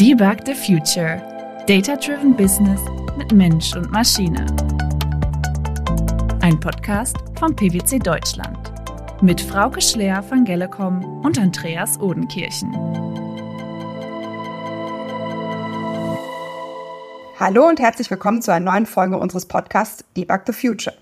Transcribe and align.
Debug 0.00 0.46
the 0.46 0.54
Future. 0.54 1.20
Data-Driven 1.66 2.34
Business 2.34 2.80
mit 3.18 3.32
Mensch 3.32 3.76
und 3.76 3.92
Maschine. 3.92 4.46
Ein 6.40 6.58
Podcast 6.58 7.18
von 7.38 7.54
PwC 7.54 7.98
Deutschland. 7.98 8.72
Mit 9.20 9.42
Frauke 9.42 9.82
Schler 9.82 10.22
von 10.22 10.46
Gellecom 10.46 11.20
und 11.22 11.38
Andreas 11.38 12.00
Odenkirchen. 12.00 12.74
Hallo 17.38 17.68
und 17.68 17.78
herzlich 17.78 18.10
willkommen 18.10 18.40
zu 18.40 18.54
einer 18.54 18.72
neuen 18.72 18.86
Folge 18.86 19.18
unseres 19.18 19.44
Podcasts 19.44 20.02
Debug 20.16 20.44
the 20.46 20.54
Future. 20.54 20.96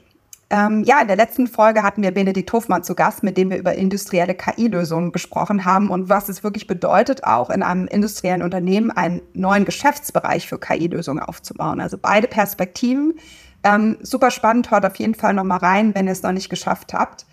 Ähm, 0.51 0.83
ja, 0.85 1.01
in 1.03 1.09
der 1.09 1.17
letzten 1.17 1.47
Folge 1.47 1.83
hatten 1.83 2.03
wir 2.03 2.11
Benedikt 2.11 2.51
Hofmann 2.53 2.83
zu 2.83 2.95
Gast, 2.95 3.23
mit 3.23 3.37
dem 3.37 3.51
wir 3.51 3.59
über 3.59 3.75
industrielle 3.75 4.35
KI-Lösungen 4.35 5.13
gesprochen 5.13 5.67
haben 5.67 5.91
und 5.91 6.09
was 6.09 6.31
es 6.31 6.43
wirklich 6.43 6.67
bedeutet, 6.67 7.25
auch 7.25 7.51
in 7.51 7.63
einem 7.63 7.87
industriellen 7.87 8.43
Unternehmen 8.43 8.91
einen 8.91 9.21
neuen 9.35 9.67
Geschäftsbereich 9.67 10.49
für 10.49 10.59
KI-Lösungen 10.59 11.23
aufzubauen. 11.23 11.81
Also 11.81 11.99
beide 11.99 12.29
Perspektiven. 12.29 13.19
Ähm, 13.63 13.99
super 14.01 14.31
spannend, 14.31 14.71
hört 14.71 14.87
auf 14.87 14.97
jeden 14.97 15.15
Fall 15.15 15.35
nochmal 15.35 15.59
rein, 15.59 15.95
wenn 15.95 16.07
ihr 16.07 16.13
es 16.13 16.23
noch 16.23 16.33
nicht 16.33 16.49
geschafft 16.49 16.95
habt. 16.95 17.27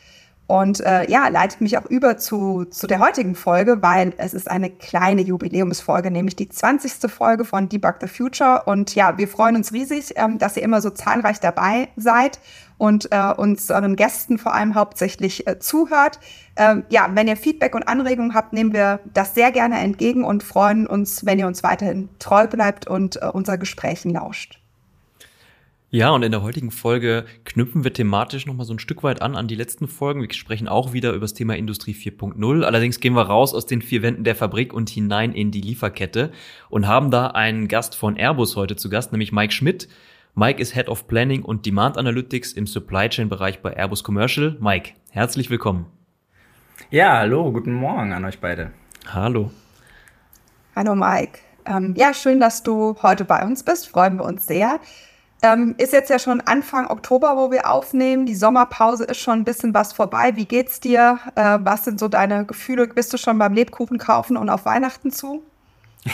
Und 0.48 0.80
äh, 0.82 1.10
ja, 1.10 1.28
leitet 1.28 1.60
mich 1.62 1.78
auch 1.78 1.86
über 1.86 2.18
zu, 2.18 2.66
zu 2.66 2.86
der 2.86 3.00
heutigen 3.00 3.34
Folge, 3.34 3.82
weil 3.82 4.14
es 4.18 4.36
ist 4.36 4.50
eine 4.50 4.70
kleine 4.70 5.22
Jubiläumsfolge, 5.22 6.12
nämlich 6.12 6.36
die 6.36 6.50
20. 6.50 7.12
Folge 7.12 7.46
von 7.46 7.68
Debug 7.68 7.96
the 8.00 8.08
Future. 8.08 8.64
Und 8.66 8.94
ja, 8.94 9.18
wir 9.18 9.28
freuen 9.28 9.56
uns 9.56 9.74
riesig, 9.74 10.14
ähm, 10.18 10.38
dass 10.38 10.56
ihr 10.56 10.64
immer 10.64 10.82
so 10.82 10.92
zahlreich 10.92 11.40
dabei 11.40 11.88
seid 11.96 12.40
und 12.78 13.12
äh, 13.12 13.34
uns 13.36 13.72
euren 13.72 13.96
Gästen 13.96 14.38
vor 14.38 14.54
allem 14.54 14.76
hauptsächlich 14.76 15.48
äh, 15.48 15.58
zuhört. 15.58 16.20
Ähm, 16.58 16.84
ja, 16.90 17.10
wenn 17.12 17.28
ihr 17.28 17.38
Feedback 17.38 17.74
und 17.74 17.88
Anregungen 17.88 18.36
habt, 18.36 18.54
nehmen 18.54 18.74
wir 18.74 19.00
das 19.14 19.34
sehr 19.34 19.52
gerne 19.52 19.80
entgegen 19.80 20.24
und 20.24 20.44
freuen 20.44 20.86
uns, 20.86 21.26
wenn 21.26 21.40
ihr 21.40 21.48
uns 21.48 21.64
weiterhin 21.64 22.10
treu 22.20 22.46
bleibt 22.46 22.88
und 22.88 23.20
äh, 23.20 23.26
unser 23.26 23.58
Gesprächen 23.58 24.12
lauscht. 24.12 24.60
Ja, 25.96 26.10
und 26.10 26.24
in 26.24 26.32
der 26.34 26.44
heutigen 26.44 26.72
Folge 26.72 27.24
knüpfen 27.46 27.86
wir 27.86 27.94
thematisch 27.94 28.46
nochmal 28.46 28.66
so 28.66 28.74
ein 28.74 28.80
Stück 28.80 29.02
weit 29.04 29.22
an 29.22 29.38
an 29.38 29.48
die 29.48 29.56
letzten 29.56 29.88
Folgen. 29.88 30.20
Wir 30.20 30.34
sprechen 30.34 30.68
auch 30.68 30.92
wieder 30.92 31.12
über 31.12 31.22
das 31.22 31.34
Thema 31.34 31.56
Industrie 31.56 31.94
4.0. 31.94 32.64
Allerdings 32.64 33.00
gehen 33.00 33.14
wir 33.14 33.22
raus 33.22 33.54
aus 33.54 33.66
den 33.66 33.82
vier 33.82 34.02
Wänden 34.02 34.26
der 34.26 34.36
Fabrik 34.36 34.74
und 34.74 34.90
hinein 34.90 35.32
in 35.32 35.52
die 35.52 35.62
Lieferkette 35.62 36.34
und 36.70 36.86
haben 36.86 37.12
da 37.12 37.28
einen 37.28 37.70
Gast 37.70 37.96
von 37.96 38.18
Airbus 38.18 38.58
heute 38.58 38.76
zu 38.76 38.90
Gast, 38.90 39.14
nämlich 39.14 39.32
Mike 39.32 39.54
Schmidt. 39.54 39.88
Mike 40.34 40.62
ist 40.62 40.74
Head 40.74 40.90
of 40.90 41.08
Planning 41.08 41.44
und 41.44 41.66
Demand 41.66 41.98
Analytics 41.98 42.52
im 42.52 42.68
Supply 42.68 43.08
Chain 43.08 43.30
Bereich 43.30 43.62
bei 43.62 43.72
Airbus 43.72 44.04
Commercial. 44.04 44.58
Mike, 44.60 44.96
herzlich 45.12 45.50
willkommen. 45.50 45.86
Ja, 46.92 47.20
hallo, 47.20 47.54
guten 47.54 47.74
Morgen 47.74 48.12
an 48.12 48.26
euch 48.26 48.42
beide. 48.42 48.74
Hallo. 49.08 49.50
Hallo 50.76 50.94
Mike. 50.94 51.40
Ähm, 51.66 51.94
ja, 51.96 52.14
schön, 52.14 52.42
dass 52.42 52.64
du 52.64 52.98
heute 53.02 53.24
bei 53.24 53.46
uns 53.46 53.64
bist. 53.64 53.88
Freuen 53.88 54.18
wir 54.18 54.26
uns 54.26 54.46
sehr. 54.46 54.82
Ähm, 55.42 55.76
ist 55.78 55.94
jetzt 55.94 56.10
ja 56.10 56.18
schon 56.18 56.42
Anfang 56.42 56.88
Oktober, 56.88 57.36
wo 57.38 57.52
wir 57.52 57.70
aufnehmen. 57.70 58.26
Die 58.26 58.36
Sommerpause 58.36 59.04
ist 59.04 59.20
schon 59.20 59.40
ein 59.40 59.44
bisschen 59.44 59.74
was 59.74 59.94
vorbei. 59.94 60.32
Wie 60.36 60.46
geht's 60.46 60.80
dir? 60.80 61.20
Äh, 61.36 61.60
was 61.62 61.86
sind 61.86 62.00
so 62.00 62.08
deine 62.08 62.46
Gefühle? 62.46 62.88
Bist 62.88 63.14
du 63.14 63.18
schon 63.18 63.38
beim 63.38 63.54
Lebkuchen 63.54 63.98
kaufen 63.98 64.38
und 64.38 64.50
auf 64.50 64.66
Weihnachten 64.66 65.12
zu? 65.12 65.44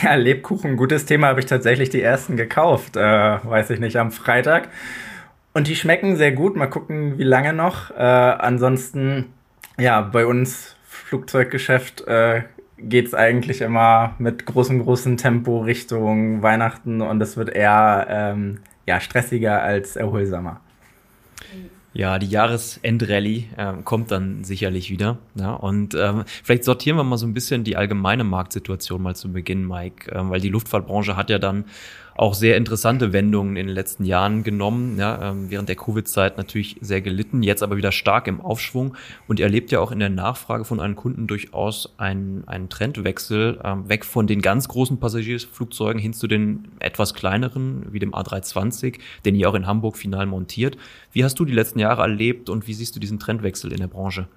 Ja, 0.04 0.16
Lebkuchen, 0.16 0.78
gutes 0.78 1.06
Thema, 1.06 1.28
habe 1.28 1.42
ich 1.42 1.46
tatsächlich 1.46 1.90
die 1.90 2.02
ersten 2.02 2.38
gekauft, 2.38 2.96
äh, 2.96 3.02
weiß 3.02 3.72
ich 3.72 3.80
nicht, 3.82 3.98
am 3.98 4.12
Freitag. 4.12 4.70
Und 5.54 5.68
die 5.68 5.76
schmecken 5.76 6.16
sehr 6.16 6.32
gut. 6.32 6.56
Mal 6.56 6.68
gucken, 6.68 7.18
wie 7.18 7.24
lange 7.24 7.52
noch. 7.52 7.92
Äh, 7.92 8.02
ansonsten, 8.02 9.34
ja, 9.78 10.02
bei 10.02 10.26
uns 10.26 10.78
Flugzeuggeschäft 10.86 12.08
äh, 12.08 12.44
geht 12.78 13.08
es 13.08 13.14
eigentlich 13.14 13.62
immer 13.62 14.16
mit 14.18 14.46
großem, 14.46 14.82
großem 14.82 15.18
Tempo 15.18 15.60
Richtung 15.60 16.42
Weihnachten 16.42 17.02
und 17.02 17.22
es 17.22 17.38
wird 17.38 17.50
eher 17.50 18.08
ähm, 18.10 18.60
ja, 18.88 19.00
stressiger 19.00 19.62
als 19.62 19.96
erholsamer. 19.96 20.62
Ja, 21.94 22.20
die 22.20 22.28
Jahresendrallye 22.28 23.46
äh, 23.58 23.74
kommt 23.84 24.12
dann 24.12 24.46
sicherlich 24.46 24.90
wieder. 24.90 25.18
Ja, 25.36 25.52
und 25.54 25.94
ähm, 25.94 26.24
vielleicht 26.26 26.64
sortieren 26.64 26.96
wir 26.96 27.04
mal 27.04 27.18
so 27.18 27.26
ein 27.26 27.34
bisschen 27.34 27.66
die 27.66 27.76
allgemeine 27.76 28.24
Marktsituation 28.24 29.02
mal 29.02 29.16
zu 29.16 29.32
Beginn, 29.32 29.68
Mike, 29.68 30.10
äh, 30.10 30.30
weil 30.30 30.40
die 30.40 30.48
Luftfahrtbranche 30.48 31.18
hat 31.18 31.30
ja 31.30 31.38
dann 31.38 31.66
auch 32.22 32.36
sehr 32.36 32.56
interessante 32.56 33.14
Wendungen 33.14 33.58
in 33.58 33.66
den 33.66 33.74
letzten 33.74 34.06
Jahren 34.06 34.44
genommen. 34.44 35.00
Ja, 35.00 35.32
ähm, 35.32 35.50
während 35.50 35.70
der 35.70 35.76
Covid-Zeit 35.76 36.38
natürlich 36.38 36.76
sehr 36.80 37.02
gelitten, 37.02 37.42
jetzt 37.42 37.64
aber 37.64 37.78
wieder 37.78 37.92
stark 37.92 38.28
im 38.28 38.42
Aufschwung 38.42 38.96
und 39.28 39.40
erlebt 39.40 39.72
ja 39.72 39.80
auch 39.80 39.92
in 39.92 39.98
der 39.98 40.12
Nachfrage 40.12 40.64
von 40.64 40.80
einem 40.80 40.96
Kunden 40.96 41.26
durchaus 41.26 41.96
einen, 41.98 42.48
einen 42.48 42.70
Trendwechsel 42.70 43.60
ähm, 43.64 43.90
weg 43.90 44.06
von 44.06 44.28
den 44.28 44.44
ganz 44.44 44.68
großen 44.68 45.00
Passagierflugzeugen 45.00 46.00
hin 46.00 46.14
zu 46.14 46.28
den 46.28 46.68
etwas 46.78 47.16
kleineren, 47.16 47.88
wie 47.92 47.98
dem 47.98 48.14
A320, 48.14 49.00
den 49.26 49.34
ihr 49.34 49.50
auch 49.50 49.56
in 49.56 49.66
Hamburg 49.66 49.98
final 49.98 50.28
montiert. 50.28 50.78
Wie 51.12 51.24
hast 51.24 51.40
du 51.40 51.46
die 51.46 51.54
letzten 51.54 51.80
Jahre 51.80 52.04
erlebt 52.04 52.52
und 52.52 52.68
wie 52.68 52.76
siehst 52.76 52.96
du 52.96 53.00
diesen 53.00 53.18
Trendwechsel 53.18 53.72
in 53.72 53.80
der 53.80 53.88
Branche? 53.88 54.28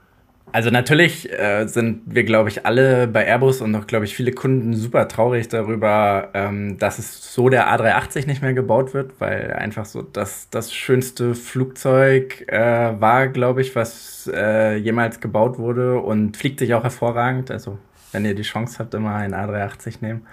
Also 0.52 0.70
natürlich 0.70 1.32
äh, 1.32 1.66
sind 1.66 2.02
wir, 2.06 2.22
glaube 2.22 2.48
ich, 2.48 2.64
alle 2.64 3.08
bei 3.08 3.26
Airbus 3.26 3.60
und 3.60 3.74
auch, 3.74 3.88
glaube 3.88 4.04
ich, 4.04 4.14
viele 4.14 4.30
Kunden 4.30 4.74
super 4.74 5.08
traurig 5.08 5.48
darüber, 5.48 6.28
ähm, 6.32 6.78
dass 6.78 7.00
es 7.00 7.34
so 7.34 7.48
der 7.48 7.68
A380 7.68 8.26
nicht 8.26 8.40
mehr 8.40 8.54
gebaut 8.54 8.94
wird, 8.94 9.20
weil 9.20 9.52
einfach 9.52 9.84
so 9.84 10.02
das, 10.02 10.48
das 10.50 10.72
schönste 10.72 11.34
Flugzeug 11.34 12.44
äh, 12.46 13.00
war, 13.00 13.26
glaube 13.28 13.62
ich, 13.62 13.74
was 13.74 14.30
äh, 14.32 14.76
jemals 14.76 15.20
gebaut 15.20 15.58
wurde 15.58 15.98
und 15.98 16.36
fliegt 16.36 16.60
sich 16.60 16.72
auch 16.74 16.84
hervorragend. 16.84 17.50
Also 17.50 17.78
wenn 18.12 18.24
ihr 18.24 18.34
die 18.34 18.42
Chance 18.42 18.78
habt, 18.78 18.94
immer 18.94 19.14
einen 19.14 19.34
A380 19.34 19.96
nehmen. 20.02 20.26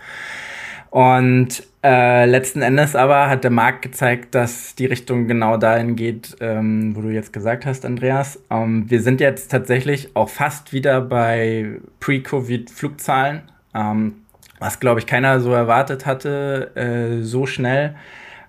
Und 0.92 1.64
äh, 1.84 2.26
letzten 2.26 2.62
Endes 2.62 2.98
aber 2.98 3.30
hat 3.30 3.46
der 3.46 3.50
Markt 3.50 3.82
gezeigt, 3.82 4.36
dass 4.36 4.76
die 4.76 4.86
Richtung 4.86 5.26
genau 5.26 5.56
dahin 5.56 5.96
geht, 5.96 6.36
ähm, 6.42 6.96
wo 6.96 7.02
du 7.02 7.10
jetzt 7.10 7.32
gesagt 7.32 7.66
hast, 7.66 7.86
Andreas. 7.86 8.40
Ähm, 8.52 8.90
wir 8.90 9.02
sind 9.02 9.22
jetzt 9.22 9.50
tatsächlich 9.50 10.16
auch 10.18 10.28
fast 10.28 10.74
wieder 10.74 11.00
bei 11.00 11.80
Pre-Covid-Flugzahlen, 12.02 13.44
ähm, 13.74 14.16
was, 14.60 14.82
glaube 14.82 15.00
ich, 15.00 15.08
keiner 15.08 15.40
so 15.40 15.54
erwartet 15.54 16.06
hatte, 16.06 16.72
äh, 16.76 17.24
so 17.24 17.46
schnell. 17.46 17.96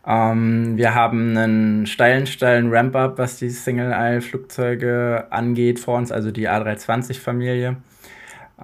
Ähm, 0.04 0.76
wir 0.76 0.97
haben 0.97 1.36
einen 1.36 1.86
steilen, 1.86 2.26
steilen 2.26 2.74
Ramp-up, 2.74 3.19
was 3.19 3.38
die 3.38 3.50
Single-Aisle-Flugzeuge 3.50 5.28
angeht 5.30 5.78
vor 5.78 5.97
uns, 5.97 6.10
also 6.10 6.32
die 6.32 6.48
A320-Familie 6.48 7.76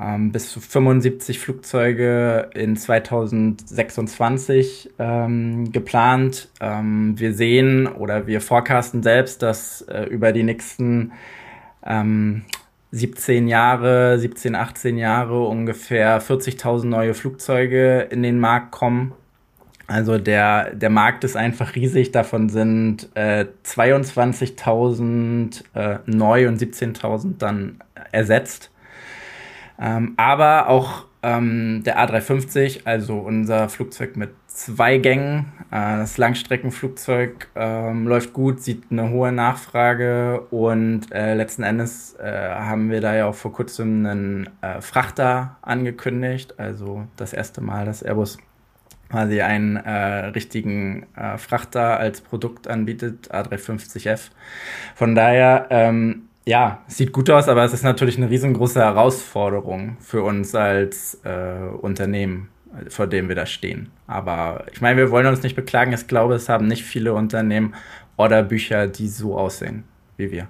ähm, 0.00 0.32
bis 0.32 0.50
zu 0.50 0.60
75 0.60 1.40
Flugzeuge 1.40 2.50
in 2.54 2.76
2026 2.76 4.90
ähm, 4.98 5.70
geplant. 5.72 6.48
Ähm, 6.60 7.18
wir 7.18 7.34
sehen 7.34 7.86
oder 7.86 8.26
wir 8.26 8.40
forecasten 8.40 9.02
selbst, 9.02 9.42
dass 9.42 9.82
äh, 9.82 10.04
über 10.04 10.32
die 10.32 10.44
nächsten 10.44 11.12
17 12.90 13.36
ähm, 13.36 13.48
Jahre, 13.48 14.18
17, 14.18 14.54
18 14.54 14.98
Jahre 14.98 15.46
ungefähr 15.46 16.20
40.000 16.20 16.84
neue 16.86 17.14
Flugzeuge 17.14 18.00
in 18.10 18.22
den 18.22 18.38
Markt 18.40 18.72
kommen. 18.72 19.14
Also 19.86 20.18
der, 20.18 20.74
der 20.74 20.90
Markt 20.90 21.24
ist 21.24 21.34
einfach 21.34 21.74
riesig. 21.74 22.12
Davon 22.12 22.50
sind 22.50 23.08
äh, 23.14 23.46
22.000 23.64 25.62
äh, 25.74 26.00
neu 26.04 26.46
und 26.46 26.60
17.000 26.60 27.38
dann 27.38 27.78
ersetzt. 28.12 28.70
Ähm, 29.80 30.14
aber 30.16 30.68
auch 30.68 31.04
ähm, 31.22 31.82
der 31.84 31.98
A350, 31.98 32.80
also 32.84 33.18
unser 33.18 33.68
Flugzeug 33.68 34.16
mit 34.16 34.30
zwei 34.46 34.98
Gängen, 34.98 35.52
äh, 35.70 35.98
das 35.98 36.18
Langstreckenflugzeug 36.18 37.48
ähm, 37.54 38.06
läuft 38.06 38.32
gut, 38.32 38.60
sieht 38.62 38.84
eine 38.90 39.10
hohe 39.10 39.32
Nachfrage 39.32 40.40
und 40.50 41.12
äh, 41.12 41.34
letzten 41.34 41.62
Endes 41.62 42.14
äh, 42.20 42.50
haben 42.50 42.90
wir 42.90 43.00
da 43.00 43.14
ja 43.14 43.26
auch 43.26 43.34
vor 43.34 43.52
kurzem 43.52 44.06
einen 44.06 44.50
äh, 44.60 44.80
Frachter 44.80 45.56
angekündigt, 45.62 46.58
also 46.58 47.06
das 47.16 47.32
erste 47.32 47.60
Mal, 47.60 47.84
dass 47.84 48.02
Airbus 48.02 48.38
quasi 49.10 49.40
einen 49.40 49.76
äh, 49.76 50.26
richtigen 50.26 51.06
äh, 51.16 51.38
Frachter 51.38 51.98
als 51.98 52.20
Produkt 52.20 52.68
anbietet, 52.68 53.32
A350F. 53.32 54.30
Von 54.94 55.14
daher 55.14 55.66
ähm, 55.70 56.27
ja, 56.48 56.82
sieht 56.86 57.12
gut 57.12 57.28
aus, 57.28 57.46
aber 57.46 57.62
es 57.62 57.74
ist 57.74 57.82
natürlich 57.82 58.16
eine 58.16 58.30
riesengroße 58.30 58.80
Herausforderung 58.80 59.98
für 60.00 60.22
uns 60.22 60.54
als 60.54 61.20
äh, 61.22 61.68
Unternehmen, 61.82 62.48
vor 62.88 63.06
dem 63.06 63.28
wir 63.28 63.36
da 63.36 63.44
stehen. 63.44 63.90
Aber 64.06 64.64
ich 64.72 64.80
meine, 64.80 64.96
wir 64.96 65.10
wollen 65.10 65.26
uns 65.26 65.42
nicht 65.42 65.56
beklagen. 65.56 65.92
Ich 65.92 66.06
glaube, 66.06 66.34
es 66.34 66.48
haben 66.48 66.66
nicht 66.66 66.84
viele 66.84 67.12
Unternehmen 67.12 67.74
oder 68.16 68.42
Bücher, 68.42 68.86
die 68.86 69.08
so 69.08 69.36
aussehen 69.36 69.84
wie 70.16 70.30
wir. 70.30 70.48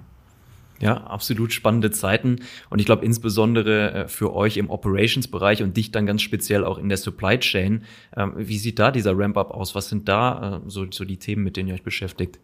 Ja, 0.79 1.03
absolut 1.03 1.51
spannende 1.51 1.91
Zeiten. 1.91 2.37
Und 2.69 2.79
ich 2.79 2.85
glaube 2.85 3.03
insbesondere 3.03 3.91
äh, 3.91 4.07
für 4.07 4.33
euch 4.33 4.55
im 4.55 4.69
Operations-Bereich 4.69 5.61
und 5.63 5.75
dich 5.75 5.91
dann 5.91 6.05
ganz 6.05 6.21
speziell 6.21 6.63
auch 6.63 6.77
in 6.77 6.87
der 6.87 6.97
Supply 6.97 7.37
Chain. 7.39 7.83
Ähm, 8.15 8.31
wie 8.37 8.57
sieht 8.57 8.79
da 8.79 8.89
dieser 8.89 9.17
Ramp-up 9.17 9.51
aus? 9.51 9.75
Was 9.75 9.89
sind 9.89 10.07
da 10.07 10.61
äh, 10.65 10.69
so, 10.69 10.87
so 10.89 11.03
die 11.03 11.17
Themen, 11.17 11.43
mit 11.43 11.57
denen 11.57 11.67
ihr 11.67 11.75
euch 11.75 11.83
beschäftigt? 11.83 12.39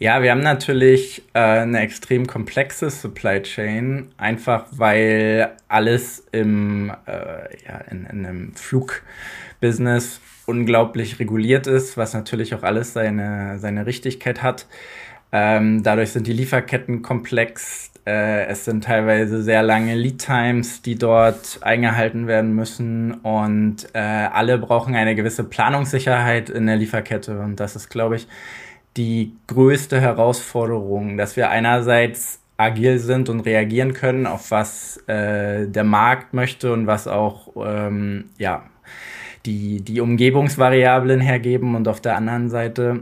Ja, 0.00 0.22
wir 0.22 0.32
haben 0.32 0.42
natürlich 0.42 1.22
äh, 1.34 1.38
eine 1.38 1.80
extrem 1.80 2.26
komplexe 2.26 2.90
Supply 2.90 3.40
Chain, 3.42 4.08
einfach 4.16 4.66
weil 4.72 5.52
alles 5.68 6.26
im, 6.32 6.90
äh, 7.06 7.12
ja, 7.64 7.78
in, 7.90 8.04
in 8.06 8.26
einem 8.26 8.52
Flugbusiness 8.54 10.20
unglaublich 10.46 11.20
reguliert 11.20 11.66
ist, 11.66 11.96
was 11.96 12.12
natürlich 12.12 12.54
auch 12.54 12.64
alles 12.64 12.92
seine, 12.92 13.58
seine 13.58 13.86
Richtigkeit 13.86 14.42
hat. 14.42 14.66
Ähm, 15.32 15.82
dadurch 15.82 16.10
sind 16.10 16.26
die 16.26 16.32
Lieferketten 16.32 17.02
komplex. 17.02 17.90
Äh, 18.06 18.46
es 18.46 18.64
sind 18.64 18.84
teilweise 18.84 19.42
sehr 19.42 19.62
lange 19.62 19.94
Lead 19.94 20.18
Times, 20.18 20.82
die 20.82 20.96
dort 20.96 21.58
eingehalten 21.62 22.26
werden 22.26 22.54
müssen. 22.54 23.14
Und 23.14 23.86
äh, 23.94 23.98
alle 23.98 24.58
brauchen 24.58 24.94
eine 24.94 25.14
gewisse 25.14 25.44
Planungssicherheit 25.44 26.50
in 26.50 26.66
der 26.66 26.76
Lieferkette. 26.76 27.38
Und 27.40 27.58
das 27.58 27.74
ist, 27.74 27.88
glaube 27.88 28.16
ich, 28.16 28.28
die 28.96 29.32
größte 29.46 30.00
Herausforderung, 30.00 31.16
dass 31.16 31.36
wir 31.36 31.50
einerseits 31.50 32.40
agil 32.56 32.98
sind 32.98 33.28
und 33.28 33.40
reagieren 33.40 33.92
können 33.94 34.26
auf 34.26 34.50
was 34.50 34.98
äh, 35.08 35.66
der 35.66 35.84
Markt 35.84 36.34
möchte 36.34 36.72
und 36.72 36.86
was 36.86 37.08
auch 37.08 37.48
ähm, 37.56 38.26
ja 38.38 38.64
die 39.44 39.80
die 39.80 40.00
Umgebungsvariablen 40.00 41.20
hergeben 41.20 41.74
und 41.74 41.88
auf 41.88 42.00
der 42.00 42.16
anderen 42.16 42.48
Seite 42.50 43.00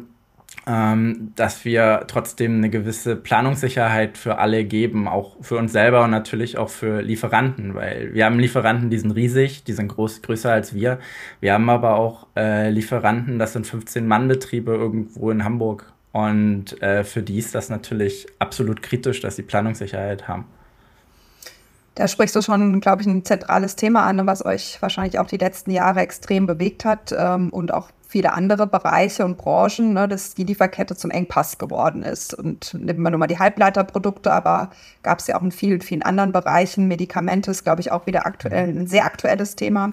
ähm, 0.67 1.33
dass 1.35 1.65
wir 1.65 2.05
trotzdem 2.07 2.57
eine 2.57 2.71
gewisse 2.71 3.17
Planungssicherheit 3.17 4.17
für 4.17 4.39
alle 4.39 4.65
geben, 4.65 5.09
auch 5.09 5.37
für 5.41 5.57
uns 5.57 5.73
selber 5.73 6.05
und 6.05 6.11
natürlich 6.11 6.57
auch 6.57 6.69
für 6.69 7.03
Lieferanten, 7.03 7.75
weil 7.75 8.15
wir 8.15 8.25
haben 8.25 8.39
Lieferanten, 8.39 8.89
die 8.89 8.99
sind 8.99 9.11
riesig, 9.11 9.65
die 9.65 9.73
sind 9.73 9.89
groß, 9.89 10.23
größer 10.23 10.53
als 10.53 10.75
wir. 10.75 10.99
Wir 11.41 11.55
haben 11.55 11.69
aber 11.69 11.97
auch 11.97 12.27
äh, 12.37 12.71
Lieferanten, 12.71 13.39
das 13.39 13.55
sind 13.55 13.67
15-Mann-Betriebe 13.67 14.73
irgendwo 14.73 15.31
in 15.31 15.45
Hamburg. 15.45 15.93
Und 16.13 16.81
äh, 16.83 17.05
für 17.05 17.23
die 17.23 17.39
ist 17.39 17.55
das 17.55 17.69
natürlich 17.71 18.27
absolut 18.39 18.83
kritisch, 18.83 19.21
dass 19.21 19.37
sie 19.37 19.43
Planungssicherheit 19.43 20.29
haben. 20.29 20.45
Da 21.95 22.09
sprichst 22.09 22.35
du 22.37 22.41
schon, 22.41 22.81
glaube 22.81 23.03
ich, 23.03 23.09
ein 23.09 23.25
zentrales 23.25 23.77
Thema 23.77 24.07
an, 24.07 24.27
was 24.27 24.45
euch 24.45 24.81
wahrscheinlich 24.81 25.19
auch 25.19 25.27
die 25.27 25.37
letzten 25.37 25.71
Jahre 25.71 26.01
extrem 26.01 26.47
bewegt 26.47 26.85
hat 26.85 27.15
ähm, 27.17 27.51
und 27.51 27.75
auch 27.75 27.91
viele 28.13 28.35
andere 28.35 28.67
Bereiche 28.67 29.25
und 29.25 29.39
Branchen, 29.39 29.95
ne, 29.95 30.07
dass 30.07 30.35
die 30.35 30.45
Lieferkette 30.45 30.95
zum 30.95 31.11
Engpass 31.11 31.57
geworden 31.57 32.03
ist. 32.03 32.35
Und 32.35 32.75
nehmen 32.75 33.01
wir 33.01 33.11
nur 33.11 33.19
mal 33.19 33.27
die 33.27 33.39
Halbleiterprodukte, 33.39 34.31
aber 34.31 34.69
gab 35.03 35.21
es 35.21 35.29
ja 35.29 35.39
auch 35.39 35.43
in 35.43 35.51
vielen, 35.51 35.81
vielen 35.81 36.03
anderen 36.03 36.31
Bereichen. 36.31 36.89
Medikamente 36.89 37.51
ist, 37.51 37.65
glaube 37.65 37.81
ich, 37.81 37.91
auch 37.91 38.07
wieder 38.07 38.27
aktuell 38.27 38.69
ein 38.69 38.87
sehr 38.87 39.07
aktuelles 39.07 39.57
Thema. 39.57 39.93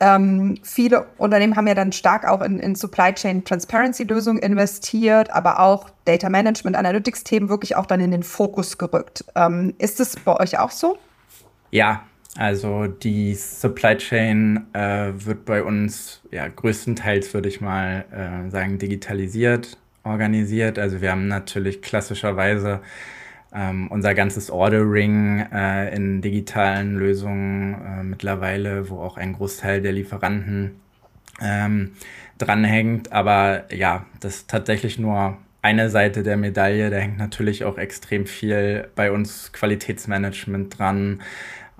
Ähm, 0.00 0.58
viele 0.62 1.06
Unternehmen 1.16 1.56
haben 1.56 1.66
ja 1.66 1.74
dann 1.74 1.92
stark 1.92 2.28
auch 2.28 2.42
in, 2.42 2.58
in 2.58 2.74
Supply 2.74 3.14
Chain 3.14 3.42
Transparency 3.44 4.04
Lösungen 4.04 4.38
investiert, 4.38 5.30
aber 5.30 5.60
auch 5.60 5.88
Data 6.04 6.28
Management, 6.28 6.76
Analytics 6.76 7.24
Themen 7.24 7.48
wirklich 7.48 7.74
auch 7.74 7.86
dann 7.86 8.00
in 8.00 8.10
den 8.10 8.22
Fokus 8.22 8.76
gerückt. 8.76 9.24
Ähm, 9.34 9.72
ist 9.78 9.98
es 9.98 10.16
bei 10.16 10.38
euch 10.38 10.58
auch 10.58 10.72
so? 10.72 10.98
Ja, 11.70 12.02
also 12.36 12.86
die 12.86 13.34
Supply 13.34 13.96
Chain 13.96 14.66
äh, 14.72 15.12
wird 15.14 15.44
bei 15.44 15.62
uns 15.62 16.20
ja 16.30 16.46
größtenteils, 16.48 17.32
würde 17.32 17.48
ich 17.48 17.60
mal 17.60 18.04
äh, 18.12 18.50
sagen, 18.50 18.78
digitalisiert, 18.78 19.78
organisiert. 20.04 20.78
Also 20.78 21.00
wir 21.00 21.10
haben 21.10 21.28
natürlich 21.28 21.82
klassischerweise 21.82 22.80
ähm, 23.54 23.88
unser 23.88 24.14
ganzes 24.14 24.50
Ordering 24.50 25.46
äh, 25.52 25.94
in 25.94 26.20
digitalen 26.20 26.96
Lösungen 26.96 27.74
äh, 27.74 28.02
mittlerweile, 28.02 28.90
wo 28.90 28.98
auch 29.00 29.16
ein 29.16 29.32
Großteil 29.32 29.80
der 29.80 29.92
Lieferanten 29.92 30.80
ähm, 31.40 31.92
dranhängt. 32.38 33.12
Aber 33.12 33.64
ja, 33.74 34.04
das 34.20 34.36
ist 34.36 34.50
tatsächlich 34.50 34.98
nur 34.98 35.38
eine 35.62 35.90
Seite 35.90 36.22
der 36.22 36.36
Medaille. 36.36 36.90
Da 36.90 36.96
hängt 36.96 37.18
natürlich 37.18 37.64
auch 37.64 37.78
extrem 37.78 38.26
viel 38.26 38.88
bei 38.94 39.10
uns 39.10 39.52
Qualitätsmanagement 39.52 40.78
dran. 40.78 41.22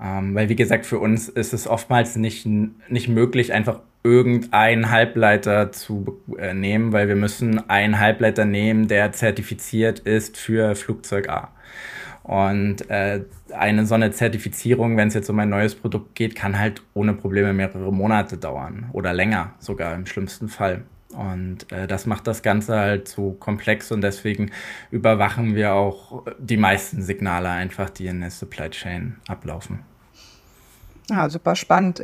Ähm, 0.01 0.35
weil, 0.35 0.49
wie 0.49 0.55
gesagt, 0.55 0.85
für 0.85 0.99
uns 0.99 1.27
ist 1.27 1.53
es 1.53 1.67
oftmals 1.67 2.15
nicht, 2.15 2.45
nicht 2.45 3.07
möglich, 3.07 3.53
einfach 3.53 3.79
irgendeinen 4.03 4.91
Halbleiter 4.91 5.71
zu 5.71 6.21
äh, 6.37 6.53
nehmen, 6.53 6.93
weil 6.93 7.07
wir 7.07 7.15
müssen 7.15 7.69
einen 7.69 7.99
Halbleiter 7.99 8.45
nehmen, 8.45 8.87
der 8.87 9.11
zertifiziert 9.11 9.99
ist 9.99 10.37
für 10.37 10.75
Flugzeug 10.75 11.29
A. 11.29 11.49
Und 12.23 12.89
äh, 12.89 13.21
eine 13.53 13.85
so 13.85 13.95
eine 13.95 14.11
Zertifizierung, 14.11 14.97
wenn 14.97 15.07
es 15.07 15.13
jetzt 15.13 15.29
um 15.29 15.39
ein 15.39 15.49
neues 15.49 15.75
Produkt 15.75 16.13
geht, 16.15 16.35
kann 16.35 16.59
halt 16.59 16.81
ohne 16.93 17.13
Probleme 17.13 17.53
mehrere 17.53 17.91
Monate 17.91 18.37
dauern 18.37 18.89
oder 18.91 19.13
länger 19.13 19.53
sogar 19.59 19.95
im 19.95 20.05
schlimmsten 20.05 20.49
Fall. 20.49 20.83
Und 21.17 21.71
äh, 21.71 21.87
das 21.87 22.05
macht 22.05 22.27
das 22.27 22.43
Ganze 22.43 22.77
halt 22.77 23.07
so 23.07 23.31
komplex 23.31 23.91
und 23.91 24.01
deswegen 24.01 24.51
überwachen 24.91 25.55
wir 25.55 25.73
auch 25.73 26.23
die 26.37 26.57
meisten 26.57 27.01
Signale 27.01 27.49
einfach, 27.49 27.89
die 27.89 28.05
in 28.05 28.21
der 28.21 28.29
Supply 28.29 28.69
Chain 28.69 29.15
ablaufen. 29.27 29.79
Ja, 31.09 31.27
super 31.29 31.55
spannend. 31.55 32.01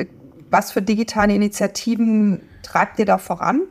Was 0.49 0.71
für 0.71 0.81
digitale 0.81 1.35
Initiativen 1.35 2.41
treibt 2.63 2.97
ihr 2.97 3.05
da 3.05 3.19
voran? 3.19 3.61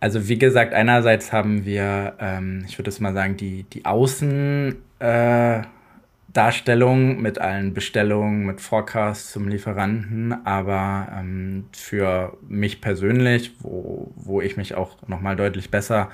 Also 0.00 0.28
wie 0.28 0.38
gesagt, 0.38 0.72
einerseits 0.72 1.32
haben 1.32 1.66
wir, 1.66 2.14
ähm, 2.18 2.64
ich 2.66 2.78
würde 2.78 2.88
es 2.88 3.00
mal 3.00 3.12
sagen, 3.12 3.36
die, 3.36 3.64
die 3.64 3.84
Außen, 3.84 4.76
äh, 4.98 5.62
Darstellung 6.34 7.22
mit 7.22 7.38
allen 7.38 7.72
Bestellungen, 7.74 8.44
mit 8.44 8.60
Forecasts 8.60 9.32
zum 9.32 9.48
Lieferanten, 9.48 10.44
aber 10.44 11.08
ähm, 11.16 11.66
für 11.72 12.36
mich 12.48 12.80
persönlich, 12.80 13.52
wo, 13.60 14.12
wo 14.16 14.40
ich 14.40 14.56
mich 14.56 14.74
auch 14.74 14.96
nochmal 15.06 15.36
deutlich 15.36 15.70
besser 15.70 16.10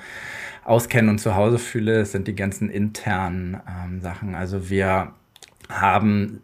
auskenne 0.63 1.09
und 1.09 1.17
zu 1.17 1.35
Hause 1.35 1.57
fühle, 1.57 2.05
sind 2.05 2.27
die 2.27 2.35
ganzen 2.35 2.69
internen 2.69 3.59
ähm, 3.67 3.99
Sachen. 3.99 4.35
Also 4.35 4.69
wir 4.69 5.11
haben 5.69 6.41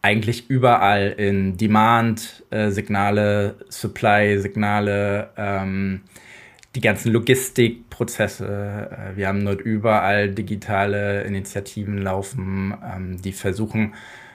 eigentlich 0.00 0.48
überall 0.48 1.10
in 1.10 1.56
Demand-Signale, 1.56 3.48
äh, 3.48 3.64
Supply-Signale, 3.68 5.30
ähm, 5.36 6.02
die 6.78 6.82
ganzen 6.82 7.12
Logistikprozesse. 7.12 8.46
Äh, 8.92 9.16
wir 9.16 9.26
haben 9.26 9.44
dort 9.44 9.60
überall 9.60 10.30
digitale 10.30 11.22
Initiativen 11.24 11.98
laufen, 11.98 12.72
ähm, 12.84 13.20
die 13.20 13.32
versuchen, 13.32 13.94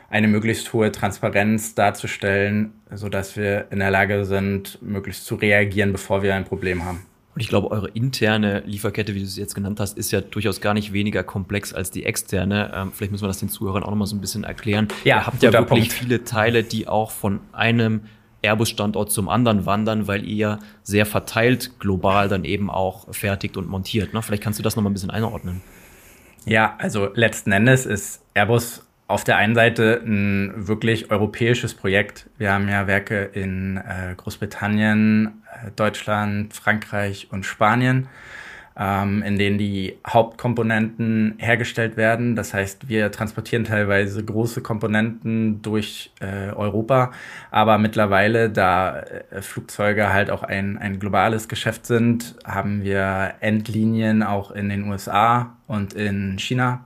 eine 0.10 0.28
möglichst 0.28 0.74
hohe 0.74 0.92
Transparenz 0.92 1.74
darzustellen, 1.74 2.74
sodass 2.92 3.38
wir 3.38 3.68
in 3.72 3.80
der 3.80 3.92
Lage 3.92 4.26
sind, 4.26 4.78
möglichst 4.82 5.26
zu 5.26 5.36
reagieren, 5.36 5.94
bevor 5.94 6.22
wir 6.22 6.36
ein 6.36 6.44
Problem 6.44 6.84
haben. 6.84 7.06
Und 7.34 7.42
ich 7.42 7.48
glaube, 7.48 7.72
eure 7.72 7.88
interne 7.88 8.62
Lieferkette, 8.66 9.16
wie 9.16 9.20
du 9.20 9.26
es 9.26 9.38
jetzt 9.38 9.56
genannt 9.56 9.80
hast, 9.80 9.98
ist 9.98 10.12
ja 10.12 10.20
durchaus 10.20 10.60
gar 10.60 10.74
nicht 10.74 10.92
weniger 10.92 11.24
komplex 11.24 11.74
als 11.74 11.92
die 11.92 12.04
externe. 12.04 12.74
Ähm, 12.76 12.92
vielleicht 12.94 13.14
müssen 13.14 13.24
wir 13.24 13.30
das 13.30 13.40
den 13.40 13.50
Zuhörern 13.50 13.84
auch 13.84 13.90
nochmal 13.90 14.06
so 14.06 14.18
ein 14.18 14.22
bisschen 14.22 14.44
erklären. 14.44 14.90
Ja, 15.06 15.20
Ihr 15.20 15.28
habt 15.28 15.44
ja 15.44 15.54
wirklich 15.54 15.88
Punkt. 15.88 15.94
viele 15.94 16.26
Teile, 16.26 16.64
die 16.64 16.90
auch 16.90 17.10
von 17.10 17.40
einem 17.54 18.02
Airbus-Standort 18.44 19.12
zum 19.12 19.30
anderen 19.30 19.66
wandern, 19.66 20.08
weil 20.08 20.26
ihr 20.26 20.60
sehr 20.84 21.06
verteilt 21.06 21.80
global 21.80 22.28
dann 22.30 22.44
eben 22.44 22.70
auch 22.70 23.14
fertigt 23.14 23.58
und 23.58 23.68
montiert. 23.68 24.14
Ne? 24.14 24.22
Vielleicht 24.22 24.44
kannst 24.44 24.60
du 24.60 24.64
das 24.64 24.76
nochmal 24.76 24.92
ein 24.92 24.94
bisschen 24.94 25.10
einordnen. 25.10 25.62
Ja, 26.46 26.76
also 26.78 27.10
letzten 27.14 27.52
Endes 27.52 27.86
ist 27.86 28.22
Airbus 28.34 28.86
auf 29.08 29.24
der 29.24 29.38
einen 29.38 29.56
Seite 29.56 30.02
ein 30.06 30.68
wirklich 30.68 31.12
europäisches 31.12 31.74
Projekt. 31.74 32.30
Wir 32.38 32.52
haben 32.52 32.68
ja 32.68 32.88
Werke 32.88 33.24
in 33.34 33.78
äh, 33.78 34.16
Großbritannien, 34.16 35.44
äh, 35.52 35.72
Deutschland, 35.76 36.54
Frankreich 36.54 37.28
und 37.32 37.46
Spanien 37.46 38.08
in 38.76 39.38
denen 39.38 39.60
die 39.60 39.98
Hauptkomponenten 40.08 41.36
hergestellt 41.38 41.96
werden. 41.96 42.36
Das 42.36 42.54
heißt, 42.54 42.90
wir 42.90 43.12
transportieren 43.12 43.66
teilweise 43.66 44.24
große 44.24 44.62
Komponenten 44.62 45.62
durch 45.62 46.12
äh, 46.20 46.50
Europa, 46.50 47.12
aber 47.52 47.78
mittlerweile, 47.78 48.50
da 48.50 49.00
äh, 49.00 49.42
Flugzeuge 49.42 50.12
halt 50.12 50.32
auch 50.32 50.42
ein, 50.42 50.80
ein 50.80 51.00
globales 51.00 51.48
Geschäft 51.48 51.86
sind, 51.86 52.36
haben 52.46 52.84
wir 52.84 53.36
Endlinien 53.42 54.24
auch 54.24 54.50
in 54.50 54.70
den 54.70 54.90
USA 54.90 55.56
und 55.68 55.94
in 55.94 56.40
China. 56.40 56.86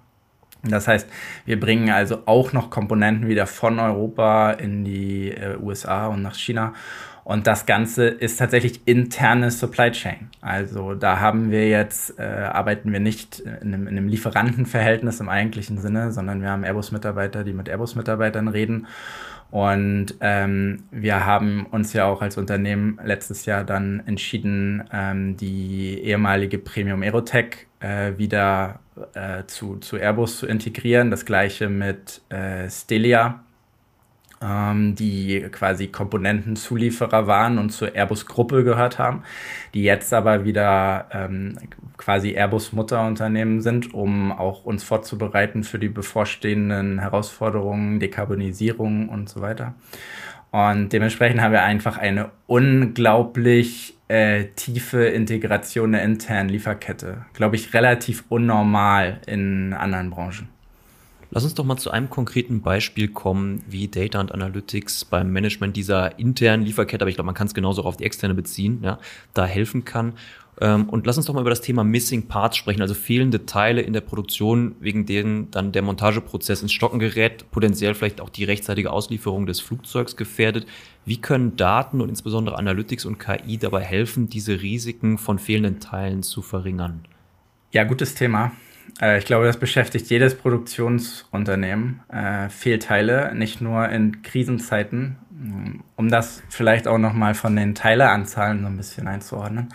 Das 0.63 0.87
heißt, 0.87 1.07
wir 1.45 1.59
bringen 1.59 1.89
also 1.89 2.23
auch 2.25 2.51
noch 2.51 2.69
Komponenten 2.69 3.27
wieder 3.27 3.47
von 3.47 3.79
Europa 3.79 4.51
in 4.51 4.83
die 4.83 5.31
äh, 5.31 5.57
USA 5.61 6.07
und 6.07 6.21
nach 6.21 6.35
China. 6.35 6.73
Und 7.27 7.45
das 7.45 7.65
Ganze 7.65 8.07
ist 8.07 8.37
tatsächlich 8.37 8.79
interne 8.85 9.51
Supply 9.51 9.91
Chain. 9.91 10.29
Also 10.39 10.93
da 10.95 11.19
haben 11.19 11.51
wir 11.51 11.67
jetzt, 11.67 12.17
äh, 12.17 12.23
arbeiten 12.23 12.93
wir 12.93 13.01
nicht 13.01 13.39
in 13.39 13.73
einem, 13.73 13.85
in 13.85 13.97
einem 13.97 14.07
Lieferantenverhältnis 14.07 15.19
im 15.19 15.27
eigentlichen 15.27 15.77
Sinne, 15.77 16.13
sondern 16.13 16.41
wir 16.41 16.49
haben 16.49 16.63
Airbus-Mitarbeiter, 16.63 17.43
die 17.43 17.51
mit 17.51 17.67
Airbus-Mitarbeitern 17.67 18.47
reden. 18.47 18.87
Und 19.51 20.15
ähm, 20.21 20.83
wir 20.89 21.25
haben 21.25 21.65
uns 21.65 21.91
ja 21.91 22.05
auch 22.05 22.21
als 22.21 22.37
Unternehmen 22.37 22.97
letztes 23.03 23.45
Jahr 23.45 23.65
dann 23.65 24.03
entschieden, 24.05 24.85
ähm, 24.93 25.35
die 25.35 25.99
ehemalige 25.99 26.59
Premium 26.59 27.01
Aerotech 27.01 27.67
äh, 27.81 28.13
wieder 28.17 28.79
äh, 29.15 29.43
zu, 29.47 29.79
zu 29.79 29.97
Airbus 29.97 30.37
zu 30.37 30.47
integrieren. 30.47 31.11
Das 31.11 31.25
gleiche 31.25 31.67
mit 31.67 32.21
äh, 32.29 32.69
Stelia 32.69 33.43
die 34.39 35.47
quasi 35.51 35.87
Komponentenzulieferer 35.87 37.25
waren 37.25 37.57
und 37.57 37.71
zur 37.71 37.95
Airbus-Gruppe 37.95 38.63
gehört 38.63 38.99
haben, 38.99 39.23
die 39.73 39.83
jetzt 39.83 40.13
aber 40.13 40.45
wieder 40.45 41.07
ähm, 41.11 41.57
quasi 41.97 42.35
Airbus-Mutterunternehmen 42.35 43.61
sind, 43.61 43.93
um 43.95 44.31
auch 44.31 44.63
uns 44.63 44.83
vorzubereiten 44.83 45.63
für 45.63 45.79
die 45.79 45.89
bevorstehenden 45.89 46.99
Herausforderungen, 46.99 47.99
Dekarbonisierung 47.99 49.09
und 49.09 49.27
so 49.27 49.41
weiter. 49.41 49.73
Und 50.51 50.93
dementsprechend 50.93 51.41
haben 51.41 51.51
wir 51.51 51.63
einfach 51.63 51.97
eine 51.97 52.31
unglaublich 52.45 53.97
äh, 54.07 54.45
tiefe 54.55 55.05
Integration 55.05 55.91
der 55.91 56.03
internen 56.03 56.49
Lieferkette. 56.49 57.25
Glaube 57.33 57.55
ich, 57.55 57.73
relativ 57.73 58.23
unnormal 58.29 59.19
in 59.25 59.73
anderen 59.73 60.09
Branchen. 60.09 60.47
Lass 61.37 61.43
uns 61.43 61.53
doch 61.53 61.65
mal 61.65 61.77
zu 61.77 61.91
einem 61.91 62.09
konkreten 62.09 62.63
Beispiel 62.63 63.09
kommen, 63.09 63.61
wie 63.69 63.87
Data 63.87 64.19
und 64.19 64.31
Analytics 64.31 65.05
beim 65.05 65.31
Management 65.31 65.77
dieser 65.77 66.17
internen 66.17 66.65
Lieferkette, 66.65 67.03
aber 67.03 67.11
ich 67.11 67.15
glaube, 67.15 67.27
man 67.27 67.35
kann 67.35 67.45
es 67.45 67.53
genauso 67.53 67.83
auch 67.83 67.85
auf 67.85 67.97
die 67.97 68.05
externe 68.05 68.33
beziehen, 68.33 68.79
ja, 68.81 68.97
da 69.35 69.45
helfen 69.45 69.85
kann. 69.85 70.13
Ähm, 70.59 70.89
und 70.89 71.05
lass 71.05 71.15
uns 71.15 71.27
doch 71.27 71.35
mal 71.35 71.41
über 71.41 71.51
das 71.51 71.61
Thema 71.61 71.83
Missing 71.83 72.27
Parts 72.27 72.57
sprechen, 72.57 72.81
also 72.81 72.95
fehlende 72.95 73.45
Teile 73.45 73.81
in 73.81 73.93
der 73.93 74.01
Produktion, 74.01 74.77
wegen 74.79 75.05
denen 75.05 75.51
dann 75.51 75.71
der 75.71 75.83
Montageprozess 75.83 76.63
ins 76.63 76.71
Stocken 76.71 76.97
gerät, 76.97 77.51
potenziell 77.51 77.93
vielleicht 77.93 78.19
auch 78.19 78.29
die 78.29 78.43
rechtzeitige 78.43 78.89
Auslieferung 78.91 79.45
des 79.45 79.59
Flugzeugs 79.59 80.15
gefährdet. 80.15 80.65
Wie 81.05 81.21
können 81.21 81.55
Daten 81.55 82.01
und 82.01 82.09
insbesondere 82.09 82.57
Analytics 82.57 83.05
und 83.05 83.19
KI 83.19 83.59
dabei 83.59 83.83
helfen, 83.83 84.27
diese 84.27 84.63
Risiken 84.63 85.19
von 85.19 85.37
fehlenden 85.37 85.79
Teilen 85.79 86.23
zu 86.23 86.41
verringern? 86.41 87.05
Ja, 87.73 87.83
gutes 87.83 88.15
Thema. 88.15 88.53
Äh, 89.01 89.19
ich 89.19 89.25
glaube, 89.25 89.45
das 89.45 89.57
beschäftigt 89.57 90.09
jedes 90.09 90.35
Produktionsunternehmen. 90.35 92.01
Äh, 92.09 92.49
Fehlteile, 92.49 93.33
nicht 93.35 93.61
nur 93.61 93.89
in 93.89 94.21
Krisenzeiten, 94.21 95.17
um 95.95 96.09
das 96.09 96.41
vielleicht 96.49 96.87
auch 96.87 96.97
nochmal 96.97 97.35
von 97.35 97.55
den 97.55 97.75
Teileanzahlen 97.75 98.61
so 98.61 98.67
ein 98.67 98.77
bisschen 98.77 99.07
einzuordnen. 99.07 99.69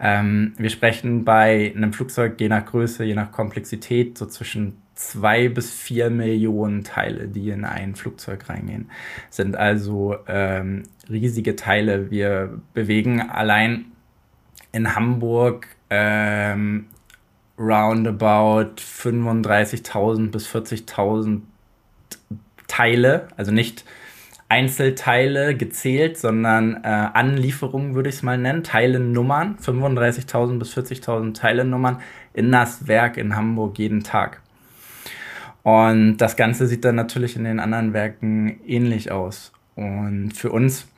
Ähm, 0.00 0.54
wir 0.56 0.70
sprechen 0.70 1.24
bei 1.24 1.72
einem 1.76 1.92
Flugzeug 1.92 2.40
je 2.40 2.48
nach 2.48 2.64
Größe, 2.64 3.04
je 3.04 3.14
nach 3.14 3.30
Komplexität 3.30 4.16
so 4.16 4.26
zwischen 4.26 4.80
zwei 4.94 5.48
bis 5.48 5.70
vier 5.70 6.10
Millionen 6.10 6.84
Teile, 6.84 7.28
die 7.28 7.50
in 7.50 7.64
ein 7.64 7.94
Flugzeug 7.94 8.48
reingehen. 8.48 8.90
Sind 9.30 9.56
also 9.56 10.16
ähm, 10.26 10.84
riesige 11.08 11.56
Teile. 11.56 12.10
Wir 12.10 12.60
bewegen 12.74 13.20
allein 13.20 13.86
in 14.72 14.94
Hamburg 14.94 15.68
ähm, 15.90 16.86
roundabout 17.60 18.80
35.000 18.80 20.30
bis 20.30 20.48
40.000 20.48 21.42
Teile, 22.66 23.28
also 23.36 23.52
nicht 23.52 23.84
Einzelteile 24.48 25.54
gezählt, 25.54 26.18
sondern 26.18 26.82
äh, 26.82 26.88
Anlieferungen 26.88 27.94
würde 27.94 28.08
ich 28.08 28.16
es 28.16 28.22
mal 28.22 28.38
nennen, 28.38 28.64
Teilenummern, 28.64 29.56
35.000 29.62 30.58
bis 30.58 30.76
40.000 30.76 31.34
Teilenummern 31.34 32.00
in 32.32 32.50
das 32.50 32.88
Werk 32.88 33.16
in 33.16 33.36
Hamburg 33.36 33.78
jeden 33.78 34.02
Tag. 34.02 34.40
Und 35.62 36.16
das 36.16 36.36
Ganze 36.36 36.66
sieht 36.66 36.84
dann 36.84 36.96
natürlich 36.96 37.36
in 37.36 37.44
den 37.44 37.60
anderen 37.60 37.92
Werken 37.92 38.58
ähnlich 38.66 39.12
aus. 39.12 39.52
Und 39.76 40.32
für 40.32 40.50
uns 40.50 40.88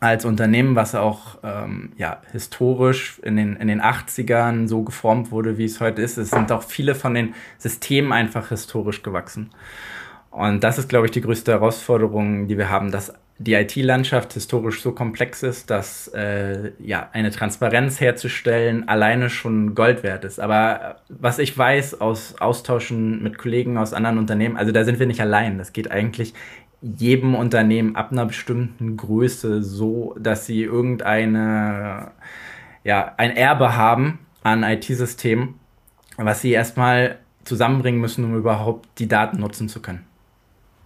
als 0.00 0.24
Unternehmen, 0.24 0.74
was 0.74 0.94
auch 0.94 1.38
ähm, 1.44 1.92
ja, 1.96 2.20
historisch 2.32 3.20
in 3.22 3.36
den, 3.36 3.56
in 3.56 3.68
den 3.68 3.80
80ern 3.80 4.66
so 4.66 4.82
geformt 4.82 5.30
wurde, 5.30 5.58
wie 5.58 5.64
es 5.64 5.80
heute 5.80 6.02
ist, 6.02 6.18
es 6.18 6.30
sind 6.30 6.50
auch 6.50 6.64
viele 6.64 6.94
von 6.94 7.14
den 7.14 7.34
Systemen 7.58 8.12
einfach 8.12 8.48
historisch 8.48 9.02
gewachsen. 9.02 9.50
Und 10.30 10.64
das 10.64 10.78
ist, 10.78 10.88
glaube 10.88 11.06
ich, 11.06 11.12
die 11.12 11.20
größte 11.20 11.52
Herausforderung, 11.52 12.48
die 12.48 12.58
wir 12.58 12.70
haben, 12.70 12.90
dass 12.90 13.12
die 13.38 13.54
IT-Landschaft 13.54 14.32
historisch 14.34 14.82
so 14.82 14.92
komplex 14.92 15.42
ist, 15.42 15.70
dass 15.70 16.08
äh, 16.08 16.72
ja 16.78 17.08
eine 17.12 17.30
Transparenz 17.30 18.00
herzustellen 18.00 18.88
alleine 18.88 19.30
schon 19.30 19.74
Gold 19.74 20.02
wert 20.02 20.24
ist. 20.24 20.38
Aber 20.38 21.00
was 21.08 21.38
ich 21.38 21.56
weiß 21.56 22.00
aus 22.00 22.40
Austauschen 22.40 23.22
mit 23.22 23.38
Kollegen 23.38 23.78
aus 23.78 23.92
anderen 23.92 24.18
Unternehmen, 24.18 24.56
also 24.56 24.70
da 24.70 24.84
sind 24.84 24.98
wir 24.98 25.06
nicht 25.06 25.20
allein. 25.20 25.58
Das 25.58 25.72
geht 25.72 25.90
eigentlich 25.90 26.34
jedem 26.82 27.34
Unternehmen 27.34 27.96
ab 27.96 28.10
einer 28.12 28.26
bestimmten 28.26 28.96
Größe 28.96 29.62
so, 29.62 30.14
dass 30.18 30.46
sie 30.46 30.62
irgendeine 30.62 32.10
ja 32.84 33.14
ein 33.16 33.36
Erbe 33.36 33.76
haben 33.76 34.18
an 34.42 34.64
IT-Systemen, 34.64 35.54
was 36.16 36.42
sie 36.42 36.50
erstmal 36.50 37.18
zusammenbringen 37.44 38.00
müssen, 38.00 38.24
um 38.24 38.36
überhaupt 38.36 38.88
die 38.98 39.08
Daten 39.08 39.38
nutzen 39.38 39.68
zu 39.68 39.80
können. 39.80 40.04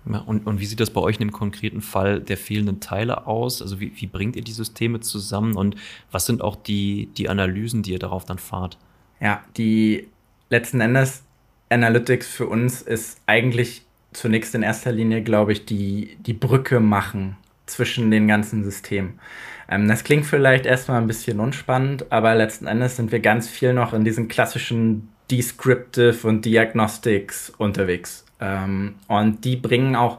Ja, 0.09 0.21
und, 0.21 0.47
und 0.47 0.61
wie 0.61 0.67
sieht 0.67 0.79
das 0.79 0.91
bei 0.91 1.01
euch 1.01 1.17
in 1.17 1.27
dem 1.27 1.33
konkreten 1.33 1.81
Fall 1.81 2.21
der 2.21 2.37
fehlenden 2.37 2.81
Teile 2.81 3.27
aus? 3.27 3.61
Also 3.61 3.81
wie, 3.81 3.93
wie 3.97 4.07
bringt 4.07 4.37
ihr 4.37 4.45
die 4.45 4.53
Systeme 4.53 5.01
zusammen 5.01 5.57
und 5.57 5.77
was 6.13 6.27
sind 6.27 6.43
auch 6.43 6.57
die, 6.57 7.09
die 7.17 7.29
Analysen, 7.29 7.83
die 7.83 7.93
ihr 7.93 7.99
darauf 7.99 8.25
dann 8.25 8.39
fahrt? 8.39 8.79
Ja, 9.19 9.43
die 9.57 10.09
letzten 10.49 10.81
Endes 10.81 11.25
Analytics 11.71 12.29
für 12.29 12.47
uns 12.47 12.83
ist 12.83 13.21
eigentlich 13.27 13.86
zunächst 14.17 14.55
in 14.55 14.63
erster 14.63 14.93
Linie, 14.93 15.23
glaube 15.23 15.53
ich, 15.53 15.67
die, 15.67 16.17
die 16.21 16.33
Brücke 16.33 16.81
machen 16.81 17.37
zwischen 17.67 18.11
den 18.11 18.27
ganzen 18.27 18.65
Systemen. 18.65 19.21
Ähm, 19.69 19.89
das 19.89 20.05
klingt 20.05 20.25
vielleicht 20.25 20.65
erstmal 20.67 21.01
ein 21.01 21.07
bisschen 21.07 21.39
unspannend, 21.39 22.11
aber 22.11 22.35
letzten 22.35 22.67
Endes 22.67 22.97
sind 22.97 23.13
wir 23.13 23.21
ganz 23.21 23.49
viel 23.49 23.75
noch 23.75 23.93
in 23.93 24.05
diesen 24.05 24.29
klassischen 24.29 25.09
Descriptive 25.31 26.27
und 26.27 26.45
Diagnostics 26.45 27.51
unterwegs. 27.59 28.25
Ähm, 28.41 28.95
und 29.09 29.45
die 29.45 29.57
bringen 29.57 29.97
auch, 29.97 30.19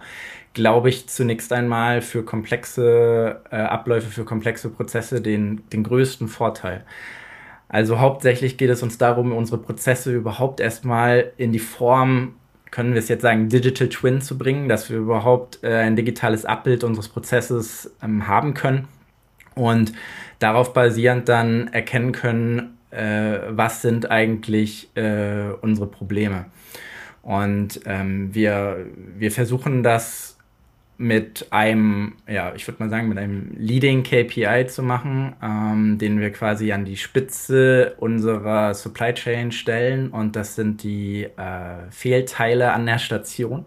glaube 0.53 0.89
ich, 0.89 1.07
zunächst 1.07 1.51
einmal 1.51 2.01
für 2.01 2.23
komplexe 2.23 3.41
äh, 3.49 3.55
Abläufe, 3.55 4.09
für 4.09 4.25
komplexe 4.25 4.69
Prozesse 4.69 5.21
den, 5.21 5.63
den 5.71 5.83
größten 5.83 6.27
Vorteil. 6.27 6.83
Also 7.69 7.99
hauptsächlich 7.99 8.57
geht 8.57 8.69
es 8.69 8.83
uns 8.83 8.97
darum, 8.97 9.33
unsere 9.33 9.57
Prozesse 9.57 10.13
überhaupt 10.13 10.59
erstmal 10.59 11.31
in 11.37 11.51
die 11.51 11.59
Form, 11.59 12.35
können 12.71 12.93
wir 12.93 12.99
es 12.99 13.07
jetzt 13.07 13.21
sagen, 13.21 13.49
Digital 13.49 13.89
Twin 13.89 14.21
zu 14.21 14.37
bringen, 14.37 14.69
dass 14.69 14.89
wir 14.89 14.97
überhaupt 14.97 15.63
äh, 15.63 15.75
ein 15.75 15.95
digitales 15.95 16.45
Abbild 16.45 16.83
unseres 16.83 17.07
Prozesses 17.09 17.91
ähm, 18.03 18.27
haben 18.27 18.53
können 18.53 18.87
und 19.55 19.93
darauf 20.39 20.73
basierend 20.73 21.27
dann 21.29 21.67
erkennen 21.69 22.11
können, 22.11 22.77
äh, 22.91 23.39
was 23.49 23.81
sind 23.81 24.09
eigentlich 24.11 24.89
äh, 24.95 25.51
unsere 25.61 25.87
Probleme. 25.87 26.45
Und 27.21 27.81
ähm, 27.85 28.33
wir, 28.33 28.85
wir 29.17 29.31
versuchen 29.31 29.83
das 29.83 30.36
mit 30.97 31.47
einem, 31.51 32.13
ja, 32.27 32.53
ich 32.55 32.67
würde 32.67 32.83
mal 32.83 32.89
sagen, 32.89 33.09
mit 33.09 33.17
einem 33.17 33.51
Leading 33.55 34.03
KPI 34.03 34.65
zu 34.67 34.81
machen, 34.81 35.35
ähm, 35.43 35.97
den 35.99 36.19
wir 36.19 36.31
quasi 36.31 36.71
an 36.71 36.85
die 36.85 36.97
Spitze 36.97 37.95
unserer 37.97 38.73
Supply 38.73 39.13
Chain 39.13 39.51
stellen. 39.51 40.09
Und 40.09 40.35
das 40.35 40.55
sind 40.55 40.83
die 40.83 41.23
äh, 41.23 41.91
Fehlteile 41.91 42.73
an 42.73 42.85
der 42.85 42.97
Station. 42.97 43.65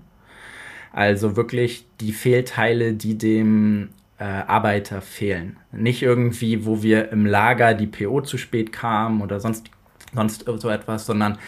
Also 0.93 1.37
wirklich 1.37 1.87
die 2.01 2.13
Fehlteile, 2.13 2.95
die 2.95 3.17
dem 3.17 3.91
äh, 4.19 4.25
Arbeiter 4.25 5.01
fehlen. 5.01 5.57
Nicht 5.71 6.03
irgendwie, 6.03 6.67
wo 6.67 6.83
wir 6.83 7.13
im 7.13 7.27
Lager 7.27 7.75
die 7.75 7.87
PO 7.87 8.23
zu 8.23 8.39
spät 8.39 8.73
kamen 8.73 9.23
oder 9.23 9.39
sonst, 9.39 9.71
sonst 10.13 10.45
so 10.47 10.69
etwas, 10.69 11.07
sondern 11.07 11.39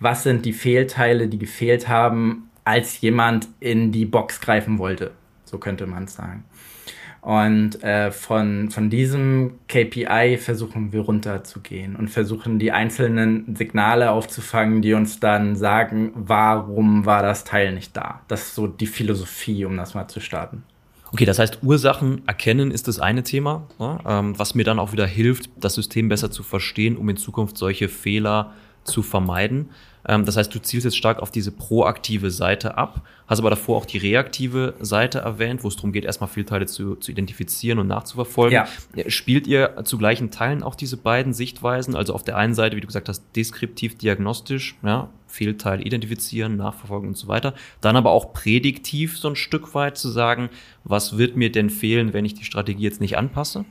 was 0.00 0.22
sind 0.22 0.46
die 0.46 0.54
Fehlteile, 0.54 1.28
die 1.28 1.38
gefehlt 1.38 1.88
haben, 1.88 2.50
als 2.64 3.00
jemand 3.00 3.48
in 3.60 3.92
die 3.92 4.06
Box 4.06 4.40
greifen 4.40 4.78
wollte. 4.78 5.12
So 5.56 5.60
könnte 5.60 5.86
man 5.86 6.04
es 6.04 6.12
sagen. 6.14 6.44
Und 7.22 7.82
äh, 7.82 8.12
von, 8.12 8.70
von 8.70 8.90
diesem 8.90 9.52
KPI 9.68 10.36
versuchen 10.36 10.92
wir 10.92 11.00
runterzugehen 11.00 11.96
und 11.96 12.08
versuchen 12.08 12.58
die 12.58 12.72
einzelnen 12.72 13.56
Signale 13.56 14.10
aufzufangen, 14.10 14.82
die 14.82 14.92
uns 14.92 15.18
dann 15.18 15.56
sagen, 15.56 16.12
warum 16.14 17.06
war 17.06 17.22
das 17.22 17.44
Teil 17.44 17.72
nicht 17.72 17.96
da. 17.96 18.20
Das 18.28 18.42
ist 18.42 18.54
so 18.54 18.66
die 18.66 18.86
Philosophie, 18.86 19.64
um 19.64 19.78
das 19.78 19.94
mal 19.94 20.08
zu 20.08 20.20
starten. 20.20 20.62
Okay, 21.10 21.24
das 21.24 21.38
heißt, 21.38 21.60
Ursachen 21.62 22.20
erkennen 22.28 22.70
ist 22.70 22.86
das 22.86 23.00
eine 23.00 23.22
Thema, 23.22 23.66
ne, 23.78 23.98
ähm, 24.06 24.38
was 24.38 24.54
mir 24.54 24.64
dann 24.64 24.78
auch 24.78 24.92
wieder 24.92 25.06
hilft, 25.06 25.48
das 25.56 25.74
System 25.74 26.10
besser 26.10 26.30
zu 26.30 26.42
verstehen, 26.42 26.98
um 26.98 27.08
in 27.08 27.16
Zukunft 27.16 27.56
solche 27.56 27.88
Fehler 27.88 28.52
zu 28.86 29.02
vermeiden. 29.02 29.70
Ähm, 30.08 30.24
das 30.24 30.36
heißt, 30.36 30.54
du 30.54 30.60
zielst 30.60 30.84
jetzt 30.84 30.96
stark 30.96 31.20
auf 31.20 31.30
diese 31.30 31.50
proaktive 31.52 32.30
Seite 32.30 32.78
ab, 32.78 33.02
hast 33.26 33.40
aber 33.40 33.50
davor 33.50 33.76
auch 33.78 33.86
die 33.86 33.98
reaktive 33.98 34.74
Seite 34.80 35.18
erwähnt, 35.18 35.64
wo 35.64 35.68
es 35.68 35.76
darum 35.76 35.92
geht, 35.92 36.04
erstmal 36.04 36.28
Fehlteile 36.28 36.66
zu, 36.66 36.96
zu 36.96 37.10
identifizieren 37.10 37.78
und 37.78 37.88
nachzuverfolgen. 37.88 38.64
Ja. 38.94 39.10
Spielt 39.10 39.46
ihr 39.46 39.82
zu 39.84 39.98
gleichen 39.98 40.30
Teilen 40.30 40.62
auch 40.62 40.74
diese 40.74 40.96
beiden 40.96 41.32
Sichtweisen? 41.32 41.96
Also 41.96 42.14
auf 42.14 42.22
der 42.22 42.36
einen 42.36 42.54
Seite, 42.54 42.76
wie 42.76 42.80
du 42.80 42.86
gesagt 42.86 43.08
hast, 43.08 43.24
deskriptiv, 43.34 43.98
diagnostisch, 43.98 44.76
ja, 44.82 45.10
Fehlteil 45.26 45.84
identifizieren, 45.84 46.56
nachverfolgen 46.56 47.08
und 47.08 47.16
so 47.16 47.28
weiter. 47.28 47.54
Dann 47.80 47.96
aber 47.96 48.12
auch 48.12 48.32
prädiktiv 48.32 49.18
so 49.18 49.28
ein 49.28 49.36
Stück 49.36 49.74
weit 49.74 49.98
zu 49.98 50.08
sagen, 50.08 50.50
was 50.84 51.18
wird 51.18 51.36
mir 51.36 51.50
denn 51.50 51.68
fehlen, 51.68 52.12
wenn 52.12 52.24
ich 52.24 52.34
die 52.34 52.44
Strategie 52.44 52.84
jetzt 52.84 53.00
nicht 53.00 53.18
anpasse? 53.18 53.64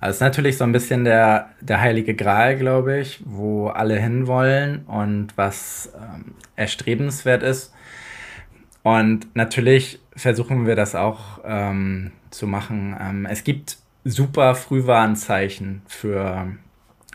Also 0.00 0.16
ist 0.16 0.20
natürlich 0.20 0.56
so 0.56 0.64
ein 0.64 0.72
bisschen 0.72 1.04
der, 1.04 1.50
der 1.60 1.80
heilige 1.80 2.14
Gral, 2.14 2.56
glaube 2.56 2.98
ich, 2.98 3.20
wo 3.24 3.68
alle 3.68 3.98
hinwollen 3.98 4.84
und 4.86 5.36
was 5.36 5.92
ähm, 5.96 6.34
erstrebenswert 6.54 7.42
ist. 7.42 7.74
Und 8.82 9.34
natürlich 9.34 10.00
versuchen 10.14 10.66
wir 10.66 10.76
das 10.76 10.94
auch 10.94 11.40
ähm, 11.44 12.12
zu 12.30 12.46
machen. 12.46 12.96
Ähm, 13.00 13.26
es 13.26 13.42
gibt 13.42 13.78
super 14.04 14.54
Frühwarnzeichen 14.54 15.82
für 15.86 16.52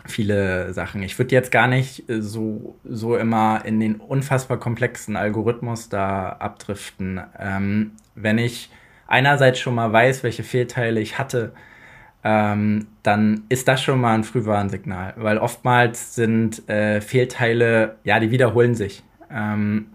viele 0.05 0.73
Sachen. 0.73 1.01
Ich 1.03 1.17
würde 1.17 1.33
jetzt 1.33 1.51
gar 1.51 1.67
nicht 1.67 2.03
so, 2.09 2.77
so 2.83 3.15
immer 3.15 3.63
in 3.63 3.79
den 3.79 3.95
unfassbar 3.95 4.59
komplexen 4.59 5.15
Algorithmus 5.15 5.87
da 5.87 6.29
abdriften. 6.39 7.21
Ähm, 7.39 7.91
wenn 8.15 8.37
ich 8.37 8.69
einerseits 9.07 9.59
schon 9.59 9.75
mal 9.75 9.91
weiß, 9.91 10.23
welche 10.23 10.43
Fehlteile 10.43 10.99
ich 10.99 11.17
hatte, 11.17 11.53
ähm, 12.23 12.87
dann 13.03 13.43
ist 13.49 13.67
das 13.67 13.81
schon 13.81 13.99
mal 13.99 14.15
ein 14.15 14.23
Frühwarnsignal, 14.23 15.13
weil 15.17 15.37
oftmals 15.37 16.15
sind 16.15 16.67
äh, 16.69 17.01
Fehlteile, 17.01 17.97
ja, 18.03 18.19
die 18.19 18.31
wiederholen 18.31 18.75
sich. 18.75 19.03
Ähm, 19.29 19.87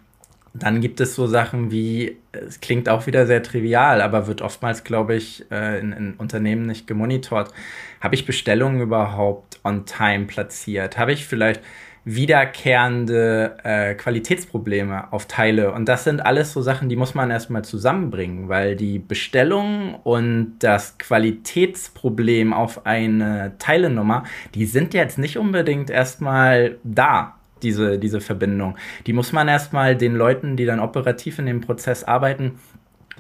dann 0.54 0.80
gibt 0.80 1.00
es 1.00 1.14
so 1.14 1.26
Sachen 1.26 1.70
wie, 1.70 2.16
es 2.32 2.60
klingt 2.60 2.88
auch 2.88 3.06
wieder 3.06 3.26
sehr 3.26 3.42
trivial, 3.42 4.00
aber 4.00 4.26
wird 4.26 4.42
oftmals, 4.42 4.84
glaube 4.84 5.14
ich, 5.14 5.44
äh, 5.50 5.78
in, 5.78 5.92
in, 5.92 6.14
Unternehmen 6.14 6.66
nicht 6.66 6.86
gemonitort. 6.86 7.52
Habe 8.00 8.14
ich 8.14 8.26
Bestellungen 8.26 8.80
überhaupt 8.80 9.60
on 9.64 9.86
time 9.86 10.26
platziert? 10.26 10.98
Habe 10.98 11.12
ich 11.12 11.26
vielleicht 11.26 11.62
wiederkehrende 12.04 13.56
äh, 13.62 13.94
Qualitätsprobleme 13.94 15.12
auf 15.12 15.26
Teile? 15.26 15.72
Und 15.72 15.88
das 15.88 16.04
sind 16.04 16.20
alles 16.24 16.52
so 16.52 16.62
Sachen, 16.62 16.88
die 16.88 16.96
muss 16.96 17.14
man 17.14 17.30
erstmal 17.30 17.64
zusammenbringen, 17.64 18.48
weil 18.48 18.76
die 18.76 18.98
Bestellung 18.98 19.94
und 19.96 20.56
das 20.60 20.98
Qualitätsproblem 20.98 22.52
auf 22.52 22.86
eine 22.86 23.52
Teilenummer, 23.58 24.24
die 24.54 24.66
sind 24.66 24.94
jetzt 24.94 25.18
nicht 25.18 25.38
unbedingt 25.38 25.90
erstmal 25.90 26.76
da 26.84 27.34
diese, 27.62 27.98
diese 27.98 28.20
Verbindung. 28.20 28.76
Die 29.06 29.12
muss 29.12 29.32
man 29.32 29.48
erstmal 29.48 29.96
den 29.96 30.14
Leuten, 30.14 30.56
die 30.56 30.64
dann 30.64 30.80
operativ 30.80 31.38
in 31.38 31.46
dem 31.46 31.60
Prozess 31.60 32.04
arbeiten, 32.04 32.58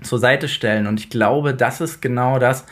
zur 0.02 0.18
Seite 0.18 0.48
stellen. 0.48 0.86
Und 0.86 1.00
ich 1.00 1.10
glaube, 1.10 1.54
das 1.54 1.80
ist 1.80 2.00
genau 2.00 2.38
das, 2.38 2.64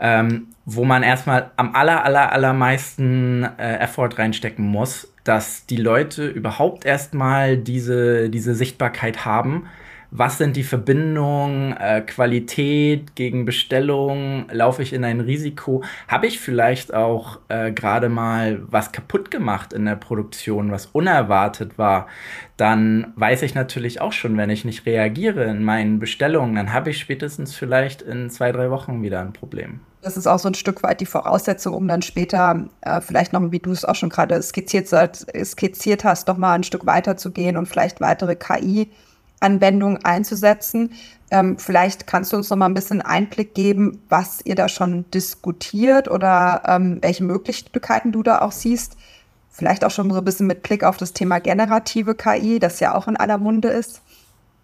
ähm, 0.00 0.48
wo 0.64 0.84
man 0.84 1.02
erstmal 1.02 1.50
am 1.56 1.74
aller, 1.74 2.04
aller, 2.04 2.32
allermeisten 2.32 3.44
äh, 3.58 3.76
Effort 3.78 4.10
reinstecken 4.18 4.64
muss, 4.64 5.12
dass 5.24 5.66
die 5.66 5.76
Leute 5.76 6.26
überhaupt 6.26 6.84
erstmal 6.84 7.56
diese, 7.56 8.30
diese 8.30 8.54
Sichtbarkeit 8.54 9.24
haben. 9.24 9.66
Was 10.12 10.38
sind 10.38 10.56
die 10.56 10.64
Verbindungen, 10.64 11.76
äh, 11.76 12.00
Qualität 12.00 13.14
gegen 13.14 13.44
Bestellung, 13.44 14.46
laufe 14.50 14.82
ich 14.82 14.92
in 14.92 15.04
ein 15.04 15.20
Risiko, 15.20 15.84
habe 16.08 16.26
ich 16.26 16.40
vielleicht 16.40 16.92
auch 16.92 17.38
äh, 17.48 17.70
gerade 17.70 18.08
mal 18.08 18.60
was 18.66 18.90
kaputt 18.90 19.30
gemacht 19.30 19.72
in 19.72 19.84
der 19.84 19.94
Produktion, 19.94 20.72
was 20.72 20.86
unerwartet 20.86 21.78
war, 21.78 22.08
dann 22.56 23.12
weiß 23.14 23.42
ich 23.42 23.54
natürlich 23.54 24.00
auch 24.00 24.12
schon, 24.12 24.36
wenn 24.36 24.50
ich 24.50 24.64
nicht 24.64 24.84
reagiere 24.84 25.44
in 25.44 25.62
meinen 25.62 26.00
Bestellungen, 26.00 26.56
dann 26.56 26.72
habe 26.72 26.90
ich 26.90 26.98
spätestens 26.98 27.54
vielleicht 27.54 28.02
in 28.02 28.30
zwei, 28.30 28.50
drei 28.50 28.70
Wochen 28.70 29.02
wieder 29.02 29.20
ein 29.20 29.32
Problem. 29.32 29.80
Das 30.02 30.16
ist 30.16 30.26
auch 30.26 30.38
so 30.38 30.48
ein 30.48 30.54
Stück 30.54 30.82
weit 30.82 31.00
die 31.00 31.06
Voraussetzung, 31.06 31.74
um 31.74 31.86
dann 31.86 32.02
später 32.02 32.64
äh, 32.80 33.00
vielleicht 33.00 33.32
noch, 33.32 33.50
wie 33.50 33.58
du 33.58 33.70
es 33.70 33.84
auch 33.84 33.94
schon 33.94 34.08
gerade 34.08 34.40
skizziert, 34.42 34.88
skizziert 35.44 36.04
hast, 36.04 36.26
noch 36.28 36.38
mal 36.38 36.54
ein 36.54 36.62
Stück 36.62 36.86
weiter 36.86 37.16
zu 37.16 37.30
gehen 37.30 37.56
und 37.56 37.66
vielleicht 37.66 38.00
weitere 38.00 38.34
KI 38.34 38.90
Anwendung 39.40 39.98
einzusetzen. 40.04 40.92
Ähm, 41.30 41.58
vielleicht 41.58 42.06
kannst 42.06 42.32
du 42.32 42.36
uns 42.36 42.50
noch 42.50 42.56
mal 42.56 42.66
ein 42.66 42.74
bisschen 42.74 43.02
Einblick 43.02 43.54
geben, 43.54 44.02
was 44.08 44.40
ihr 44.44 44.54
da 44.54 44.68
schon 44.68 45.10
diskutiert 45.10 46.10
oder 46.10 46.62
ähm, 46.66 46.98
welche 47.02 47.24
Möglichkeiten 47.24 48.12
du 48.12 48.22
da 48.22 48.40
auch 48.42 48.52
siehst. 48.52 48.96
Vielleicht 49.50 49.84
auch 49.84 49.90
schon 49.90 50.10
so 50.10 50.18
ein 50.18 50.24
bisschen 50.24 50.46
mit 50.46 50.62
Blick 50.62 50.84
auf 50.84 50.96
das 50.96 51.12
Thema 51.12 51.40
generative 51.40 52.14
KI, 52.14 52.58
das 52.58 52.80
ja 52.80 52.94
auch 52.94 53.08
in 53.08 53.16
aller 53.16 53.38
Munde 53.38 53.68
ist. 53.68 54.02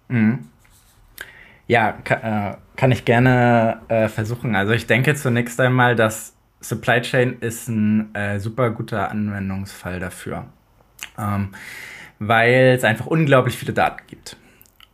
Mhm. 0.08 0.48
Ja, 1.66 1.92
kann, 2.04 2.22
äh, 2.22 2.56
kann 2.76 2.92
ich 2.92 3.04
gerne 3.04 3.80
äh, 3.88 4.08
versuchen. 4.08 4.54
Also 4.54 4.72
ich 4.72 4.86
denke 4.86 5.14
zunächst 5.14 5.60
einmal, 5.60 5.96
dass 5.96 6.34
Supply 6.60 7.00
Chain 7.00 7.36
ist 7.40 7.68
ein 7.68 8.14
äh, 8.14 8.38
super 8.38 8.70
guter 8.70 9.10
Anwendungsfall 9.10 10.00
dafür, 10.00 10.46
ähm, 11.18 11.50
weil 12.18 12.74
es 12.76 12.84
einfach 12.84 13.06
unglaublich 13.06 13.56
viele 13.56 13.72
Daten 13.72 14.02
gibt. 14.06 14.36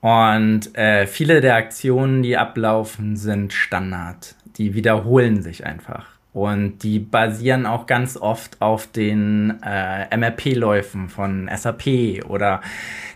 Und 0.00 0.76
äh, 0.76 1.06
viele 1.06 1.40
der 1.40 1.54
Aktionen, 1.54 2.22
die 2.22 2.36
ablaufen, 2.36 3.16
sind 3.16 3.52
Standard. 3.52 4.34
Die 4.56 4.74
wiederholen 4.74 5.42
sich 5.42 5.64
einfach. 5.64 6.06
Und 6.32 6.78
die 6.82 6.98
basieren 6.98 7.66
auch 7.66 7.86
ganz 7.86 8.16
oft 8.16 8.60
auf 8.60 8.86
den 8.86 9.62
äh, 9.62 10.16
MRP-Läufen 10.16 11.08
von 11.08 11.48
SAP 11.54 12.24
oder 12.26 12.62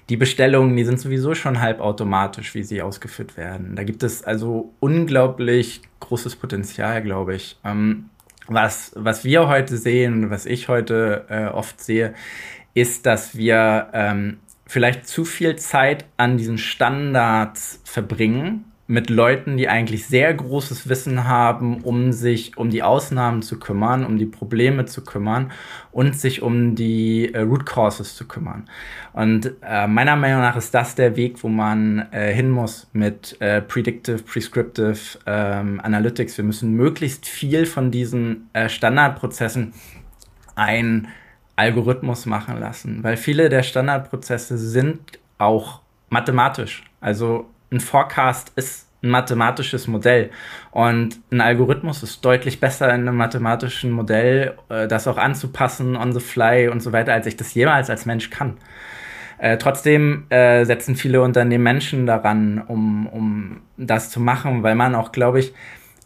die 0.09 0.16
Bestellungen, 0.16 0.77
die 0.77 0.85
sind 0.85 1.01
sowieso 1.01 1.35
schon 1.35 1.61
halbautomatisch, 1.61 2.55
wie 2.55 2.62
sie 2.62 2.83
ausgeführt 2.83 3.37
werden. 3.37 3.75
Da 3.75 3.83
gibt 3.83 4.03
es 4.03 4.23
also 4.23 4.73
unglaublich 4.79 5.83
großes 6.01 6.37
Potenzial, 6.37 7.03
glaube 7.03 7.35
ich. 7.35 7.59
Ähm, 7.64 8.11
was, 8.47 8.92
was 8.95 9.25
wir 9.25 9.49
heute 9.49 9.77
sehen, 9.77 10.31
was 10.31 10.47
ich 10.47 10.69
heute 10.69 11.25
äh, 11.29 11.47
oft 11.47 11.81
sehe, 11.81 12.14
ist, 12.75 13.07
dass 13.07 13.37
wir 13.37 13.88
ähm, 13.92 14.38
vielleicht 14.66 15.09
zu 15.09 15.25
viel 15.25 15.57
Zeit 15.57 16.05
an 16.16 16.37
diesen 16.37 16.59
Standards 16.59 17.81
verbringen 17.85 18.64
mit 18.88 19.11
Leuten, 19.11 19.57
die 19.57 19.68
eigentlich 19.68 20.07
sehr 20.07 20.33
großes 20.33 20.88
Wissen 20.88 21.27
haben, 21.27 21.81
um 21.83 22.12
sich 22.12 22.57
um 22.57 22.70
die 22.70 22.85
Ausnahmen 22.85 23.42
zu 23.42 23.59
kümmern, 23.59 24.05
um 24.05 24.16
die 24.16 24.27
Probleme 24.27 24.85
zu 24.85 25.03
kümmern 25.03 25.51
und 25.90 26.16
sich 26.18 26.40
um 26.40 26.77
die 26.77 27.35
äh, 27.35 27.40
Root 27.40 27.66
Causes 27.66 28.14
zu 28.14 28.29
kümmern. 28.29 28.68
Und 29.12 29.53
äh, 29.62 29.88
meiner 29.88 30.14
Meinung 30.14 30.40
nach 30.40 30.57
ist 30.57 30.72
das 30.72 30.94
der 30.94 31.16
Weg, 31.16 31.42
wo 31.42 31.49
man 31.49 32.07
äh, 32.12 32.33
hin 32.33 32.49
muss 32.49 32.88
mit 32.92 33.37
äh, 33.40 33.61
Predictive, 33.61 34.22
Prescriptive 34.22 35.18
ähm, 35.27 35.81
Analytics. 35.81 36.37
Wir 36.37 36.44
müssen 36.44 36.75
möglichst 36.75 37.27
viel 37.27 37.66
von 37.66 37.90
diesen 37.90 38.49
äh, 38.53 38.68
Standardprozessen 38.68 39.72
ein 40.55 41.09
Algorithmus 41.57 42.27
machen 42.27 42.61
lassen, 42.61 43.03
weil 43.03 43.16
viele 43.16 43.49
der 43.49 43.62
Standardprozesse 43.64 44.59
sind 44.59 45.01
auch 45.38 45.81
mathematisch. 46.09 46.85
Also 47.01 47.46
ein 47.71 47.81
Forecast 47.81 48.53
ist 48.57 48.87
ein 49.03 49.11
mathematisches 49.11 49.87
Modell 49.87 50.31
und 50.71 51.19
ein 51.31 51.41
Algorithmus 51.41 52.03
ist 52.03 52.25
deutlich 52.25 52.61
besser 52.61 52.87
in 52.89 53.03
einem 53.03 53.17
mathematischen 53.17 53.91
Modell, 53.91 54.57
äh, 54.69 54.89
das 54.89 55.07
auch 55.07 55.19
anzupassen 55.19 55.97
on 55.97 56.13
the 56.13 56.21
fly 56.21 56.69
und 56.69 56.81
so 56.81 56.93
weiter, 56.93 57.13
als 57.13 57.27
ich 57.27 57.37
das 57.37 57.55
jemals 57.55 57.91
als 57.91 58.07
Mensch 58.07 58.31
kann. 58.31 58.57
Äh, 59.39 59.59
trotzdem 59.59 60.25
äh, 60.31 60.65
setzen 60.65 60.97
viele 60.97 61.21
Unternehmen 61.21 61.65
Menschen 61.65 62.07
daran, 62.07 62.63
um, 62.67 63.07
um 63.07 63.61
das 63.77 64.11
zu 64.11 64.19
machen, 64.19 64.63
weil 64.63 64.75
man 64.75 64.95
auch, 64.95 65.13
glaube 65.13 65.41
ich, 65.41 65.53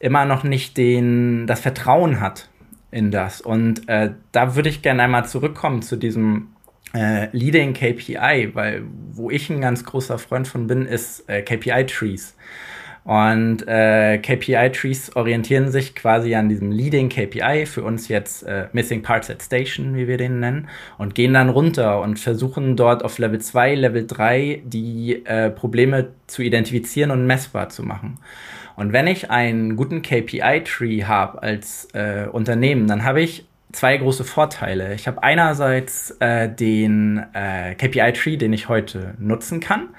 immer 0.01 0.25
noch 0.25 0.43
nicht 0.43 0.77
den, 0.77 1.47
das 1.47 1.61
Vertrauen 1.61 2.21
hat 2.21 2.49
in 2.91 3.13
das. 3.13 3.41
Und 3.41 3.89
äh, 3.89 4.11
da 4.33 4.57
würde 4.57 4.69
ich 4.69 4.83
gerne 4.83 5.05
einmal 5.05 5.27
zurückkommen 5.27 5.83
zu 5.83 5.97
diesem 5.97 6.49
äh, 6.95 7.29
Leading 7.33 7.73
KPI, 7.73 8.51
weil 8.55 8.83
wo 9.13 9.31
ich 9.31 9.51
ein 9.51 9.61
ganz 9.61 9.85
großer 9.85 10.19
Freund 10.19 10.49
von 10.49 10.67
bin, 10.67 10.87
ist 10.87 11.29
äh, 11.29 11.43
KPI-Trees. 11.43 12.37
Und 13.05 13.67
äh, 13.67 14.19
KPI-Trees 14.19 15.17
orientieren 15.17 15.71
sich 15.71 15.95
quasi 15.95 16.35
an 16.35 16.49
diesem 16.49 16.71
Leading 16.71 17.09
KPI, 17.09 17.65
für 17.67 17.83
uns 17.83 18.09
jetzt 18.09 18.43
äh, 18.43 18.69
Missing 18.73 19.03
Parts 19.03 19.31
at 19.31 19.43
Station, 19.43 19.97
wie 19.97 20.07
wir 20.07 20.19
den 20.19 20.39
nennen, 20.39 20.69
und 20.99 21.15
gehen 21.15 21.33
dann 21.33 21.49
runter 21.49 22.03
und 22.03 22.19
versuchen 22.19 22.77
dort 22.77 23.03
auf 23.03 23.19
Level 23.19 23.41
2, 23.41 23.75
Level 23.75 24.07
3 24.07 24.63
die 24.65 25.25
äh, 25.25 25.51
Probleme 25.51 26.09
zu 26.27 26.43
identifizieren 26.43 27.11
und 27.11 27.27
messbar 27.27 27.71
zu 27.71 27.83
machen. 27.83 28.19
Und 28.77 28.93
wenn 28.93 29.07
ich 29.07 29.31
einen 29.31 29.77
guten 29.77 30.03
KPI-Tree 30.03 31.05
habe 31.05 31.43
als 31.43 31.89
äh, 31.95 32.27
Unternehmen, 32.31 32.87
dann 32.87 33.05
habe 33.05 33.23
ich 33.23 33.47
zwei 33.73 33.97
große 33.97 34.25
Vorteile. 34.25 34.95
Ich 34.95 35.07
habe 35.07 35.23
einerseits 35.23 36.11
äh, 36.21 36.49
den 36.49 37.25
äh, 37.33 37.75
KPI-Tree, 37.75 38.37
den 38.37 38.53
ich 38.53 38.69
heute 38.69 39.15
nutzen 39.19 39.61
kann. 39.61 39.91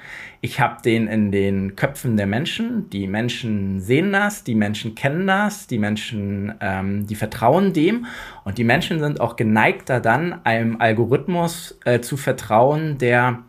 Ich 0.41 0.59
habe 0.59 0.81
den 0.81 1.07
in 1.07 1.31
den 1.31 1.75
Köpfen 1.75 2.17
der 2.17 2.25
Menschen. 2.25 2.89
Die 2.89 3.07
Menschen 3.07 3.79
sehen 3.79 4.11
das, 4.11 4.43
die 4.43 4.55
Menschen 4.55 4.95
kennen 4.95 5.27
das, 5.27 5.67
die 5.67 5.77
Menschen, 5.77 6.53
ähm, 6.59 7.05
die 7.05 7.15
vertrauen 7.15 7.73
dem 7.73 8.07
und 8.43 8.57
die 8.57 8.63
Menschen 8.63 8.99
sind 8.99 9.21
auch 9.21 9.35
geneigter 9.35 9.99
dann 9.99 10.43
einem 10.43 10.81
Algorithmus 10.81 11.77
äh, 11.85 12.01
zu 12.01 12.17
vertrauen, 12.17 12.97
der 12.97 13.43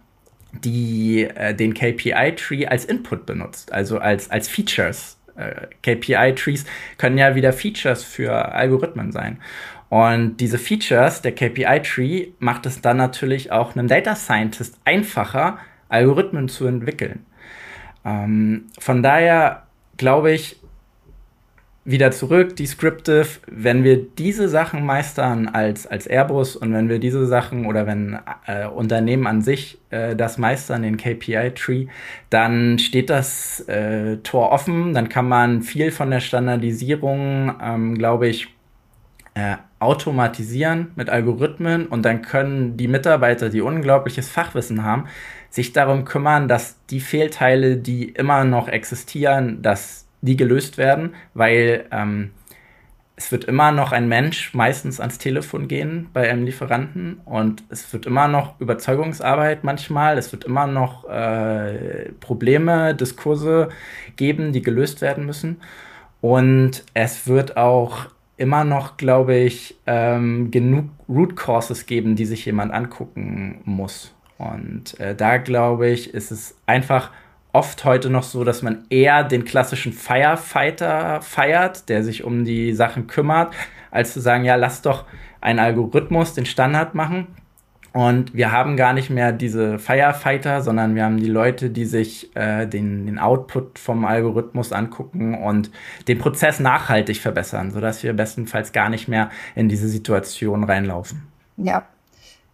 die 0.52 1.22
äh, 1.22 1.54
den 1.54 1.72
KPI-Tree 1.72 2.66
als 2.66 2.84
Input 2.84 3.24
benutzt, 3.24 3.72
also 3.72 3.98
als, 3.98 4.30
als 4.30 4.48
Features 4.48 5.18
äh, 5.36 5.66
KPI-Trees 5.82 6.66
können 6.98 7.16
ja 7.16 7.34
wieder 7.34 7.52
Features 7.52 8.04
für 8.04 8.52
Algorithmen 8.52 9.12
sein. 9.12 9.38
Und 9.92 10.38
diese 10.38 10.56
Features, 10.56 11.20
der 11.20 11.32
KPI-Tree, 11.32 12.28
macht 12.38 12.64
es 12.64 12.80
dann 12.80 12.96
natürlich 12.96 13.52
auch 13.52 13.76
einem 13.76 13.88
Data 13.88 14.16
Scientist 14.16 14.80
einfacher, 14.86 15.58
Algorithmen 15.90 16.48
zu 16.48 16.66
entwickeln. 16.66 17.26
Ähm, 18.02 18.68
von 18.78 19.02
daher 19.02 19.64
glaube 19.98 20.32
ich, 20.32 20.58
wieder 21.84 22.10
zurück, 22.10 22.56
descriptive, 22.56 23.26
wenn 23.48 23.84
wir 23.84 24.02
diese 24.02 24.48
Sachen 24.48 24.86
meistern 24.86 25.46
als, 25.46 25.86
als 25.86 26.06
Airbus 26.06 26.56
und 26.56 26.72
wenn 26.72 26.88
wir 26.88 26.98
diese 26.98 27.26
Sachen 27.26 27.66
oder 27.66 27.86
wenn 27.86 28.18
äh, 28.46 28.66
Unternehmen 28.68 29.26
an 29.26 29.42
sich 29.42 29.78
äh, 29.90 30.16
das 30.16 30.38
meistern, 30.38 30.84
den 30.84 30.96
KPI-Tree, 30.96 31.88
dann 32.30 32.78
steht 32.78 33.10
das 33.10 33.60
äh, 33.68 34.16
Tor 34.22 34.52
offen, 34.52 34.94
dann 34.94 35.10
kann 35.10 35.28
man 35.28 35.60
viel 35.60 35.90
von 35.90 36.10
der 36.10 36.20
Standardisierung, 36.20 37.56
ähm, 37.60 37.98
glaube 37.98 38.28
ich, 38.28 38.48
äh, 39.34 39.56
automatisieren 39.82 40.92
mit 40.96 41.10
Algorithmen 41.10 41.86
und 41.86 42.02
dann 42.04 42.22
können 42.22 42.76
die 42.76 42.88
Mitarbeiter, 42.88 43.48
die 43.48 43.60
unglaubliches 43.60 44.28
Fachwissen 44.28 44.84
haben, 44.84 45.06
sich 45.50 45.72
darum 45.72 46.04
kümmern, 46.04 46.48
dass 46.48 46.76
die 46.88 47.00
Fehlteile, 47.00 47.76
die 47.76 48.08
immer 48.10 48.44
noch 48.44 48.68
existieren, 48.68 49.60
dass 49.60 50.06
die 50.20 50.36
gelöst 50.36 50.78
werden, 50.78 51.14
weil 51.34 51.86
ähm, 51.90 52.30
es 53.16 53.30
wird 53.30 53.44
immer 53.44 53.72
noch 53.72 53.92
ein 53.92 54.08
Mensch 54.08 54.54
meistens 54.54 54.98
ans 55.00 55.18
Telefon 55.18 55.68
gehen 55.68 56.08
bei 56.12 56.30
einem 56.30 56.44
Lieferanten 56.44 57.20
und 57.24 57.62
es 57.68 57.92
wird 57.92 58.06
immer 58.06 58.28
noch 58.28 58.60
Überzeugungsarbeit 58.60 59.64
manchmal, 59.64 60.16
es 60.16 60.32
wird 60.32 60.44
immer 60.44 60.66
noch 60.66 61.08
äh, 61.08 62.12
Probleme, 62.20 62.94
Diskurse 62.94 63.68
geben, 64.16 64.52
die 64.52 64.62
gelöst 64.62 65.02
werden 65.02 65.26
müssen. 65.26 65.60
Und 66.20 66.84
es 66.94 67.26
wird 67.26 67.56
auch 67.56 68.06
immer 68.42 68.64
noch, 68.64 68.96
glaube 68.96 69.36
ich, 69.36 69.76
ähm, 69.86 70.50
genug 70.50 70.86
Root 71.08 71.36
Causes 71.36 71.86
geben, 71.86 72.16
die 72.16 72.24
sich 72.24 72.44
jemand 72.44 72.72
angucken 72.72 73.60
muss. 73.64 74.12
Und 74.36 74.98
äh, 74.98 75.14
da 75.14 75.36
glaube 75.36 75.88
ich, 75.88 76.12
ist 76.12 76.32
es 76.32 76.56
einfach 76.66 77.12
oft 77.52 77.84
heute 77.84 78.10
noch 78.10 78.24
so, 78.24 78.42
dass 78.42 78.62
man 78.62 78.84
eher 78.90 79.22
den 79.22 79.44
klassischen 79.44 79.92
Firefighter 79.92 81.22
feiert, 81.22 81.88
der 81.88 82.02
sich 82.02 82.24
um 82.24 82.44
die 82.44 82.72
Sachen 82.72 83.06
kümmert, 83.06 83.54
als 83.92 84.12
zu 84.12 84.20
sagen, 84.20 84.44
ja, 84.44 84.56
lass 84.56 84.82
doch 84.82 85.04
einen 85.40 85.60
Algorithmus 85.60 86.34
den 86.34 86.46
Standard 86.46 86.96
machen. 86.96 87.28
Und 87.92 88.34
wir 88.34 88.52
haben 88.52 88.76
gar 88.76 88.94
nicht 88.94 89.10
mehr 89.10 89.32
diese 89.32 89.78
Firefighter, 89.78 90.62
sondern 90.62 90.94
wir 90.94 91.04
haben 91.04 91.18
die 91.18 91.26
Leute, 91.26 91.68
die 91.68 91.84
sich 91.84 92.34
äh, 92.34 92.66
den, 92.66 93.04
den 93.06 93.18
Output 93.18 93.78
vom 93.78 94.06
Algorithmus 94.06 94.72
angucken 94.72 95.34
und 95.34 95.70
den 96.08 96.18
Prozess 96.18 96.58
nachhaltig 96.58 97.18
verbessern, 97.18 97.70
sodass 97.70 98.02
wir 98.02 98.14
bestenfalls 98.14 98.72
gar 98.72 98.88
nicht 98.88 99.08
mehr 99.08 99.30
in 99.54 99.68
diese 99.68 99.88
Situation 99.88 100.64
reinlaufen. 100.64 101.22
Ja, 101.58 101.84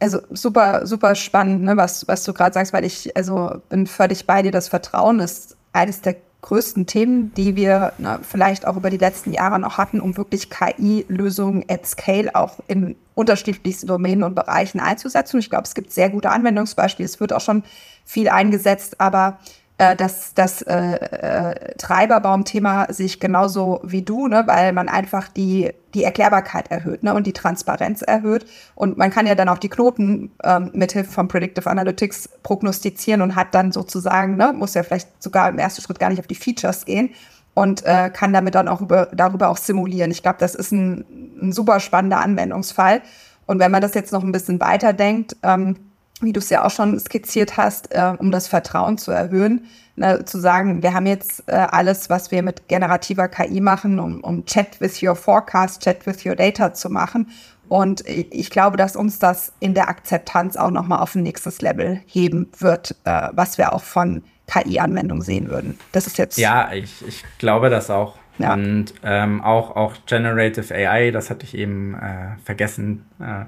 also 0.01 0.21
super, 0.31 0.87
super 0.87 1.15
spannend, 1.15 1.63
ne, 1.63 1.77
was, 1.77 2.07
was 2.09 2.25
du 2.25 2.33
gerade 2.33 2.55
sagst, 2.55 2.73
weil 2.73 2.85
ich 2.85 3.17
also 3.17 3.61
bin 3.69 3.87
völlig 3.87 4.27
bei 4.27 4.43
dir. 4.43 4.51
Das 4.51 4.69
Vertrauen 4.69 5.21
ist 5.21 5.57
eines 5.73 6.01
der 6.01 6.17
größten 6.43 6.87
Themen, 6.87 7.33
die 7.35 7.57
wir 7.57 7.93
ne, 7.99 8.21
vielleicht 8.23 8.67
auch 8.67 8.77
über 8.77 8.91
die 8.91 8.97
letzten 8.97 9.33
Jahre 9.33 9.59
noch 9.59 9.77
hatten, 9.77 10.01
um 10.01 10.17
wirklich 10.17 10.51
KI-Lösungen 10.51 11.65
at 11.69 11.87
Scale 11.87 12.35
auch 12.35 12.59
in 12.69 12.97
unterschiedlichsten 13.15 13.89
Domänen 13.89 14.23
und 14.23 14.35
Bereichen 14.35 14.79
einzusetzen. 14.79 15.41
Ich 15.41 15.51
glaube, 15.51 15.65
es 15.65 15.75
gibt 15.75 15.91
sehr 15.93 16.11
gute 16.11 16.31
Anwendungsbeispiele. 16.31 17.07
Es 17.07 17.19
wird 17.19 17.33
auch 17.33 17.41
schon 17.41 17.65
viel 18.05 18.29
eingesetzt, 18.29 19.01
aber 19.01 19.39
äh, 19.79 19.97
das, 19.97 20.35
das 20.35 20.63
äh, 20.63 20.75
äh, 20.77 21.75
Treiberbaum-Thema 21.77 22.87
sehe 22.93 23.07
ich 23.07 23.19
genauso 23.19 23.81
wie 23.83 24.03
du, 24.03 24.29
ne, 24.29 24.45
weil 24.47 24.73
man 24.73 24.89
einfach 24.89 25.29
die, 25.29 25.73
die 25.95 26.05
Erklärbarkeit 26.05 26.71
erhöht 26.71 27.03
ne, 27.03 27.15
und 27.15 27.27
die 27.27 27.33
Transparenz 27.33 28.03
erhöht. 28.03 28.47
Und 28.75 28.99
man 28.99 29.11
kann 29.11 29.27
ja 29.27 29.35
dann 29.35 29.49
auch 29.49 29.59
die 29.59 29.69
Knoten 29.69 30.31
ähm, 30.45 30.71
mithilfe 30.75 31.11
von 31.11 31.29
Predictive 31.29 31.69
Analytics 31.69 32.29
prognostizieren 32.43 33.23
und 33.23 33.37
hat 33.37 33.55
dann 33.55 33.73
sozusagen, 33.73 34.37
ne, 34.37 34.53
muss 34.53 34.75
ja 34.75 34.83
vielleicht 34.83 35.23
sogar 35.23 35.49
im 35.49 35.59
ersten 35.59 35.83
Schritt 35.83 35.99
gar 35.99 36.11
nicht 36.11 36.21
auf 36.21 36.27
die 36.27 36.35
Features 36.35 36.85
gehen 36.85 37.11
und 37.55 37.85
äh, 37.85 38.11
kann 38.11 38.33
damit 38.33 38.55
dann 38.55 38.69
auch 38.69 38.81
über, 38.81 39.07
darüber 39.13 39.49
auch 39.49 39.57
simulieren. 39.57 40.11
Ich 40.11 40.23
glaube, 40.23 40.39
das 40.39 40.55
ist 40.55 40.73
ein, 40.73 41.05
ein 41.43 41.53
super 41.53 41.81
spannender 41.81 42.21
Anwendungsfall. 42.21 43.03
Und 43.47 43.59
wenn 43.59 43.71
man 43.71 43.81
das 43.81 43.95
jetzt 43.95 44.13
noch 44.13 44.23
ein 44.23 44.33
bisschen 44.33 44.61
weiterdenkt, 44.61 45.37
ähm, 45.43 45.77
wie 46.21 46.33
du 46.33 46.41
es 46.41 46.51
ja 46.51 46.65
auch 46.65 46.71
schon 46.71 46.99
skizziert 46.99 47.57
hast, 47.57 47.93
äh, 47.93 48.15
um 48.19 48.31
das 48.31 48.49
Vertrauen 48.49 48.99
zu 48.99 49.11
erhöhen, 49.11 49.67
ne, 49.99 50.25
zu 50.25 50.39
sagen, 50.39 50.83
wir 50.83 50.95
haben 50.95 51.07
jetzt 51.07 51.45
äh, 51.47 51.53
alles, 51.53 52.09
was 52.11 52.31
wir 52.31 52.43
mit 52.43 52.69
generativer 52.69 53.29
KI 53.29 53.61
machen, 53.61 53.99
um, 53.99 54.21
um 54.21 54.45
Chat 54.47 54.81
with 54.81 55.03
your 55.03 55.15
forecast, 55.15 55.83
Chat 55.83 56.07
with 56.07 56.25
your 56.25 56.35
data 56.35 56.73
zu 56.73 56.91
machen. 56.91 57.29
Und 57.69 58.03
ich 58.09 58.51
glaube, 58.51 58.79
dass 58.79 58.97
uns 58.97 59.19
das 59.19 59.53
in 59.61 59.75
der 59.75 59.89
Akzeptanz 59.89 60.57
auch 60.57 60.71
nochmal 60.71 61.01
auf 61.01 61.15
ein 61.15 61.23
nächstes 61.23 61.61
Level 61.61 62.01
heben 62.07 62.51
wird, 62.59 62.97
äh, 63.05 63.29
was 63.33 63.59
wir 63.59 63.75
auch 63.75 63.83
von 63.83 64.23
KI-Anwendungen 64.47 65.23
sehen 65.23 65.51
würden. 65.51 65.79
Das 65.93 66.07
ist 66.07 66.17
jetzt. 66.17 66.39
Ja, 66.39 66.73
ich, 66.73 67.07
ich 67.07 67.25
glaube 67.39 67.69
das 67.69 67.91
auch. 67.91 68.17
Ja. 68.39 68.55
Und 68.55 68.95
ähm, 69.03 69.43
auch, 69.43 69.77
auch 69.77 69.95
Generative 70.07 70.75
AI, 70.75 71.11
das 71.11 71.29
hatte 71.29 71.45
ich 71.45 71.55
eben 71.55 71.95
äh, 71.95 72.39
vergessen. 72.45 73.05
Äh, 73.21 73.45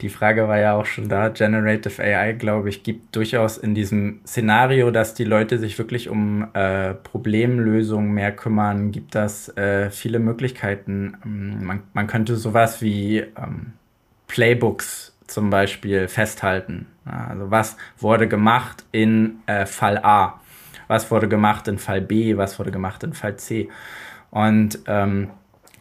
die 0.00 0.08
Frage 0.08 0.48
war 0.48 0.58
ja 0.58 0.74
auch 0.74 0.86
schon 0.86 1.08
da. 1.08 1.28
Generative 1.28 2.02
AI, 2.02 2.32
glaube 2.32 2.68
ich, 2.68 2.82
gibt 2.82 3.14
durchaus 3.14 3.58
in 3.58 3.74
diesem 3.74 4.20
Szenario, 4.26 4.90
dass 4.90 5.14
die 5.14 5.24
Leute 5.24 5.58
sich 5.58 5.78
wirklich 5.78 6.08
um 6.08 6.48
äh, 6.54 6.94
Problemlösungen 6.94 8.12
mehr 8.12 8.32
kümmern, 8.32 8.90
gibt 8.92 9.14
das 9.14 9.48
äh, 9.56 9.90
viele 9.90 10.18
Möglichkeiten. 10.18 11.16
Ähm, 11.24 11.64
man, 11.64 11.82
man 11.92 12.06
könnte 12.06 12.36
sowas 12.36 12.82
wie 12.82 13.18
ähm, 13.18 13.72
Playbooks 14.28 15.16
zum 15.26 15.50
Beispiel 15.50 16.08
festhalten. 16.08 16.86
Also 17.04 17.50
was 17.50 17.76
wurde 17.98 18.28
gemacht 18.28 18.84
in 18.92 19.40
äh, 19.46 19.66
Fall 19.66 19.98
A? 19.98 20.40
Was 20.88 21.10
wurde 21.10 21.28
gemacht 21.28 21.68
in 21.68 21.78
Fall 21.78 22.00
B? 22.00 22.36
Was 22.36 22.58
wurde 22.58 22.70
gemacht 22.70 23.02
in 23.04 23.14
Fall 23.14 23.36
C? 23.36 23.68
Und 24.30 24.80
ähm, 24.86 25.30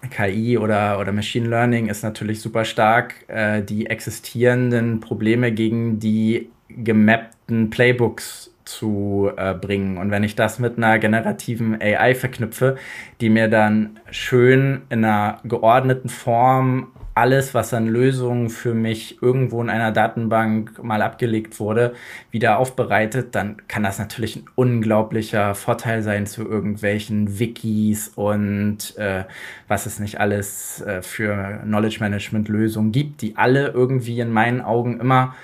KI 0.10 0.58
oder, 0.58 1.00
oder 1.00 1.12
Machine 1.12 1.48
Learning 1.48 1.88
ist 1.88 2.04
natürlich 2.04 2.42
super 2.42 2.66
stark, 2.66 3.26
äh, 3.28 3.62
die 3.62 3.88
existierenden 3.88 5.00
Probleme 5.00 5.52
gegen 5.52 6.00
die 6.00 6.50
gemappten 6.70 7.70
Playbooks 7.70 8.52
zu 8.66 9.30
äh, 9.36 9.54
bringen. 9.54 9.98
Und 9.98 10.12
wenn 10.12 10.24
ich 10.24 10.36
das 10.36 10.60
mit 10.60 10.78
einer 10.78 11.00
generativen 11.00 11.80
AI 11.82 12.16
verknüpfe, 12.16 12.78
die 13.22 13.30
mir 13.30 13.48
dann 13.48 14.00
schön 14.10 14.84
in 14.90 15.04
einer 15.04 15.40
geordneten 15.44 16.10
Form 16.10 16.88
alles, 17.16 17.54
was 17.54 17.74
an 17.74 17.88
Lösungen 17.88 18.50
für 18.50 18.74
mich 18.74 19.22
irgendwo 19.22 19.62
in 19.62 19.70
einer 19.70 19.92
Datenbank 19.92 20.84
mal 20.84 21.02
abgelegt 21.02 21.60
wurde, 21.60 21.94
wieder 22.32 22.58
aufbereitet, 22.58 23.36
dann 23.36 23.58
kann 23.68 23.84
das 23.84 24.00
natürlich 24.00 24.38
ein 24.38 24.46
unglaublicher 24.56 25.54
Vorteil 25.54 26.02
sein 26.02 26.26
zu 26.26 26.44
irgendwelchen 26.48 27.40
Wikis 27.40 28.10
und 28.10 28.98
äh, 28.98 29.26
was 29.68 29.86
es 29.86 30.00
nicht 30.00 30.20
alles 30.20 30.82
äh, 30.82 31.02
für 31.02 31.60
Knowledge 31.64 31.98
Management 32.00 32.50
Lösungen 32.50 32.92
gibt, 32.92 33.22
die 33.22 33.38
alle 33.38 33.68
irgendwie 33.68 34.20
in 34.20 34.32
meinen 34.32 34.62
Augen 34.62 35.00
immer 35.00 35.36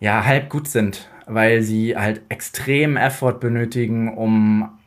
ja 0.00 0.24
halb 0.24 0.48
gut 0.48 0.68
sind, 0.68 1.08
weil 1.26 1.62
sie 1.62 1.96
halt 1.96 2.22
extrem 2.28 2.96
Effort 2.96 3.40
benötigen, 3.40 4.16
um 4.16 4.77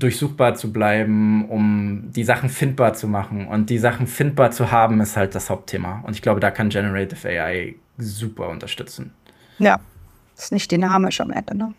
durchsuchbar 0.00 0.54
zu 0.54 0.72
bleiben, 0.72 1.48
um 1.48 2.10
die 2.12 2.24
Sachen 2.24 2.48
findbar 2.48 2.94
zu 2.94 3.06
machen. 3.06 3.46
Und 3.46 3.70
die 3.70 3.78
Sachen 3.78 4.06
findbar 4.06 4.50
zu 4.50 4.72
haben, 4.72 5.00
ist 5.00 5.16
halt 5.16 5.34
das 5.34 5.50
Hauptthema. 5.50 6.02
Und 6.06 6.14
ich 6.14 6.22
glaube, 6.22 6.40
da 6.40 6.50
kann 6.50 6.70
Generative 6.70 7.28
AI 7.28 7.76
super 7.98 8.48
unterstützen. 8.48 9.12
Ja, 9.58 9.78
ist 10.36 10.52
nicht 10.52 10.72
dynamisch 10.72 11.20
am 11.20 11.30
Ende, 11.30 11.56
ne? 11.56 11.74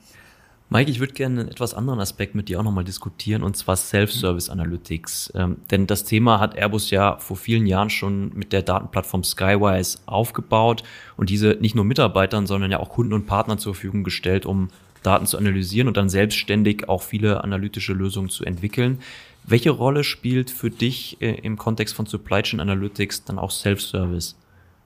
Mike, 0.73 0.89
ich 0.89 1.01
würde 1.01 1.12
gerne 1.12 1.41
einen 1.41 1.49
etwas 1.49 1.73
anderen 1.73 1.99
Aspekt 1.99 2.34
mit 2.34 2.47
dir 2.47 2.57
auch 2.57 2.63
nochmal 2.63 2.86
diskutieren, 2.86 3.43
und 3.43 3.57
zwar 3.57 3.75
Self-Service 3.75 4.49
Analytics. 4.49 5.34
Ähm, 5.36 5.57
denn 5.69 5.86
das 5.86 6.05
Thema 6.05 6.39
hat 6.39 6.55
Airbus 6.55 6.91
ja 6.91 7.17
vor 7.17 7.36
vielen 7.36 7.65
Jahren 7.65 7.89
schon 7.89 8.31
mit 8.36 8.53
der 8.53 8.62
Datenplattform 8.62 9.25
Skywise 9.25 9.99
aufgebaut 10.05 10.84
und 11.17 11.29
diese 11.29 11.57
nicht 11.60 11.75
nur 11.75 11.84
Mitarbeitern, 11.84 12.47
sondern 12.47 12.71
ja 12.71 12.79
auch 12.79 12.88
Kunden 12.88 13.12
und 13.12 13.25
Partnern 13.25 13.57
zur 13.57 13.73
Verfügung 13.73 14.05
gestellt, 14.05 14.45
um 14.45 14.69
Daten 15.04 15.26
zu 15.26 15.38
analysieren 15.38 15.88
und 15.88 15.98
dann 15.98 16.10
selbstständig 16.10 16.90
auch 16.90 17.02
viele 17.02 17.44
analytische 17.44 17.94
Lösungen 17.94 18.30
zu 18.30 18.46
entwickeln. 18.46 19.00
Welche 19.44 19.72
Rolle 19.72 20.04
spielt 20.04 20.52
für 20.52 20.70
dich 20.70 21.22
äh, 21.22 21.32
im 21.42 21.58
Kontext 21.58 21.96
von 21.96 22.06
Supply 22.06 22.44
Chain 22.44 22.60
Analytics 22.60 23.24
dann 23.26 23.40
auch 23.40 23.52
Self-Service? 23.52 24.38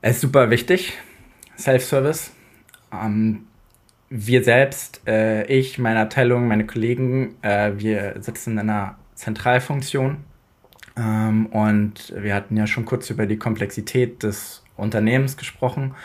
Es 0.01 0.15
ist 0.15 0.21
super 0.21 0.49
wichtig, 0.49 0.93
Self-Service. 1.57 2.31
Ähm, 2.93 3.47
wir 4.09 4.43
selbst, 4.43 5.01
äh, 5.07 5.45
ich, 5.47 5.77
meine 5.77 5.99
Abteilung, 5.99 6.47
meine 6.47 6.65
Kollegen, 6.65 7.35
äh, 7.41 7.73
wir 7.75 8.15
sitzen 8.19 8.51
in 8.51 8.59
einer 8.59 8.97
Zentralfunktion 9.15 10.17
ähm, 10.95 11.47
und 11.47 12.13
wir 12.17 12.35
hatten 12.35 12.55
ja 12.55 12.67
schon 12.67 12.85
kurz 12.85 13.09
über 13.09 13.25
die 13.25 13.37
Komplexität 13.37 14.23
des 14.23 14.63
Unternehmens 14.77 15.37
gesprochen 15.37 15.95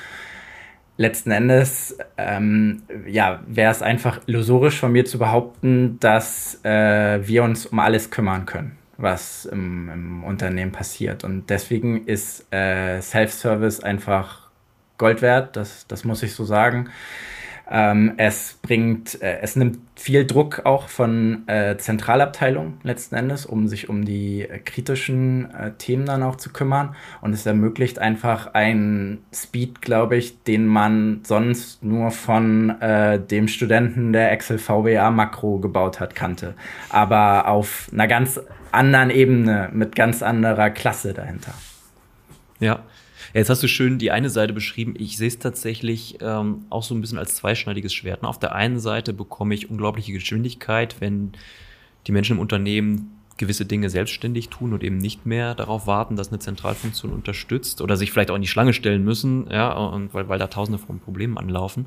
letzten 1.00 1.30
Endes 1.30 1.96
ähm, 2.18 2.82
ja, 3.06 3.40
wäre 3.46 3.72
es 3.72 3.80
einfach 3.80 4.20
illusorisch 4.26 4.78
von 4.78 4.92
mir 4.92 5.06
zu 5.06 5.18
behaupten, 5.18 5.98
dass 5.98 6.62
äh, 6.62 7.26
wir 7.26 7.42
uns 7.42 7.64
um 7.64 7.78
alles 7.78 8.10
kümmern 8.10 8.44
können, 8.44 8.76
was 8.98 9.46
im, 9.46 9.88
im 9.88 10.24
Unternehmen 10.24 10.72
passiert. 10.72 11.24
Und 11.24 11.48
deswegen 11.48 12.04
ist 12.04 12.52
äh, 12.52 13.00
Self-Service 13.00 13.80
einfach 13.80 14.50
Gold 14.98 15.22
wert, 15.22 15.56
das, 15.56 15.86
das 15.86 16.04
muss 16.04 16.22
ich 16.22 16.34
so 16.34 16.44
sagen. 16.44 16.90
Ähm, 17.70 18.14
es 18.16 18.58
bringt, 18.62 19.22
äh, 19.22 19.38
es 19.42 19.54
nimmt 19.54 19.78
viel 19.94 20.26
Druck 20.26 20.62
auch 20.64 20.88
von 20.88 21.46
äh, 21.46 21.76
Zentralabteilungen 21.76 22.80
letzten 22.82 23.14
Endes, 23.14 23.46
um 23.46 23.68
sich 23.68 23.88
um 23.88 24.04
die 24.04 24.42
äh, 24.42 24.58
kritischen 24.58 25.54
äh, 25.54 25.72
Themen 25.78 26.04
dann 26.04 26.22
auch 26.22 26.36
zu 26.36 26.50
kümmern. 26.50 26.96
Und 27.20 27.32
es 27.32 27.46
ermöglicht 27.46 27.98
einfach 28.00 28.54
einen 28.54 29.18
Speed, 29.32 29.82
glaube 29.82 30.16
ich, 30.16 30.42
den 30.42 30.66
man 30.66 31.20
sonst 31.22 31.84
nur 31.84 32.10
von 32.10 32.70
äh, 32.80 33.20
dem 33.20 33.46
Studenten, 33.46 34.12
der 34.12 34.32
Excel 34.32 34.58
VBA 34.58 35.10
Makro 35.10 35.58
gebaut 35.58 36.00
hat, 36.00 36.16
kannte. 36.16 36.54
Aber 36.88 37.46
auf 37.46 37.88
einer 37.92 38.08
ganz 38.08 38.40
anderen 38.72 39.10
Ebene, 39.10 39.68
mit 39.72 39.94
ganz 39.94 40.22
anderer 40.22 40.70
Klasse 40.70 41.12
dahinter. 41.14 41.54
Ja, 42.60 42.84
Jetzt 43.34 43.50
hast 43.50 43.62
du 43.62 43.68
schön 43.68 43.98
die 43.98 44.10
eine 44.10 44.30
Seite 44.30 44.52
beschrieben. 44.52 44.94
Ich 44.98 45.16
sehe 45.16 45.28
es 45.28 45.38
tatsächlich 45.38 46.18
ähm, 46.20 46.66
auch 46.70 46.82
so 46.82 46.94
ein 46.94 47.00
bisschen 47.00 47.18
als 47.18 47.36
zweischneidiges 47.36 47.94
Schwert. 47.94 48.24
Auf 48.24 48.38
der 48.38 48.54
einen 48.54 48.80
Seite 48.80 49.12
bekomme 49.12 49.54
ich 49.54 49.70
unglaubliche 49.70 50.12
Geschwindigkeit, 50.12 50.96
wenn 51.00 51.32
die 52.06 52.12
Menschen 52.12 52.36
im 52.36 52.40
Unternehmen 52.40 53.16
gewisse 53.36 53.64
Dinge 53.64 53.88
selbstständig 53.88 54.50
tun 54.50 54.72
und 54.74 54.84
eben 54.84 54.98
nicht 54.98 55.24
mehr 55.24 55.54
darauf 55.54 55.86
warten, 55.86 56.16
dass 56.16 56.28
eine 56.28 56.40
Zentralfunktion 56.40 57.12
unterstützt 57.12 57.80
oder 57.80 57.96
sich 57.96 58.12
vielleicht 58.12 58.30
auch 58.30 58.34
in 58.34 58.42
die 58.42 58.48
Schlange 58.48 58.74
stellen 58.74 59.02
müssen, 59.02 59.48
ja, 59.50 59.72
und 59.72 60.12
weil, 60.12 60.28
weil 60.28 60.38
da 60.38 60.48
tausende 60.48 60.78
von 60.78 61.00
Problemen 61.00 61.38
anlaufen. 61.38 61.86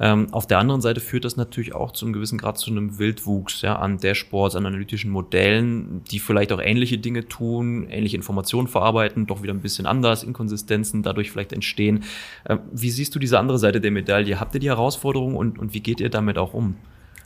Ähm, 0.00 0.26
auf 0.32 0.46
der 0.46 0.58
anderen 0.58 0.80
Seite 0.80 1.00
führt 1.00 1.24
das 1.24 1.36
natürlich 1.36 1.74
auch 1.74 1.92
zu 1.92 2.04
einem 2.04 2.14
gewissen 2.14 2.38
Grad 2.38 2.58
zu 2.58 2.70
einem 2.70 2.98
Wildwuchs 2.98 3.62
ja, 3.62 3.76
an 3.76 3.98
Dashboards, 3.98 4.56
an 4.56 4.66
analytischen 4.66 5.10
Modellen, 5.10 6.02
die 6.10 6.18
vielleicht 6.18 6.52
auch 6.52 6.60
ähnliche 6.60 6.98
Dinge 6.98 7.28
tun, 7.28 7.86
ähnliche 7.88 8.16
Informationen 8.16 8.66
verarbeiten, 8.66 9.26
doch 9.26 9.42
wieder 9.42 9.54
ein 9.54 9.60
bisschen 9.60 9.86
anders, 9.86 10.24
Inkonsistenzen 10.24 11.02
dadurch 11.02 11.30
vielleicht 11.30 11.52
entstehen. 11.52 12.04
Ähm, 12.48 12.60
wie 12.72 12.90
siehst 12.90 13.14
du 13.14 13.18
diese 13.18 13.38
andere 13.38 13.58
Seite 13.58 13.80
der 13.80 13.92
Medaille? 13.92 14.40
Habt 14.40 14.54
ihr 14.54 14.60
die 14.60 14.68
Herausforderung 14.68 15.36
und, 15.36 15.58
und 15.58 15.74
wie 15.74 15.80
geht 15.80 16.00
ihr 16.00 16.10
damit 16.10 16.38
auch 16.38 16.54
um? 16.54 16.76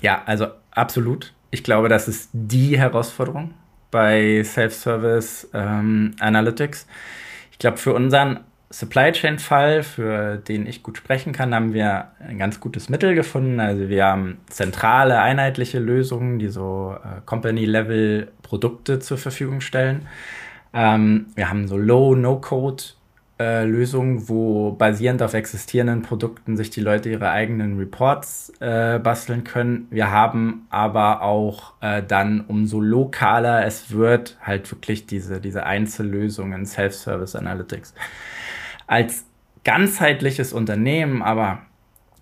Ja, 0.00 0.22
also 0.26 0.48
absolut. 0.70 1.33
Ich 1.50 1.64
glaube, 1.64 1.88
das 1.88 2.09
ist 2.09 2.28
die 2.33 2.78
Herausforderung 2.78 3.54
bei 3.90 4.42
Self-Service 4.44 5.48
ähm, 5.54 6.14
Analytics. 6.20 6.87
Ich 7.52 7.59
glaube, 7.59 7.78
für 7.78 7.94
unseren 7.94 8.40
Supply 8.70 9.12
Chain 9.12 9.38
Fall, 9.38 9.83
für 9.83 10.37
den 10.37 10.66
ich 10.66 10.83
gut 10.83 10.98
sprechen 10.98 11.33
kann, 11.33 11.54
haben 11.54 11.72
wir 11.72 12.09
ein 12.20 12.38
ganz 12.38 12.61
gutes 12.61 12.90
Mittel 12.90 13.14
gefunden. 13.14 13.61
Also 13.61 13.88
wir 13.88 14.04
haben 14.04 14.38
zentrale, 14.48 15.20
einheitliche 15.20 15.78
Lösungen, 15.78 16.38
die 16.38 16.48
so 16.48 16.94
äh, 17.02 17.20
Company-Level 17.24 18.31
Produkte 18.42 18.98
zur 18.98 19.16
Verfügung 19.16 19.62
stellen. 19.62 20.07
Ähm, 20.74 21.26
wir 21.35 21.48
haben 21.48 21.66
so 21.66 21.78
Low, 21.78 22.14
No-Code 22.14 22.83
äh, 23.40 23.64
Lösungen, 23.64 24.28
wo 24.28 24.72
basierend 24.72 25.22
auf 25.22 25.33
existierenden 25.33 26.02
Produkten 26.02 26.59
sich 26.59 26.68
die 26.68 26.81
Leute 26.81 27.09
ihre 27.09 27.31
eigenen 27.31 27.78
Reports 27.78 28.52
äh, 28.61 28.98
basteln 28.98 29.44
können. 29.44 29.87
Wir 29.90 30.11
haben 30.11 30.66
aber 30.68 31.22
auch 31.22 31.72
äh, 31.81 32.02
dann, 32.02 32.44
umso 32.46 32.81
lokaler 32.81 33.64
es 33.64 33.92
wird, 33.92 34.37
halt 34.42 34.70
wirklich 34.70 35.07
diese, 35.07 35.40
diese 35.40 35.64
Einzellösungen, 35.64 36.66
Self-Service 36.66 37.35
Analytics 37.35 37.94
als 38.88 39.24
ganzheitliches 39.62 40.53
Unternehmen, 40.53 41.22
aber 41.22 41.61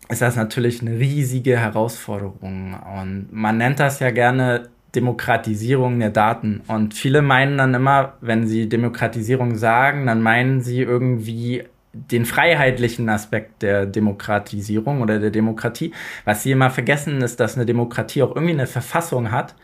ist 0.08 0.20
das 0.22 0.36
natürlich 0.36 0.82
eine 0.82 0.98
riesige 0.98 1.58
Herausforderung. 1.58 2.74
Und 2.74 3.28
man 3.32 3.56
nennt 3.56 3.80
das 3.80 4.00
ja 4.00 4.10
gerne 4.10 4.68
Demokratisierung 4.94 5.98
der 5.98 6.10
Daten. 6.10 6.62
Und 6.68 6.94
viele 6.94 7.22
meinen 7.22 7.58
dann 7.58 7.74
immer, 7.74 8.14
wenn 8.20 8.46
sie 8.46 8.68
Demokratisierung 8.68 9.56
sagen, 9.56 10.06
dann 10.06 10.22
meinen 10.22 10.60
sie 10.60 10.80
irgendwie 10.80 11.64
den 11.92 12.24
freiheitlichen 12.24 13.08
Aspekt 13.08 13.62
der 13.62 13.86
Demokratisierung 13.86 15.00
oder 15.00 15.18
der 15.18 15.30
Demokratie. 15.30 15.92
Was 16.24 16.42
sie 16.42 16.52
immer 16.52 16.70
vergessen, 16.70 17.22
ist, 17.22 17.40
dass 17.40 17.56
eine 17.56 17.66
Demokratie 17.66 18.22
auch 18.22 18.34
irgendwie 18.34 18.54
eine 18.54 18.66
Verfassung 18.66 19.30
hat, 19.30 19.54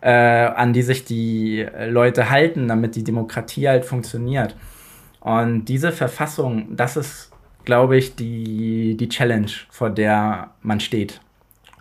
äh, 0.00 0.10
an 0.10 0.72
die 0.72 0.82
sich 0.82 1.04
die 1.04 1.66
Leute 1.88 2.30
halten, 2.30 2.68
damit 2.68 2.96
die 2.96 3.04
Demokratie 3.04 3.68
halt 3.68 3.84
funktioniert. 3.84 4.56
Und 5.24 5.64
diese 5.64 5.90
Verfassung, 5.90 6.76
das 6.76 6.98
ist, 6.98 7.32
glaube 7.64 7.96
ich, 7.96 8.14
die, 8.14 8.94
die 8.94 9.08
Challenge, 9.08 9.50
vor 9.70 9.88
der 9.88 10.50
man 10.60 10.80
steht. 10.80 11.20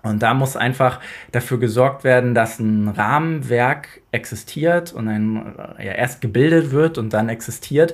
Und 0.01 0.23
da 0.23 0.34
muss 0.34 0.56
einfach 0.56 1.01
dafür 1.34 1.60
gesorgt 1.60 2.06
werden, 2.06 2.34
dass 2.34 2.60
ein 2.60 2.88
Rahmenwerk 2.88 4.01
existiert 4.13 4.93
und 4.93 5.10
ein, 5.10 5.56
ja, 5.77 5.91
erst 5.91 6.21
gebildet 6.21 6.71
wird 6.71 6.97
und 6.97 7.12
dann 7.12 7.27
existiert, 7.27 7.93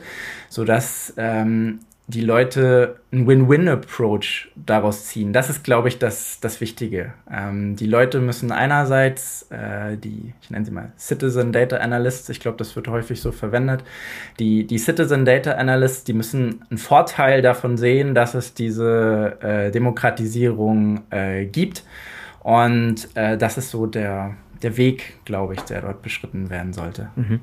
sodass 0.49 1.13
ähm, 1.17 1.79
die 2.09 2.21
Leute 2.21 2.95
einen 3.11 3.27
Win-Win-Approach 3.27 4.49
daraus 4.55 5.05
ziehen. 5.05 5.31
Das 5.31 5.51
ist, 5.51 5.63
glaube 5.63 5.89
ich, 5.89 5.99
das, 5.99 6.39
das 6.39 6.59
Wichtige. 6.59 7.13
Ähm, 7.31 7.75
die 7.75 7.85
Leute 7.85 8.19
müssen 8.19 8.51
einerseits 8.51 9.43
äh, 9.51 9.95
die, 9.95 10.33
ich 10.41 10.49
nenne 10.49 10.65
sie 10.65 10.71
mal 10.71 10.91
Citizen 10.97 11.51
Data 11.51 11.77
Analysts, 11.77 12.27
ich 12.29 12.39
glaube, 12.39 12.57
das 12.57 12.75
wird 12.75 12.87
häufig 12.87 13.21
so 13.21 13.31
verwendet, 13.31 13.83
die, 14.39 14.65
die 14.65 14.79
Citizen 14.79 15.23
Data 15.23 15.51
Analysts, 15.51 16.03
die 16.03 16.13
müssen 16.13 16.65
einen 16.71 16.79
Vorteil 16.79 17.43
davon 17.43 17.77
sehen, 17.77 18.15
dass 18.15 18.33
es 18.33 18.55
diese 18.55 19.37
äh, 19.41 19.69
Demokratisierung 19.69 21.01
äh, 21.11 21.45
gibt. 21.45 21.83
Und 22.39 23.07
äh, 23.13 23.37
das 23.37 23.59
ist 23.59 23.69
so 23.69 23.85
der, 23.85 24.35
der 24.63 24.77
Weg, 24.77 25.23
glaube 25.25 25.53
ich, 25.53 25.61
der 25.61 25.81
dort 25.81 26.01
beschritten 26.01 26.49
werden 26.49 26.73
sollte. 26.73 27.09
Mhm. 27.15 27.39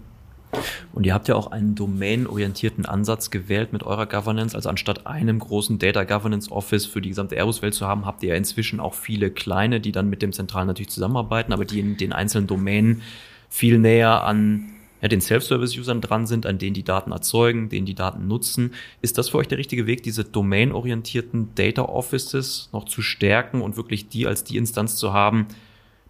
Und 0.93 1.05
ihr 1.05 1.15
habt 1.15 1.29
ja 1.29 1.35
auch 1.35 1.51
einen 1.51 1.75
domain-orientierten 1.75 2.87
Ansatz 2.87 3.31
gewählt 3.31 3.73
mit 3.73 3.83
eurer 3.83 4.07
Governance. 4.07 4.55
Also 4.55 4.69
anstatt 4.69 5.07
einem 5.07 5.39
großen 5.39 5.79
Data 5.79 6.05
Governance 6.05 6.51
Office 6.51 6.87
für 6.87 7.01
die 7.01 7.11
gesamte 7.11 7.37
Airbus-Welt 7.37 7.75
zu 7.75 7.87
haben, 7.87 8.07
habt 8.07 8.23
ihr 8.23 8.31
ja 8.31 8.35
inzwischen 8.35 8.81
auch 8.81 8.95
viele 8.95 9.31
kleine, 9.31 9.81
die 9.81 9.93
dann 9.93 10.09
mit 10.09 10.23
dem 10.23 10.33
Zentralen 10.33 10.67
natürlich 10.67 10.91
zusammenarbeiten, 10.91 11.53
aber 11.53 11.65
die 11.65 11.81
in 11.81 11.97
den 11.97 12.13
einzelnen 12.13 12.47
Domänen 12.47 13.03
viel 13.49 13.79
näher 13.79 14.25
an 14.25 14.71
ja, 15.03 15.09
den 15.09 15.21
Self-Service-Usern 15.21 16.01
dran 16.01 16.27
sind, 16.27 16.47
an 16.47 16.59
denen 16.59 16.75
die 16.75 16.83
Daten 16.83 17.13
erzeugen, 17.13 17.69
denen 17.69 17.87
die 17.87 17.95
Daten 17.95 18.27
nutzen. 18.27 18.73
Ist 19.03 19.19
das 19.19 19.29
für 19.29 19.39
euch 19.39 19.49
der 19.49 19.59
richtige 19.59 19.87
Weg, 19.87 20.03
diese 20.03 20.25
domain-orientierten 20.25 21.55
Data 21.55 21.83
Offices 21.83 22.71
noch 22.73 22.85
zu 22.85 23.03
stärken 23.03 23.61
und 23.61 23.77
wirklich 23.77 24.09
die 24.09 24.27
als 24.27 24.45
die 24.45 24.57
Instanz 24.57 24.97
zu 24.97 25.13
haben, 25.13 25.47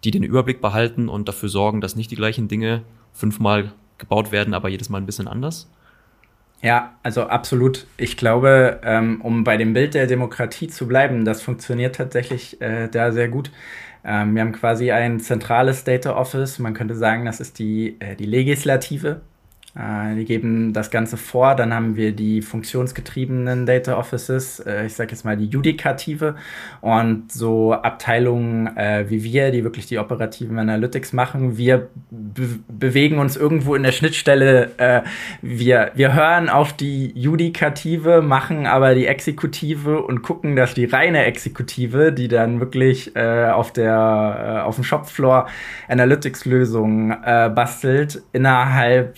die 0.04 0.10
den 0.10 0.22
Überblick 0.22 0.60
behalten 0.60 1.08
und 1.08 1.28
dafür 1.28 1.48
sorgen, 1.48 1.80
dass 1.80 1.96
nicht 1.96 2.10
die 2.10 2.16
gleichen 2.16 2.48
Dinge 2.48 2.82
fünfmal 3.12 3.72
gebaut 3.98 4.32
werden, 4.32 4.54
aber 4.54 4.68
jedes 4.68 4.88
Mal 4.88 4.98
ein 4.98 5.06
bisschen 5.06 5.28
anders? 5.28 5.68
Ja, 6.62 6.94
also 7.02 7.24
absolut. 7.24 7.86
Ich 7.96 8.16
glaube, 8.16 8.80
ähm, 8.82 9.20
um 9.20 9.44
bei 9.44 9.56
dem 9.56 9.72
Bild 9.72 9.94
der 9.94 10.06
Demokratie 10.06 10.68
zu 10.68 10.88
bleiben, 10.88 11.24
das 11.24 11.42
funktioniert 11.42 11.96
tatsächlich 11.96 12.60
äh, 12.60 12.88
da 12.88 13.12
sehr 13.12 13.28
gut. 13.28 13.50
Ähm, 14.04 14.34
wir 14.34 14.42
haben 14.42 14.52
quasi 14.52 14.90
ein 14.90 15.20
zentrales 15.20 15.84
Data 15.84 16.16
Office. 16.16 16.58
Man 16.58 16.74
könnte 16.74 16.94
sagen, 16.94 17.24
das 17.24 17.40
ist 17.40 17.58
die, 17.58 17.96
äh, 18.00 18.16
die 18.16 18.24
Legislative 18.24 19.20
die 19.76 20.24
geben 20.24 20.72
das 20.72 20.90
Ganze 20.90 21.16
vor. 21.16 21.54
Dann 21.54 21.74
haben 21.74 21.96
wir 21.96 22.12
die 22.12 22.40
funktionsgetriebenen 22.40 23.66
Data 23.66 23.96
Offices, 23.98 24.60
äh, 24.60 24.86
ich 24.86 24.94
sage 24.94 25.10
jetzt 25.10 25.24
mal 25.24 25.36
die 25.36 25.46
Judikative 25.46 26.36
und 26.80 27.30
so 27.30 27.74
Abteilungen 27.74 28.74
äh, 28.76 29.04
wie 29.08 29.22
wir, 29.22 29.50
die 29.50 29.64
wirklich 29.64 29.86
die 29.86 29.98
operativen 29.98 30.58
Analytics 30.58 31.12
machen. 31.12 31.58
Wir 31.58 31.88
be 32.10 32.46
bewegen 32.68 33.18
uns 33.18 33.36
irgendwo 33.36 33.74
in 33.74 33.82
der 33.82 33.92
Schnittstelle. 33.92 34.70
Äh, 34.78 35.02
wir, 35.42 35.90
wir 35.94 36.14
hören 36.14 36.48
auf 36.48 36.72
die 36.72 37.12
Judikative, 37.18 38.22
machen 38.22 38.66
aber 38.66 38.94
die 38.94 39.06
Exekutive 39.06 40.02
und 40.02 40.22
gucken, 40.22 40.56
dass 40.56 40.74
die 40.74 40.84
reine 40.84 41.24
Exekutive, 41.24 42.12
die 42.12 42.28
dann 42.28 42.60
wirklich 42.60 43.14
äh, 43.16 43.50
auf 43.50 43.72
der 43.72 44.64
auf 44.66 44.76
dem 44.76 44.84
Shopfloor 44.84 45.48
Analytics-Lösungen 45.88 47.10
bastelt, 47.54 48.22
innerhalb 48.32 49.16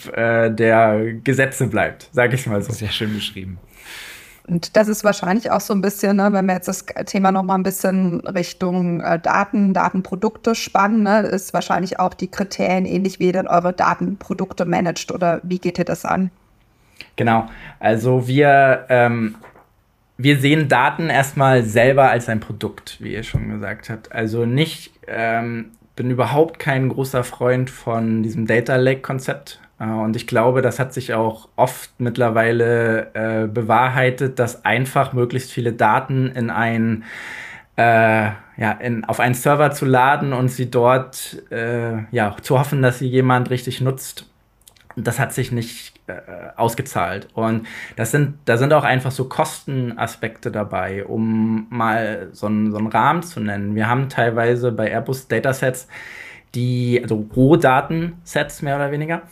der 0.51 1.15
Gesetze 1.25 1.67
bleibt, 1.67 2.09
sage 2.13 2.35
ich 2.35 2.47
mal 2.47 2.63
so. 2.63 2.73
Sehr 2.73 2.91
schön 2.91 3.15
beschrieben. 3.15 3.59
Und 4.49 4.77
das 4.77 4.89
ist 4.89 5.05
wahrscheinlich 5.05 5.51
auch 5.51 5.61
so 5.61 5.75
ein 5.75 5.83
bisschen, 5.83 6.17
ne, 6.17 6.33
wenn 6.33 6.47
wir 6.47 6.55
jetzt 6.55 6.69
das 6.69 6.87
Thema 7.05 7.31
noch 7.33 7.43
mal 7.43 7.55
ein 7.55 7.63
bisschen 7.63 8.21
Richtung 8.21 9.01
äh, 9.01 9.19
Daten, 9.19 9.75
Datenprodukte 9.75 10.55
spannen, 10.55 11.03
ne, 11.03 11.21
ist 11.21 11.53
wahrscheinlich 11.53 12.01
auch 12.01 12.15
die 12.15 12.31
Kriterien 12.31 12.87
ähnlich, 12.87 13.19
wie 13.19 13.27
ihr 13.27 13.35
dann 13.35 13.47
eure 13.47 13.75
Datenprodukte 13.75 14.65
managt 14.65 15.13
oder 15.13 15.41
wie 15.43 15.59
geht 15.59 15.79
ihr 15.79 15.85
das 15.85 16.07
an? 16.07 16.31
Genau, 17.17 17.47
also 17.79 18.27
wir, 18.27 18.87
ähm, 18.89 19.35
wir 20.17 20.39
sehen 20.39 20.69
Daten 20.69 21.11
erstmal 21.11 21.63
selber 21.63 22.11
als 22.11 22.29
ein 22.31 22.41
Produkt, 22.41 22.97
wie 23.01 23.13
ihr 23.13 23.25
schon 23.25 23.51
gesagt 23.51 23.91
habt. 23.91 24.13
Also 24.13 24.47
nicht, 24.47 24.93
ähm, 25.07 25.73
bin 25.95 26.11
überhaupt 26.11 26.59
kein 26.59 26.89
großer 26.89 27.23
Freund 27.23 27.69
von 27.69 28.23
diesem 28.23 28.47
Data 28.47 28.77
Lake-Konzept. 28.77 29.61
Äh, 29.63 29.68
und 29.85 30.17
ich 30.17 30.27
glaube, 30.27 30.63
das 30.63 30.79
hat 30.79 30.93
sich 30.93 31.15
auch 31.15 31.49
oft 31.57 31.91
mittlerweile 31.99 33.15
äh, 33.15 33.47
bewahrheitet, 33.47 34.39
dass 34.39 34.65
einfach 34.65 35.13
möglichst 35.13 35.53
viele 35.53 35.73
Daten 35.73 36.27
in 36.27 36.51
ein 36.51 37.05
äh, 37.77 38.31
ja, 38.57 38.73
in, 38.81 39.05
auf 39.05 39.21
einen 39.21 39.35
Server 39.35 39.71
zu 39.71 39.87
laden 39.87 40.33
und 40.33 40.49
sie 40.49 40.69
dort 40.69 41.41
äh, 41.53 42.03
ja, 42.11 42.37
zu 42.43 42.59
hoffen, 42.59 42.83
dass 42.83 42.99
sie 42.99 43.07
jemand 43.07 43.51
richtig 43.51 43.81
nutzt, 43.81 44.27
das 44.97 45.21
hat 45.21 45.33
sich 45.33 45.53
nicht 45.53 45.95
äh, 46.09 46.15
ausgezahlt. 46.57 47.29
Und 47.35 47.69
das 47.95 48.11
sind, 48.11 48.35
da 48.47 48.57
sind 48.57 48.73
auch 48.73 48.83
einfach 48.83 49.13
so 49.13 49.29
Kostenaspekte 49.29 50.51
dabei, 50.51 51.05
um 51.05 51.69
mal 51.71 52.31
so, 52.33 52.49
ein, 52.49 52.73
so 52.73 52.79
einen 52.79 52.89
Rahmen 52.89 53.23
zu 53.23 53.39
nennen. 53.39 53.77
Wir 53.77 53.89
haben 53.89 54.09
teilweise 54.09 54.73
bei 54.73 54.91
Airbus 54.91 55.29
Datasets, 55.29 55.87
die, 56.57 56.99
also 57.01 57.29
Rohdatensets 57.37 58.63
mehr 58.63 58.75
oder 58.75 58.91
weniger, 58.91 59.23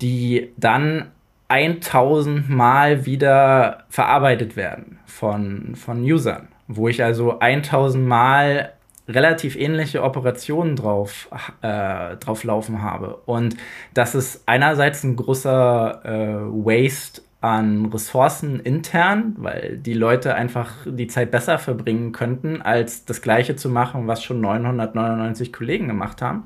die 0.00 0.52
dann 0.56 1.10
1000 1.48 2.48
Mal 2.48 3.06
wieder 3.06 3.84
verarbeitet 3.88 4.56
werden 4.56 4.98
von, 5.06 5.74
von 5.74 6.02
Usern, 6.02 6.48
wo 6.66 6.88
ich 6.88 7.02
also 7.02 7.38
1000 7.38 8.06
Mal 8.06 8.72
relativ 9.08 9.56
ähnliche 9.56 10.02
Operationen 10.02 10.76
drauf, 10.76 11.30
äh, 11.62 12.16
drauf 12.16 12.44
laufen 12.44 12.82
habe. 12.82 13.16
Und 13.24 13.56
das 13.94 14.14
ist 14.14 14.42
einerseits 14.46 15.02
ein 15.02 15.16
großer 15.16 16.02
äh, 16.04 16.64
Waste 16.64 17.22
an 17.40 17.86
Ressourcen 17.86 18.60
intern, 18.60 19.34
weil 19.38 19.78
die 19.78 19.94
Leute 19.94 20.34
einfach 20.34 20.72
die 20.84 21.06
Zeit 21.06 21.30
besser 21.30 21.58
verbringen 21.58 22.12
könnten, 22.12 22.60
als 22.60 23.06
das 23.06 23.22
gleiche 23.22 23.56
zu 23.56 23.70
machen, 23.70 24.08
was 24.08 24.22
schon 24.22 24.40
999 24.40 25.52
Kollegen 25.52 25.86
gemacht 25.86 26.20
haben 26.20 26.44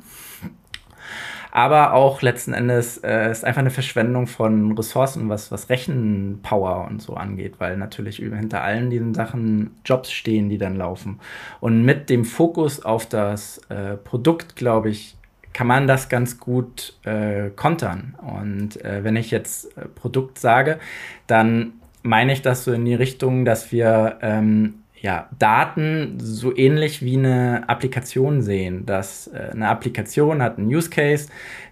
aber 1.53 1.93
auch 1.93 2.23
letzten 2.23 2.55
Endes 2.55 2.97
äh, 3.05 3.31
ist 3.31 3.45
einfach 3.45 3.61
eine 3.61 3.71
Verschwendung 3.71 4.27
von 4.27 4.73
Ressourcen, 4.73 5.29
was, 5.29 5.53
was 5.53 5.69
Rechenpower 5.69 6.89
und 6.89 7.03
so 7.03 7.15
angeht, 7.15 7.57
weil 7.59 7.77
natürlich 7.77 8.17
hinter 8.17 8.63
allen 8.63 8.89
diesen 8.89 9.13
Sachen 9.13 9.73
Jobs 9.85 10.11
stehen, 10.11 10.49
die 10.49 10.57
dann 10.57 10.77
laufen. 10.77 11.21
Und 11.61 11.85
mit 11.85 12.09
dem 12.09 12.25
Fokus 12.25 12.83
auf 12.83 13.07
das 13.07 13.59
äh, 13.69 13.99
Produkt, 13.99 14.57
glaube 14.57 14.89
ich, 14.89 15.15
kann 15.53 15.67
man 15.67 15.87
das 15.87 16.09
ganz 16.09 16.41
gut 16.41 16.95
äh, 17.05 17.51
kontern. 17.51 18.15
Und 18.23 18.83
äh, 18.83 19.05
wenn 19.05 19.17
ich 19.17 19.31
jetzt 19.31 19.77
äh, 19.77 19.83
Produkt 19.89 20.39
sage, 20.39 20.79
dann 21.27 21.75
meine 22.03 22.33
ich 22.33 22.41
das 22.41 22.65
so 22.65 22.73
in 22.73 22.87
die 22.87 22.95
Richtung, 22.95 23.45
dass 23.45 23.73
wir 23.73 24.19
ähm, 24.23 24.82
ja, 25.03 25.29
Daten 25.39 26.15
so 26.19 26.57
ähnlich 26.57 27.03
wie 27.03 27.19
eine 27.19 27.69
Applikation 27.69 28.41
sehen. 28.41 28.87
Dass 28.87 29.27
äh, 29.27 29.51
eine 29.53 29.69
Applikation 29.69 30.41
hat 30.41 30.59
einen 30.59 30.69
Use 30.69 30.89
Case, 30.89 31.29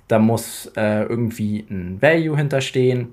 da 0.08 0.18
muss 0.18 0.70
äh, 0.76 1.04
irgendwie 1.04 1.64
ein 1.70 2.02
Value 2.02 2.36
hinterstehen. 2.36 3.12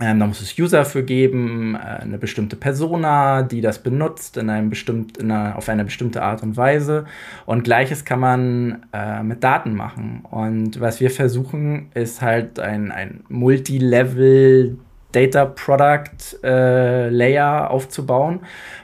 Ähm, 0.00 0.20
da 0.20 0.26
muss 0.26 0.40
es 0.40 0.56
User 0.56 0.84
für 0.84 1.02
geben, 1.02 1.74
äh, 1.74 1.78
eine 1.78 2.16
bestimmte 2.16 2.54
Persona, 2.54 3.42
die 3.42 3.60
das 3.60 3.82
benutzt 3.82 4.36
in 4.36 4.48
einem 4.48 4.70
bestimmt, 4.70 5.18
in 5.18 5.32
einer, 5.32 5.56
auf 5.56 5.68
eine 5.68 5.84
bestimmte 5.84 6.22
Art 6.22 6.44
und 6.44 6.56
Weise. 6.56 7.04
Und 7.44 7.64
gleiches 7.64 8.04
kann 8.04 8.20
man 8.20 8.86
äh, 8.92 9.22
mit 9.24 9.42
Daten 9.42 9.74
machen. 9.74 10.24
Und 10.30 10.80
was 10.80 11.00
wir 11.00 11.10
versuchen, 11.10 11.90
ist 11.92 12.22
halt 12.22 12.60
ein, 12.60 12.92
ein 12.92 13.24
Multilevel 13.28 14.78
Data 15.12 15.44
Product 15.44 16.42
äh, 16.42 17.08
Layer 17.08 17.70
aufzubauen, 17.70 18.40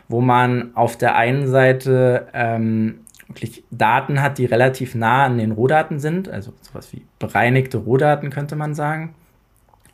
wo 0.09 0.21
man 0.21 0.71
auf 0.75 0.97
der 0.97 1.17
einen 1.17 1.49
Seite 1.49 2.29
ähm, 2.33 3.01
wirklich 3.29 3.65
Daten 3.71 4.23
hat, 4.23 4.39
die 4.39 4.45
relativ 4.47 4.95
nah 4.95 5.27
an 5.27 5.39
den 5.39 5.53
Rohdaten 5.53 5.99
sind, 5.99 6.29
also 6.29 6.53
sowas 6.61 6.93
wie 6.93 7.05
bereinigte 7.19 7.79
Rohdaten 7.79 8.31
könnte 8.31 8.57
man 8.57 8.75
sagen. 8.75 9.15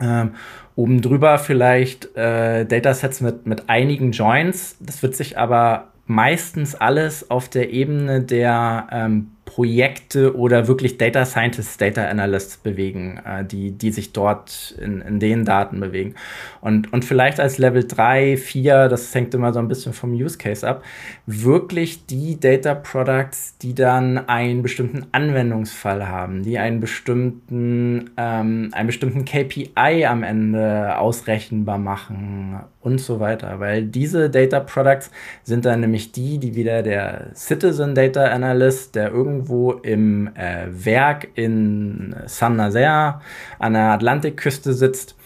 Ähm, 0.01 0.35
oben 0.75 1.01
drüber 1.01 1.38
vielleicht 1.38 2.16
äh, 2.16 2.64
Datasets 2.66 3.21
mit, 3.21 3.47
mit 3.47 3.68
einigen 3.68 4.12
Joins. 4.12 4.77
Das 4.81 5.03
wird 5.03 5.14
sich 5.14 5.38
aber 5.38 5.88
meistens 6.07 6.75
alles 6.75 7.31
auf 7.31 7.49
der 7.49 7.71
Ebene 7.71 8.23
der 8.23 8.88
ähm, 8.90 9.31
Projekte 9.55 10.35
oder 10.35 10.67
wirklich 10.67 10.97
Data 10.97 11.27
Scientists, 11.27 11.77
Data 11.77 12.07
Analysts 12.07 12.57
bewegen, 12.57 13.21
äh, 13.25 13.45
die, 13.45 13.73
die 13.73 13.91
sich 13.91 14.12
dort 14.12 14.75
in, 14.81 15.03
in 15.03 15.21
den 15.21 15.45
Daten 15.45 15.79
bewegen. 15.79 16.15
Und, 16.62 16.91
und 16.93 17.05
vielleicht 17.05 17.38
als 17.38 17.59
Level 17.59 17.87
3, 17.87 18.38
4, 18.38 18.88
das 18.88 19.15
hängt 19.15 19.35
immer 19.35 19.53
so 19.53 19.59
ein 19.59 19.69
bisschen 19.69 19.93
vom 19.93 20.15
Use 20.15 20.38
Case 20.38 20.67
ab, 20.67 20.83
wirklich 21.27 22.07
die 22.07 22.41
Data 22.41 22.75
Products, 22.75 23.59
die 23.59 23.75
dann 23.75 24.27
einen 24.27 24.62
bestimmten 24.62 25.07
Anwendungsfall 25.12 26.09
haben, 26.09 26.43
die 26.43 26.59
einen 26.59 26.81
bestimmten, 26.81 28.11
ähm, 28.17 28.71
einen 28.73 28.87
bestimmten 28.87 29.27
KPI 29.27 30.07
am 30.07 30.23
Ende 30.23 30.97
ausrechenbar 30.97 31.77
machen 31.77 32.61
und 32.81 33.01
so 33.01 33.21
weiter. 33.21 33.61
Weil 33.61 33.85
diese 33.85 34.31
Data 34.31 34.61
Products 34.61 35.11
sind 35.43 35.67
dann 35.67 35.81
nämlich 35.81 36.12
die, 36.12 36.38
die 36.38 36.55
wieder 36.55 36.83
der 36.83 37.33
Citizen 37.35 37.95
Data 37.95 38.25
Analyst, 38.25 38.95
der 38.95 39.12
irgendwo 39.42 39.72
im 39.72 40.28
äh, 40.37 40.66
Werk 40.70 41.28
in 41.35 42.14
Saint-Nazaire 42.26 43.20
an 43.59 43.72
der 43.72 43.90
Atlantikküste 43.92 44.72
sitzt, 44.72 45.16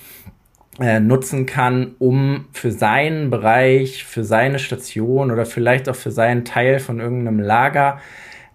äh, 0.81 1.00
nutzen 1.00 1.46
kann, 1.46 1.94
um 1.98 2.46
für 2.52 2.70
seinen 2.70 3.31
Bereich, 3.31 4.05
für 4.05 4.24
seine 4.24 4.59
Station 4.59 5.31
oder 5.31 5.46
vielleicht 5.46 5.88
auch 5.88 5.96
für 5.96 6.11
seinen 6.11 6.44
Teil 6.44 6.79
von 6.79 7.00
irgendeinem 7.00 7.40
Lager 7.40 7.98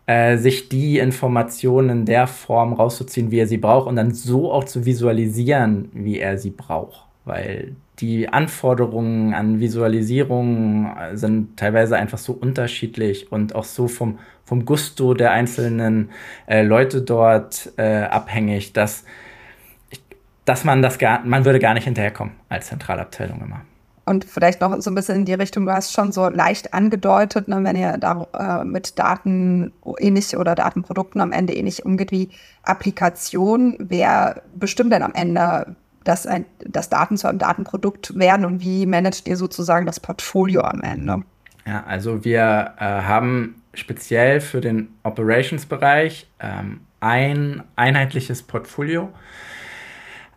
äh, 0.08 0.38
sich 0.38 0.70
die 0.70 0.98
Informationen 0.98 1.90
in 1.90 2.06
der 2.06 2.28
Form 2.28 2.74
rauszuziehen, 2.74 3.32
wie 3.32 3.40
er 3.40 3.48
sie 3.48 3.58
braucht 3.58 3.88
und 3.88 3.96
dann 3.96 4.14
so 4.14 4.52
auch 4.52 4.64
zu 4.64 4.86
visualisieren, 4.86 5.90
wie 5.94 6.20
er 6.20 6.38
sie 6.38 6.52
braucht. 6.52 7.06
Weil 7.26 7.76
die 8.02 8.28
Anforderungen 8.28 9.34
an 9.34 9.60
Visualisierung 9.60 10.96
äh, 10.98 11.16
sind 11.16 11.58
teilweise 11.58 11.96
einfach 11.96 12.18
so 12.18 12.34
unterschiedlich 12.34 13.32
und 13.32 13.56
auch 13.56 13.64
so 13.64 13.88
vom, 13.88 14.20
vom 14.44 14.66
Gusto 14.66 15.14
der 15.14 15.32
einzelnen 15.32 16.10
äh, 16.48 16.64
Leute 16.64 17.02
dort 17.02 17.72
äh, 17.78 18.04
abhängig, 18.04 18.74
dass, 18.74 19.06
dass 20.46 20.64
man 20.64 20.82
das 20.82 20.98
gar, 20.98 21.24
man 21.24 21.46
würde 21.46 21.60
gar 21.60 21.76
nicht 21.76 21.86
hinterherkommen 21.86 22.34
als 22.50 22.68
Zentralabteilung 22.68 23.42
immer. 23.42 23.62
Und 24.04 24.26
vielleicht 24.26 24.62
noch 24.62 24.76
so 24.82 24.90
ein 24.90 24.96
bisschen 24.96 25.18
in 25.18 25.26
die 25.26 25.34
Richtung, 25.34 25.66
du 25.66 25.72
hast 25.72 25.94
schon 25.94 26.12
so 26.12 26.28
leicht 26.28 26.74
angedeutet, 26.74 27.48
ne, 27.48 27.64
wenn 27.64 27.76
ihr 27.76 27.98
da 28.00 28.28
äh, 28.34 28.66
mit 28.66 28.98
Daten 28.98 29.74
ähnlich 30.00 30.36
oder 30.36 30.56
Datenprodukten 30.56 31.22
am 31.22 31.32
Ende 31.32 31.54
ähnlich 31.54 31.86
umgeht 31.86 32.12
wie 32.12 32.30
Applikation, 32.64 33.76
wer 33.80 34.42
bestimmt 34.56 34.92
denn 34.92 35.04
am 35.04 35.14
Ende, 35.14 35.76
dass, 36.04 36.26
ein, 36.28 36.46
dass 36.60 36.90
Daten 36.90 37.18
zu 37.18 37.28
einem 37.28 37.40
Datenprodukt 37.40 38.18
werden 38.18 38.46
und 38.46 38.62
wie 38.62 38.86
managt 38.86 39.28
ihr 39.28 39.38
sozusagen 39.38 39.86
das 39.86 40.00
Portfolio 40.00 40.62
am 40.62 40.82
Ende? 40.82 41.24
Ja, 41.66 41.84
also 41.84 42.26
wir 42.26 42.74
äh, 42.78 42.84
haben 42.84 43.62
speziell 43.74 44.42
für 44.42 44.62
den 44.62 44.90
Operations-Bereich 45.04 46.28
ähm, 46.40 46.82
ein 47.00 47.64
einheitliches 47.76 48.44
Portfolio. 48.44 49.10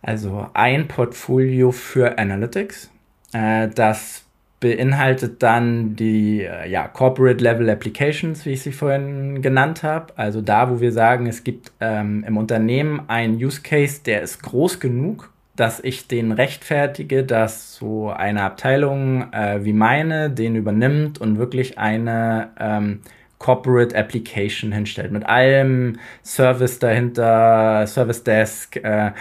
Also 0.01 0.47
ein 0.53 0.87
Portfolio 0.87 1.71
für 1.71 2.17
Analytics. 2.17 2.91
Äh, 3.33 3.69
das 3.69 4.25
beinhaltet 4.59 5.43
dann 5.43 5.95
die 5.95 6.41
äh, 6.41 6.69
ja, 6.69 6.87
Corporate 6.87 7.43
Level 7.43 7.69
Applications, 7.69 8.45
wie 8.45 8.51
ich 8.51 8.61
sie 8.61 8.71
vorhin 8.71 9.41
genannt 9.41 9.83
habe. 9.83 10.13
Also 10.17 10.41
da, 10.41 10.69
wo 10.69 10.79
wir 10.79 10.91
sagen, 10.91 11.27
es 11.27 11.43
gibt 11.43 11.71
ähm, 11.79 12.23
im 12.25 12.37
Unternehmen 12.37 13.01
einen 13.07 13.35
Use 13.35 13.61
Case, 13.61 14.01
der 14.03 14.21
ist 14.21 14.41
groß 14.41 14.79
genug, 14.79 15.31
dass 15.55 15.79
ich 15.79 16.07
den 16.07 16.31
rechtfertige, 16.31 17.23
dass 17.23 17.75
so 17.75 18.09
eine 18.09 18.43
Abteilung 18.43 19.31
äh, 19.31 19.63
wie 19.63 19.73
meine 19.73 20.29
den 20.29 20.55
übernimmt 20.55 21.19
und 21.19 21.37
wirklich 21.37 21.77
eine 21.77 22.49
ähm, 22.59 23.01
Corporate 23.39 23.95
Application 23.95 24.71
hinstellt. 24.71 25.11
Mit 25.11 25.25
allem 25.25 25.99
Service 26.23 26.79
dahinter, 26.79 27.85
Service 27.87 28.23
Desk, 28.23 28.75
äh, 28.77 29.11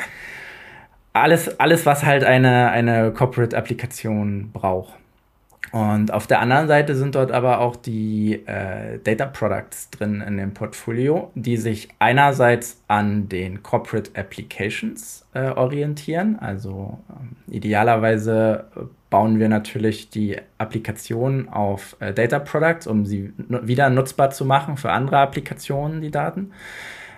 alles, 1.12 1.60
alles, 1.60 1.86
was 1.86 2.04
halt 2.04 2.24
eine, 2.24 2.70
eine 2.70 3.12
Corporate 3.12 3.56
Applikation 3.56 4.50
braucht. 4.52 4.94
Und 5.74 6.12
auf 6.12 6.28
der 6.28 6.38
anderen 6.38 6.68
Seite 6.68 6.94
sind 6.94 7.16
dort 7.16 7.32
aber 7.32 7.58
auch 7.58 7.74
die 7.74 8.34
äh, 8.46 9.00
Data 9.02 9.26
Products 9.26 9.90
drin 9.90 10.20
in 10.20 10.36
dem 10.36 10.54
Portfolio, 10.54 11.32
die 11.34 11.56
sich 11.56 11.88
einerseits 11.98 12.80
an 12.86 13.28
den 13.28 13.64
Corporate 13.64 14.12
Applications 14.14 15.26
äh, 15.34 15.48
orientieren. 15.48 16.38
Also 16.38 17.00
äh, 17.50 17.56
idealerweise 17.56 18.66
bauen 19.10 19.40
wir 19.40 19.48
natürlich 19.48 20.10
die 20.10 20.36
Applikation 20.58 21.48
auf 21.48 21.96
äh, 21.98 22.14
Data 22.14 22.38
Products, 22.38 22.86
um 22.86 23.04
sie 23.04 23.32
wieder 23.36 23.90
nutzbar 23.90 24.30
zu 24.30 24.44
machen 24.44 24.76
für 24.76 24.92
andere 24.92 25.18
Applikationen, 25.18 26.00
die 26.00 26.12
Daten. 26.12 26.52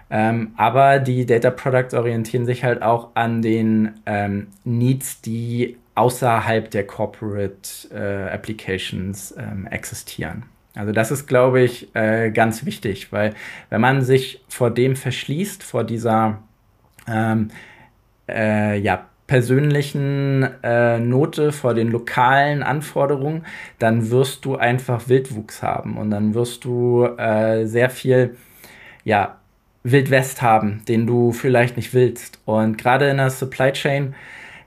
Ähm, 0.09 0.53
aber 0.57 0.99
die 0.99 1.27
Data 1.27 1.51
Products 1.51 1.93
orientieren 1.93 2.47
sich 2.47 2.65
halt 2.65 2.81
auch 2.81 3.11
an 3.13 3.43
den 3.43 4.01
ähm, 4.07 4.47
Needs, 4.65 5.21
die 5.21 5.77
außerhalb 5.97 6.71
der 6.71 6.87
Corporate 6.87 7.89
äh, 7.93 8.33
Applications 8.33 9.35
ähm, 9.37 9.67
existieren. 9.67 10.45
Also 10.75 10.93
das 10.93 11.11
ist, 11.11 11.27
glaube 11.27 11.63
ich, 11.63 11.95
äh, 11.97 12.31
ganz 12.31 12.67
wichtig, 12.67 13.11
weil 13.11 13.35
wenn 13.71 13.81
man 13.81 14.03
sich 14.03 14.45
vor 14.49 14.71
dem 14.71 14.95
verschließt, 14.95 15.63
vor 15.63 15.85
dieser 15.85 16.43
ähm, 17.09 17.49
äh, 18.29 18.79
ja, 18.79 19.07
persönlichen 19.27 20.47
äh, 20.63 20.99
Note, 20.99 21.51
vor 21.51 21.73
den 21.73 21.91
lokalen 21.91 22.63
Anforderungen, 22.63 23.47
dann 23.79 24.11
wirst 24.11 24.45
du 24.45 24.57
einfach 24.57 25.09
Wildwuchs 25.09 25.63
haben 25.63 25.97
und 25.97 26.11
dann 26.11 26.35
wirst 26.35 26.65
du 26.65 27.07
äh, 27.17 27.65
sehr 27.65 27.89
viel 27.89 28.37
ja, 29.03 29.39
Wild 29.83 30.11
West 30.11 30.43
haben, 30.43 30.83
den 30.89 31.07
du 31.07 31.33
vielleicht 31.33 31.77
nicht 31.77 31.95
willst. 31.95 32.41
Und 32.45 32.77
gerade 32.77 33.09
in 33.09 33.17
der 33.17 33.31
Supply 33.31 33.73
Chain 33.73 34.15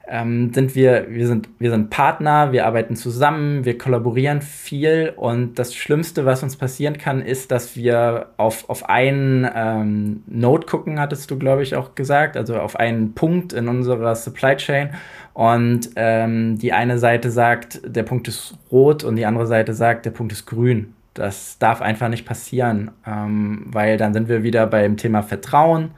ähm, 0.10 0.52
sind 0.54 0.74
wir, 0.74 1.06
wir 1.10 1.28
sind, 1.28 1.50
wir 1.60 1.70
sind 1.70 1.92
Partner, 1.92 2.52
wir 2.52 2.66
arbeiten 2.66 2.96
zusammen, 2.96 3.64
wir 3.64 3.78
kollaborieren 3.78 4.42
viel 4.42 5.14
und 5.16 5.60
das 5.60 5.76
Schlimmste, 5.76 6.26
was 6.26 6.42
uns 6.42 6.58
passieren 6.58 6.98
kann, 6.98 7.22
ist, 7.22 7.52
dass 7.52 7.76
wir 7.76 8.28
auf, 8.38 8.70
auf 8.70 8.90
einen 8.90 9.48
ähm, 9.54 10.24
Node 10.26 10.66
gucken, 10.66 11.00
hattest 11.00 11.30
du, 11.30 11.38
glaube 11.38 11.62
ich, 11.62 11.76
auch 11.76 11.94
gesagt, 11.94 12.38
also 12.38 12.58
auf 12.60 12.76
einen 12.76 13.14
Punkt 13.14 13.54
in 13.54 13.68
unserer 13.68 14.16
Supply 14.16 14.58
Chain 14.58 14.90
und 15.34 15.92
ähm, 15.96 16.58
die 16.58 16.74
eine 16.74 16.98
Seite 16.98 17.30
sagt, 17.30 17.80
der 17.86 18.04
Punkt 18.04 18.28
ist 18.28 18.58
rot 18.72 19.04
und 19.04 19.16
die 19.16 19.28
andere 19.28 19.46
Seite 19.46 19.74
sagt, 19.74 20.06
der 20.06 20.12
Punkt 20.12 20.34
ist 20.34 20.48
grün. 20.48 20.96
Das 21.14 21.60
darf 21.60 21.82
einfach 21.82 22.10
nicht 22.10 22.26
passieren, 22.26 22.92
ähm, 23.06 23.66
weil 23.68 23.98
dann 23.98 24.14
sind 24.14 24.28
wir 24.28 24.42
wieder 24.42 24.66
beim 24.66 24.98
Thema 24.98 25.22
Vertrauen 25.22 25.92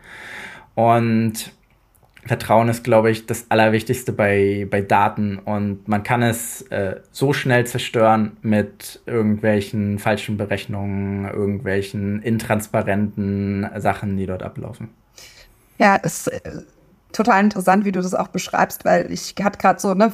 und 0.75 1.53
Vertrauen 2.25 2.69
ist, 2.69 2.83
glaube 2.83 3.09
ich, 3.09 3.25
das 3.25 3.45
Allerwichtigste 3.49 4.13
bei, 4.13 4.67
bei 4.69 4.81
Daten 4.81 5.39
und 5.39 5.87
man 5.87 6.03
kann 6.03 6.21
es 6.21 6.61
äh, 6.63 6.99
so 7.11 7.33
schnell 7.33 7.65
zerstören 7.65 8.37
mit 8.41 9.01
irgendwelchen 9.05 9.97
falschen 9.97 10.37
Berechnungen, 10.37 11.25
irgendwelchen 11.25 12.21
intransparenten 12.21 13.67
Sachen, 13.77 14.17
die 14.17 14.27
dort 14.27 14.43
ablaufen. 14.43 14.89
Ja, 15.79 15.99
es 16.03 16.27
äh, 16.27 16.39
total 17.11 17.43
interessant, 17.43 17.85
wie 17.85 17.91
du 17.91 18.01
das 18.01 18.13
auch 18.13 18.29
beschreibst, 18.29 18.85
weil 18.85 19.11
ich 19.11 19.35
hatte 19.41 19.57
gerade 19.57 19.79
so, 19.79 19.93
ne, 19.93 20.11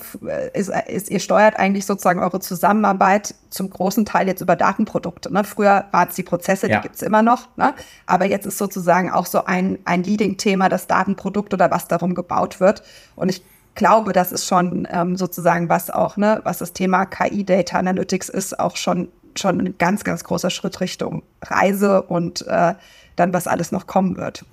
ist, 0.54 0.72
ist, 0.88 1.10
ihr 1.10 1.20
steuert 1.20 1.58
eigentlich 1.58 1.86
sozusagen 1.86 2.20
eure 2.20 2.40
Zusammenarbeit 2.40 3.36
zum 3.50 3.70
großen 3.70 4.06
Teil 4.06 4.28
jetzt 4.28 4.42
über 4.42 4.56
Datenprodukte. 4.56 5.32
Ne? 5.32 5.44
Früher 5.44 5.86
waren 5.92 6.10
es 6.10 6.16
die 6.16 6.24
Prozesse, 6.24 6.70
ja. 6.70 6.78
die 6.78 6.84
gibt's 6.84 7.02
immer 7.02 7.22
noch, 7.22 7.48
ne? 7.58 7.74
aber 8.06 8.26
jetzt 8.26 8.46
ist 8.46 8.58
sozusagen 8.58 9.12
auch 9.12 9.26
so 9.26 9.46
ein, 9.46 9.80
ein 9.86 10.04
Leading-Thema 10.04 10.70
das 10.70 10.88
Datenprodukt 10.88 11.54
oder 11.54 11.72
was 11.72 11.88
darum 11.88 12.16
gebaut 12.16 12.60
wird. 12.60 12.84
Und 13.16 13.30
ich 13.30 13.44
glaube, 13.76 14.14
das 14.14 14.32
ist 14.32 14.46
schon 14.48 14.88
ähm, 14.92 15.16
sozusagen 15.18 15.70
was 15.70 15.90
auch, 15.90 16.18
ne, 16.18 16.42
was 16.44 16.58
das 16.58 16.74
Thema 16.74 17.06
KI 17.06 17.44
Data 17.44 17.78
Analytics 17.78 18.30
ist, 18.30 18.60
auch 18.60 18.76
schon 18.76 19.10
schon 19.38 19.60
ein 19.60 19.78
ganz, 19.78 20.04
ganz 20.04 20.24
großer 20.24 20.50
Schritt 20.50 20.82
Richtung 20.82 21.22
Reise 21.44 22.02
und 22.02 22.46
äh, 22.48 22.74
dann, 23.16 23.34
was 23.34 23.48
alles 23.48 23.72
noch 23.72 23.86
kommen 23.86 24.18
wird. 24.18 24.46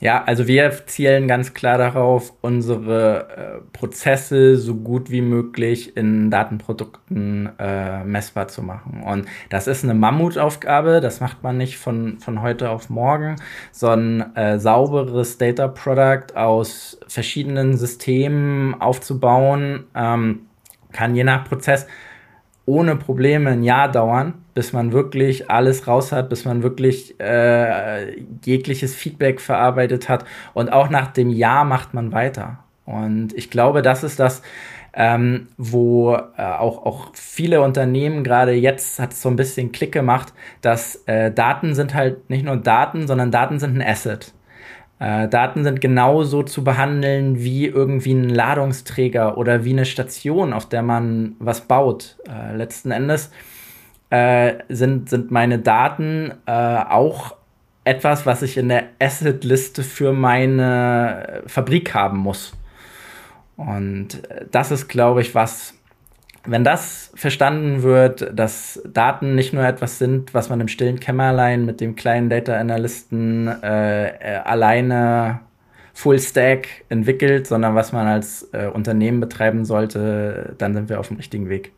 Ja, 0.00 0.24
also 0.24 0.46
wir 0.46 0.86
zielen 0.86 1.28
ganz 1.28 1.52
klar 1.52 1.76
darauf, 1.76 2.32
unsere 2.40 3.28
äh, 3.36 3.76
Prozesse 3.76 4.56
so 4.56 4.74
gut 4.74 5.10
wie 5.10 5.20
möglich 5.20 5.94
in 5.94 6.30
Datenprodukten 6.30 7.50
äh, 7.58 8.02
messbar 8.04 8.48
zu 8.48 8.62
machen. 8.62 9.02
Und 9.02 9.26
das 9.50 9.66
ist 9.66 9.84
eine 9.84 9.92
Mammutaufgabe, 9.92 11.02
das 11.02 11.20
macht 11.20 11.42
man 11.42 11.58
nicht 11.58 11.76
von, 11.76 12.18
von 12.18 12.40
heute 12.40 12.70
auf 12.70 12.88
morgen, 12.88 13.36
sondern 13.72 14.34
äh, 14.36 14.58
sauberes 14.58 15.36
Data 15.36 15.68
Product 15.68 16.34
aus 16.34 16.98
verschiedenen 17.06 17.76
Systemen 17.76 18.80
aufzubauen, 18.80 19.84
ähm, 19.94 20.46
kann 20.92 21.14
je 21.14 21.24
nach 21.24 21.44
Prozess 21.44 21.86
ohne 22.66 22.96
Probleme 22.96 23.50
ein 23.50 23.62
Jahr 23.62 23.90
dauern, 23.90 24.34
bis 24.54 24.72
man 24.72 24.92
wirklich 24.92 25.50
alles 25.50 25.86
raus 25.86 26.12
hat, 26.12 26.28
bis 26.28 26.44
man 26.44 26.62
wirklich 26.62 27.18
äh, 27.20 28.20
jegliches 28.44 28.94
Feedback 28.94 29.40
verarbeitet 29.40 30.08
hat. 30.08 30.24
Und 30.54 30.72
auch 30.72 30.90
nach 30.90 31.08
dem 31.08 31.30
Jahr 31.30 31.64
macht 31.64 31.94
man 31.94 32.12
weiter. 32.12 32.58
Und 32.84 33.32
ich 33.34 33.50
glaube, 33.50 33.82
das 33.82 34.02
ist 34.02 34.20
das, 34.20 34.42
ähm, 34.92 35.48
wo 35.56 36.14
äh, 36.14 36.42
auch, 36.42 36.84
auch 36.84 37.08
viele 37.14 37.62
Unternehmen 37.62 38.24
gerade 38.24 38.52
jetzt 38.52 38.98
hat 38.98 39.12
es 39.12 39.22
so 39.22 39.28
ein 39.28 39.36
bisschen 39.36 39.72
Klick 39.72 39.92
gemacht, 39.92 40.32
dass 40.62 41.02
äh, 41.06 41.30
Daten 41.30 41.74
sind 41.74 41.94
halt 41.94 42.28
nicht 42.28 42.44
nur 42.44 42.56
Daten, 42.56 43.06
sondern 43.06 43.30
Daten 43.30 43.58
sind 43.58 43.76
ein 43.76 43.86
Asset. 43.86 44.32
Äh, 45.00 45.28
Daten 45.28 45.64
sind 45.64 45.80
genauso 45.80 46.42
zu 46.42 46.62
behandeln 46.62 47.42
wie 47.42 47.66
irgendwie 47.66 48.12
ein 48.12 48.28
Ladungsträger 48.28 49.38
oder 49.38 49.64
wie 49.64 49.72
eine 49.72 49.86
Station, 49.86 50.52
auf 50.52 50.68
der 50.68 50.82
man 50.82 51.36
was 51.38 51.62
baut. 51.62 52.18
Äh, 52.28 52.54
letzten 52.54 52.90
Endes 52.90 53.30
äh, 54.10 54.54
sind, 54.68 55.08
sind 55.08 55.30
meine 55.30 55.58
Daten 55.58 56.34
äh, 56.44 56.52
auch 56.52 57.34
etwas, 57.84 58.26
was 58.26 58.42
ich 58.42 58.58
in 58.58 58.68
der 58.68 58.88
Asset-Liste 59.00 59.82
für 59.82 60.12
meine 60.12 61.42
Fabrik 61.46 61.94
haben 61.94 62.18
muss. 62.18 62.52
Und 63.56 64.22
äh, 64.30 64.44
das 64.50 64.70
ist, 64.70 64.88
glaube 64.88 65.22
ich, 65.22 65.34
was, 65.34 65.74
wenn 66.50 66.64
das 66.64 67.12
verstanden 67.14 67.84
wird, 67.84 68.36
dass 68.36 68.82
Daten 68.84 69.36
nicht 69.36 69.52
nur 69.52 69.64
etwas 69.64 69.98
sind, 69.98 70.34
was 70.34 70.48
man 70.48 70.60
im 70.60 70.66
stillen 70.66 70.98
Kämmerlein 70.98 71.64
mit 71.64 71.80
dem 71.80 71.94
kleinen 71.94 72.28
Data 72.28 72.56
Analysten 72.56 73.46
äh, 73.46 74.08
äh, 74.08 74.36
alleine 74.38 75.40
Full 75.94 76.18
Stack 76.18 76.66
entwickelt, 76.88 77.46
sondern 77.46 77.76
was 77.76 77.92
man 77.92 78.08
als 78.08 78.48
äh, 78.52 78.66
Unternehmen 78.66 79.20
betreiben 79.20 79.64
sollte, 79.64 80.56
dann 80.58 80.74
sind 80.74 80.88
wir 80.88 80.98
auf 80.98 81.06
dem 81.06 81.18
richtigen 81.18 81.48
Weg. 81.48 81.72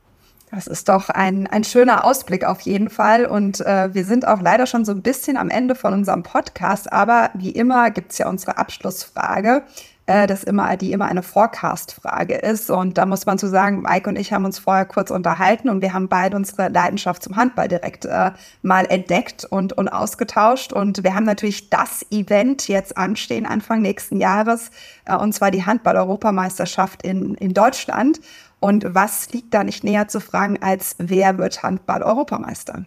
Das 0.50 0.66
ist 0.66 0.88
doch 0.88 1.10
ein, 1.10 1.46
ein 1.46 1.64
schöner 1.64 2.04
Ausblick 2.04 2.44
auf 2.44 2.60
jeden 2.60 2.88
Fall. 2.88 3.26
Und 3.26 3.60
äh, 3.60 3.92
wir 3.94 4.04
sind 4.04 4.26
auch 4.26 4.40
leider 4.40 4.66
schon 4.66 4.84
so 4.86 4.92
ein 4.92 5.02
bisschen 5.02 5.36
am 5.36 5.50
Ende 5.50 5.74
von 5.74 5.92
unserem 5.92 6.22
Podcast. 6.22 6.92
Aber 6.92 7.30
wie 7.34 7.50
immer 7.50 7.90
gibt's 7.90 8.18
ja 8.18 8.28
unsere 8.28 8.58
Abschlussfrage 8.58 9.64
äh, 10.06 10.26
das 10.26 10.42
immer, 10.44 10.76
die 10.76 10.92
immer 10.92 11.06
eine 11.06 11.22
Forecast-Frage 11.22 12.34
ist. 12.34 12.70
Und 12.70 12.98
da 12.98 13.06
muss 13.06 13.26
man 13.26 13.38
zu 13.38 13.48
sagen, 13.48 13.82
Mike 13.82 14.08
und 14.08 14.16
ich 14.16 14.32
haben 14.32 14.44
uns 14.44 14.58
vorher 14.58 14.84
kurz 14.84 15.10
unterhalten 15.10 15.68
und 15.68 15.80
wir 15.80 15.92
haben 15.92 16.08
beide 16.08 16.36
unsere 16.36 16.68
Leidenschaft 16.68 17.22
zum 17.22 17.36
Handball 17.36 17.68
direkt 17.68 18.04
äh, 18.04 18.32
mal 18.62 18.84
entdeckt 18.86 19.44
und, 19.44 19.72
und 19.74 19.88
ausgetauscht. 19.88 20.72
Und 20.72 21.04
wir 21.04 21.14
haben 21.14 21.24
natürlich 21.24 21.70
das 21.70 22.04
Event 22.10 22.68
jetzt 22.68 22.96
anstehen, 22.96 23.46
Anfang 23.46 23.80
nächsten 23.80 24.20
Jahres, 24.20 24.70
äh, 25.04 25.14
und 25.16 25.32
zwar 25.32 25.50
die 25.50 25.64
Handball-Europameisterschaft 25.64 27.02
in, 27.02 27.34
in 27.34 27.54
Deutschland. 27.54 28.20
Und 28.58 28.94
was 28.94 29.32
liegt 29.32 29.54
da 29.54 29.64
nicht 29.64 29.84
näher 29.84 30.08
zu 30.08 30.20
fragen, 30.20 30.58
als 30.62 30.96
wer 30.98 31.38
wird 31.38 31.62
Handball-Europameister? 31.62 32.84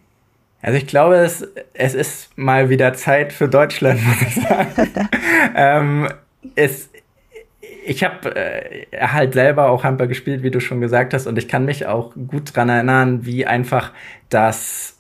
Also 0.62 0.78
ich 0.78 0.88
glaube, 0.88 1.18
es, 1.18 1.48
es 1.74 1.94
ist 1.94 2.38
mal 2.38 2.70
wieder 2.70 2.94
Zeit 2.94 3.32
für 3.32 3.48
Deutschland, 3.48 4.04
muss 4.04 4.22
ich 4.22 4.36
sagen. 4.36 4.70
ähm, 5.56 6.10
es, 6.56 6.90
ich 7.86 8.04
habe 8.04 8.36
äh, 8.36 8.86
halt 9.00 9.34
selber 9.34 9.70
auch 9.70 9.84
Handball 9.84 10.08
gespielt, 10.08 10.44
wie 10.44 10.52
du 10.52 10.60
schon 10.60 10.82
gesagt 10.82 11.14
hast, 11.14 11.28
und 11.28 11.38
ich 11.38 11.48
kann 11.48 11.66
mich 11.66 11.86
auch 11.86 12.14
gut 12.28 12.56
dran 12.56 12.70
erinnern, 12.70 13.26
wie 13.26 13.46
einfach 13.46 13.92
das 14.30 14.96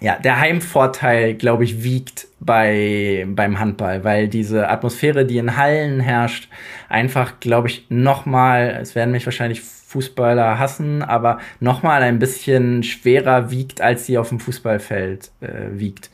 ja, 0.00 0.16
der 0.16 0.38
Heimvorteil, 0.38 1.34
glaube 1.34 1.64
ich, 1.64 1.82
wiegt 1.82 2.28
bei, 2.38 3.26
beim 3.28 3.58
Handball, 3.58 4.04
weil 4.04 4.28
diese 4.28 4.68
Atmosphäre, 4.68 5.26
die 5.26 5.38
in 5.38 5.56
Hallen 5.56 5.98
herrscht, 5.98 6.48
einfach, 6.88 7.40
glaube 7.40 7.66
ich, 7.66 7.86
nochmal, 7.88 8.78
es 8.80 8.94
werden 8.94 9.10
mich 9.10 9.26
wahrscheinlich 9.26 9.62
Fußballer 9.88 10.58
hassen, 10.58 11.02
aber 11.02 11.38
nochmal 11.60 12.02
ein 12.02 12.18
bisschen 12.18 12.82
schwerer 12.82 13.50
wiegt, 13.50 13.80
als 13.80 14.04
sie 14.04 14.18
auf 14.18 14.28
dem 14.28 14.38
Fußballfeld 14.38 15.30
äh, 15.40 15.46
wiegt. 15.80 16.10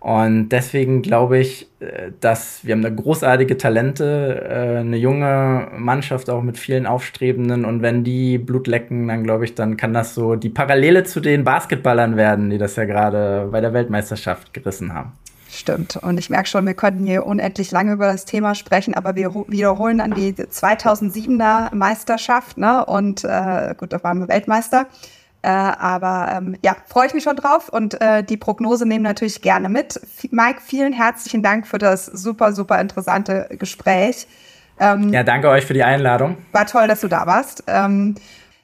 Und 0.00 0.48
deswegen 0.48 1.02
glaube 1.02 1.36
ich, 1.36 1.68
äh, 1.80 2.12
dass 2.20 2.64
wir 2.64 2.72
haben 2.72 2.82
eine 2.82 2.94
großartige 2.94 3.58
Talente, 3.58 4.46
äh, 4.48 4.78
eine 4.78 4.96
junge 4.96 5.68
Mannschaft 5.76 6.30
auch 6.30 6.42
mit 6.42 6.56
vielen 6.56 6.86
Aufstrebenden 6.86 7.66
und 7.66 7.82
wenn 7.82 8.04
die 8.04 8.38
Blut 8.38 8.66
lecken, 8.66 9.08
dann 9.08 9.22
glaube 9.22 9.44
ich, 9.44 9.54
dann 9.54 9.76
kann 9.76 9.92
das 9.92 10.14
so 10.14 10.34
die 10.34 10.48
Parallele 10.48 11.04
zu 11.04 11.20
den 11.20 11.44
Basketballern 11.44 12.16
werden, 12.16 12.48
die 12.48 12.56
das 12.56 12.76
ja 12.76 12.86
gerade 12.86 13.48
bei 13.52 13.60
der 13.60 13.74
Weltmeisterschaft 13.74 14.54
gerissen 14.54 14.94
haben. 14.94 15.12
Stimmt. 15.60 15.96
Und 15.96 16.18
ich 16.18 16.30
merke 16.30 16.48
schon, 16.48 16.64
wir 16.64 16.72
könnten 16.72 17.04
hier 17.04 17.26
unendlich 17.26 17.70
lange 17.70 17.92
über 17.92 18.06
das 18.06 18.24
Thema 18.24 18.54
sprechen, 18.54 18.94
aber 18.94 19.14
wir 19.14 19.34
wiederholen 19.46 19.98
dann 19.98 20.14
die 20.14 20.32
2007er 20.32 21.74
Meisterschaft, 21.74 22.56
ne? 22.56 22.82
Und 22.86 23.24
äh, 23.24 23.74
gut, 23.76 23.92
da 23.92 24.02
waren 24.02 24.20
wir 24.20 24.28
Weltmeister. 24.28 24.86
Äh, 25.42 25.48
aber 25.48 26.32
ähm, 26.34 26.56
ja, 26.62 26.74
freue 26.86 27.08
ich 27.08 27.14
mich 27.14 27.24
schon 27.24 27.36
drauf 27.36 27.68
und 27.68 28.00
äh, 28.00 28.24
die 28.24 28.38
Prognose 28.38 28.86
nehmen 28.86 29.04
natürlich 29.04 29.42
gerne 29.42 29.68
mit. 29.68 30.00
Mike, 30.30 30.60
vielen 30.64 30.94
herzlichen 30.94 31.42
Dank 31.42 31.66
für 31.66 31.76
das 31.76 32.06
super, 32.06 32.54
super 32.54 32.80
interessante 32.80 33.46
Gespräch. 33.58 34.26
Ähm, 34.78 35.12
ja, 35.12 35.22
danke 35.22 35.50
euch 35.50 35.66
für 35.66 35.74
die 35.74 35.84
Einladung. 35.84 36.38
War 36.52 36.66
toll, 36.66 36.88
dass 36.88 37.02
du 37.02 37.08
da 37.08 37.26
warst. 37.26 37.64
Ähm, 37.66 38.14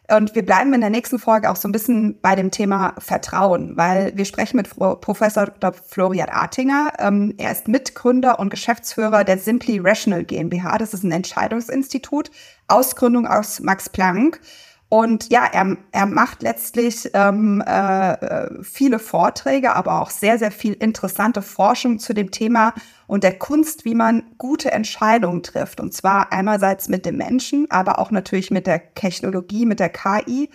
und 0.08 0.34
wir 0.34 0.44
bleiben 0.44 0.72
in 0.72 0.80
der 0.80 0.90
nächsten 0.90 1.18
Folge 1.18 1.50
auch 1.50 1.56
so 1.56 1.66
ein 1.66 1.72
bisschen 1.72 2.20
bei 2.20 2.36
dem 2.36 2.50
Thema 2.50 2.94
Vertrauen, 2.98 3.76
weil 3.76 4.12
wir 4.16 4.24
sprechen 4.24 4.56
mit 4.56 4.70
Professor 5.00 5.46
Dr. 5.46 5.72
Florian 5.72 6.28
Artinger. 6.28 6.92
Ähm, 6.98 7.34
er 7.38 7.50
ist 7.50 7.66
Mitgründer 7.66 8.38
und 8.38 8.50
Geschäftsführer 8.50 9.24
der 9.24 9.38
Simply 9.38 9.78
Rational 9.78 10.24
GmbH. 10.24 10.78
Das 10.78 10.94
ist 10.94 11.02
ein 11.02 11.12
Entscheidungsinstitut, 11.12 12.30
Ausgründung 12.68 13.26
aus 13.26 13.60
Max 13.60 13.88
Planck. 13.88 14.40
Und 14.88 15.30
ja, 15.30 15.44
er, 15.44 15.76
er 15.90 16.06
macht 16.06 16.42
letztlich 16.42 17.10
ähm, 17.12 17.60
äh, 17.66 18.62
viele 18.62 19.00
Vorträge, 19.00 19.74
aber 19.74 20.00
auch 20.00 20.10
sehr, 20.10 20.38
sehr 20.38 20.52
viel 20.52 20.74
interessante 20.74 21.42
Forschung 21.42 21.98
zu 21.98 22.14
dem 22.14 22.30
Thema 22.30 22.72
und 23.06 23.24
der 23.24 23.38
Kunst, 23.38 23.84
wie 23.84 23.94
man 23.94 24.24
gute 24.38 24.72
Entscheidungen 24.72 25.42
trifft. 25.42 25.80
Und 25.80 25.94
zwar 25.94 26.32
einerseits 26.32 26.88
mit 26.88 27.06
dem 27.06 27.16
Menschen, 27.16 27.66
aber 27.70 27.98
auch 27.98 28.10
natürlich 28.10 28.50
mit 28.50 28.66
der 28.66 28.94
Technologie, 28.94 29.66
mit 29.66 29.80
der 29.80 29.90
KI. 29.90 30.50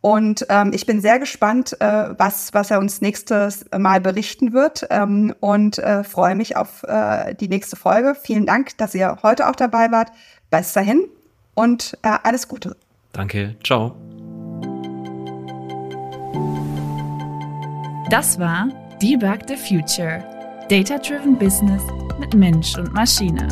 Und 0.00 0.46
ähm, 0.48 0.72
ich 0.74 0.84
bin 0.84 1.00
sehr 1.00 1.20
gespannt, 1.20 1.80
äh, 1.80 2.08
was, 2.18 2.52
was 2.52 2.72
er 2.72 2.80
uns 2.80 3.00
nächstes 3.00 3.64
Mal 3.76 4.00
berichten 4.00 4.52
wird 4.52 4.84
ähm, 4.90 5.32
und 5.38 5.78
äh, 5.78 6.02
freue 6.02 6.34
mich 6.34 6.56
auf 6.56 6.82
äh, 6.82 7.34
die 7.36 7.48
nächste 7.48 7.76
Folge. 7.76 8.16
Vielen 8.20 8.44
Dank, 8.44 8.76
dass 8.78 8.96
ihr 8.96 9.18
heute 9.22 9.48
auch 9.48 9.54
dabei 9.54 9.92
wart. 9.92 10.10
Bis 10.50 10.72
dahin 10.72 11.04
und 11.54 11.96
äh, 12.02 12.18
alles 12.24 12.48
Gute. 12.48 12.76
Danke. 13.12 13.54
Ciao. 13.62 13.94
Das 18.10 18.38
war 18.40 18.68
Debug 19.00 19.48
the 19.48 19.56
Future. 19.56 20.31
Data-Driven 20.72 21.36
Business 21.36 21.82
mit 22.18 22.32
Mensch 22.32 22.78
und 22.78 22.94
Maschine. 22.94 23.46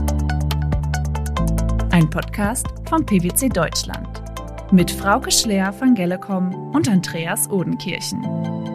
Ein 1.90 2.08
Podcast 2.08 2.66
von 2.88 3.04
PwC 3.04 3.50
Deutschland 3.50 4.22
mit 4.72 4.90
Frauke 4.90 5.30
Schleer 5.30 5.70
von 5.70 5.94
Gellecom 5.94 6.72
und 6.72 6.88
Andreas 6.88 7.50
Odenkirchen. 7.50 8.69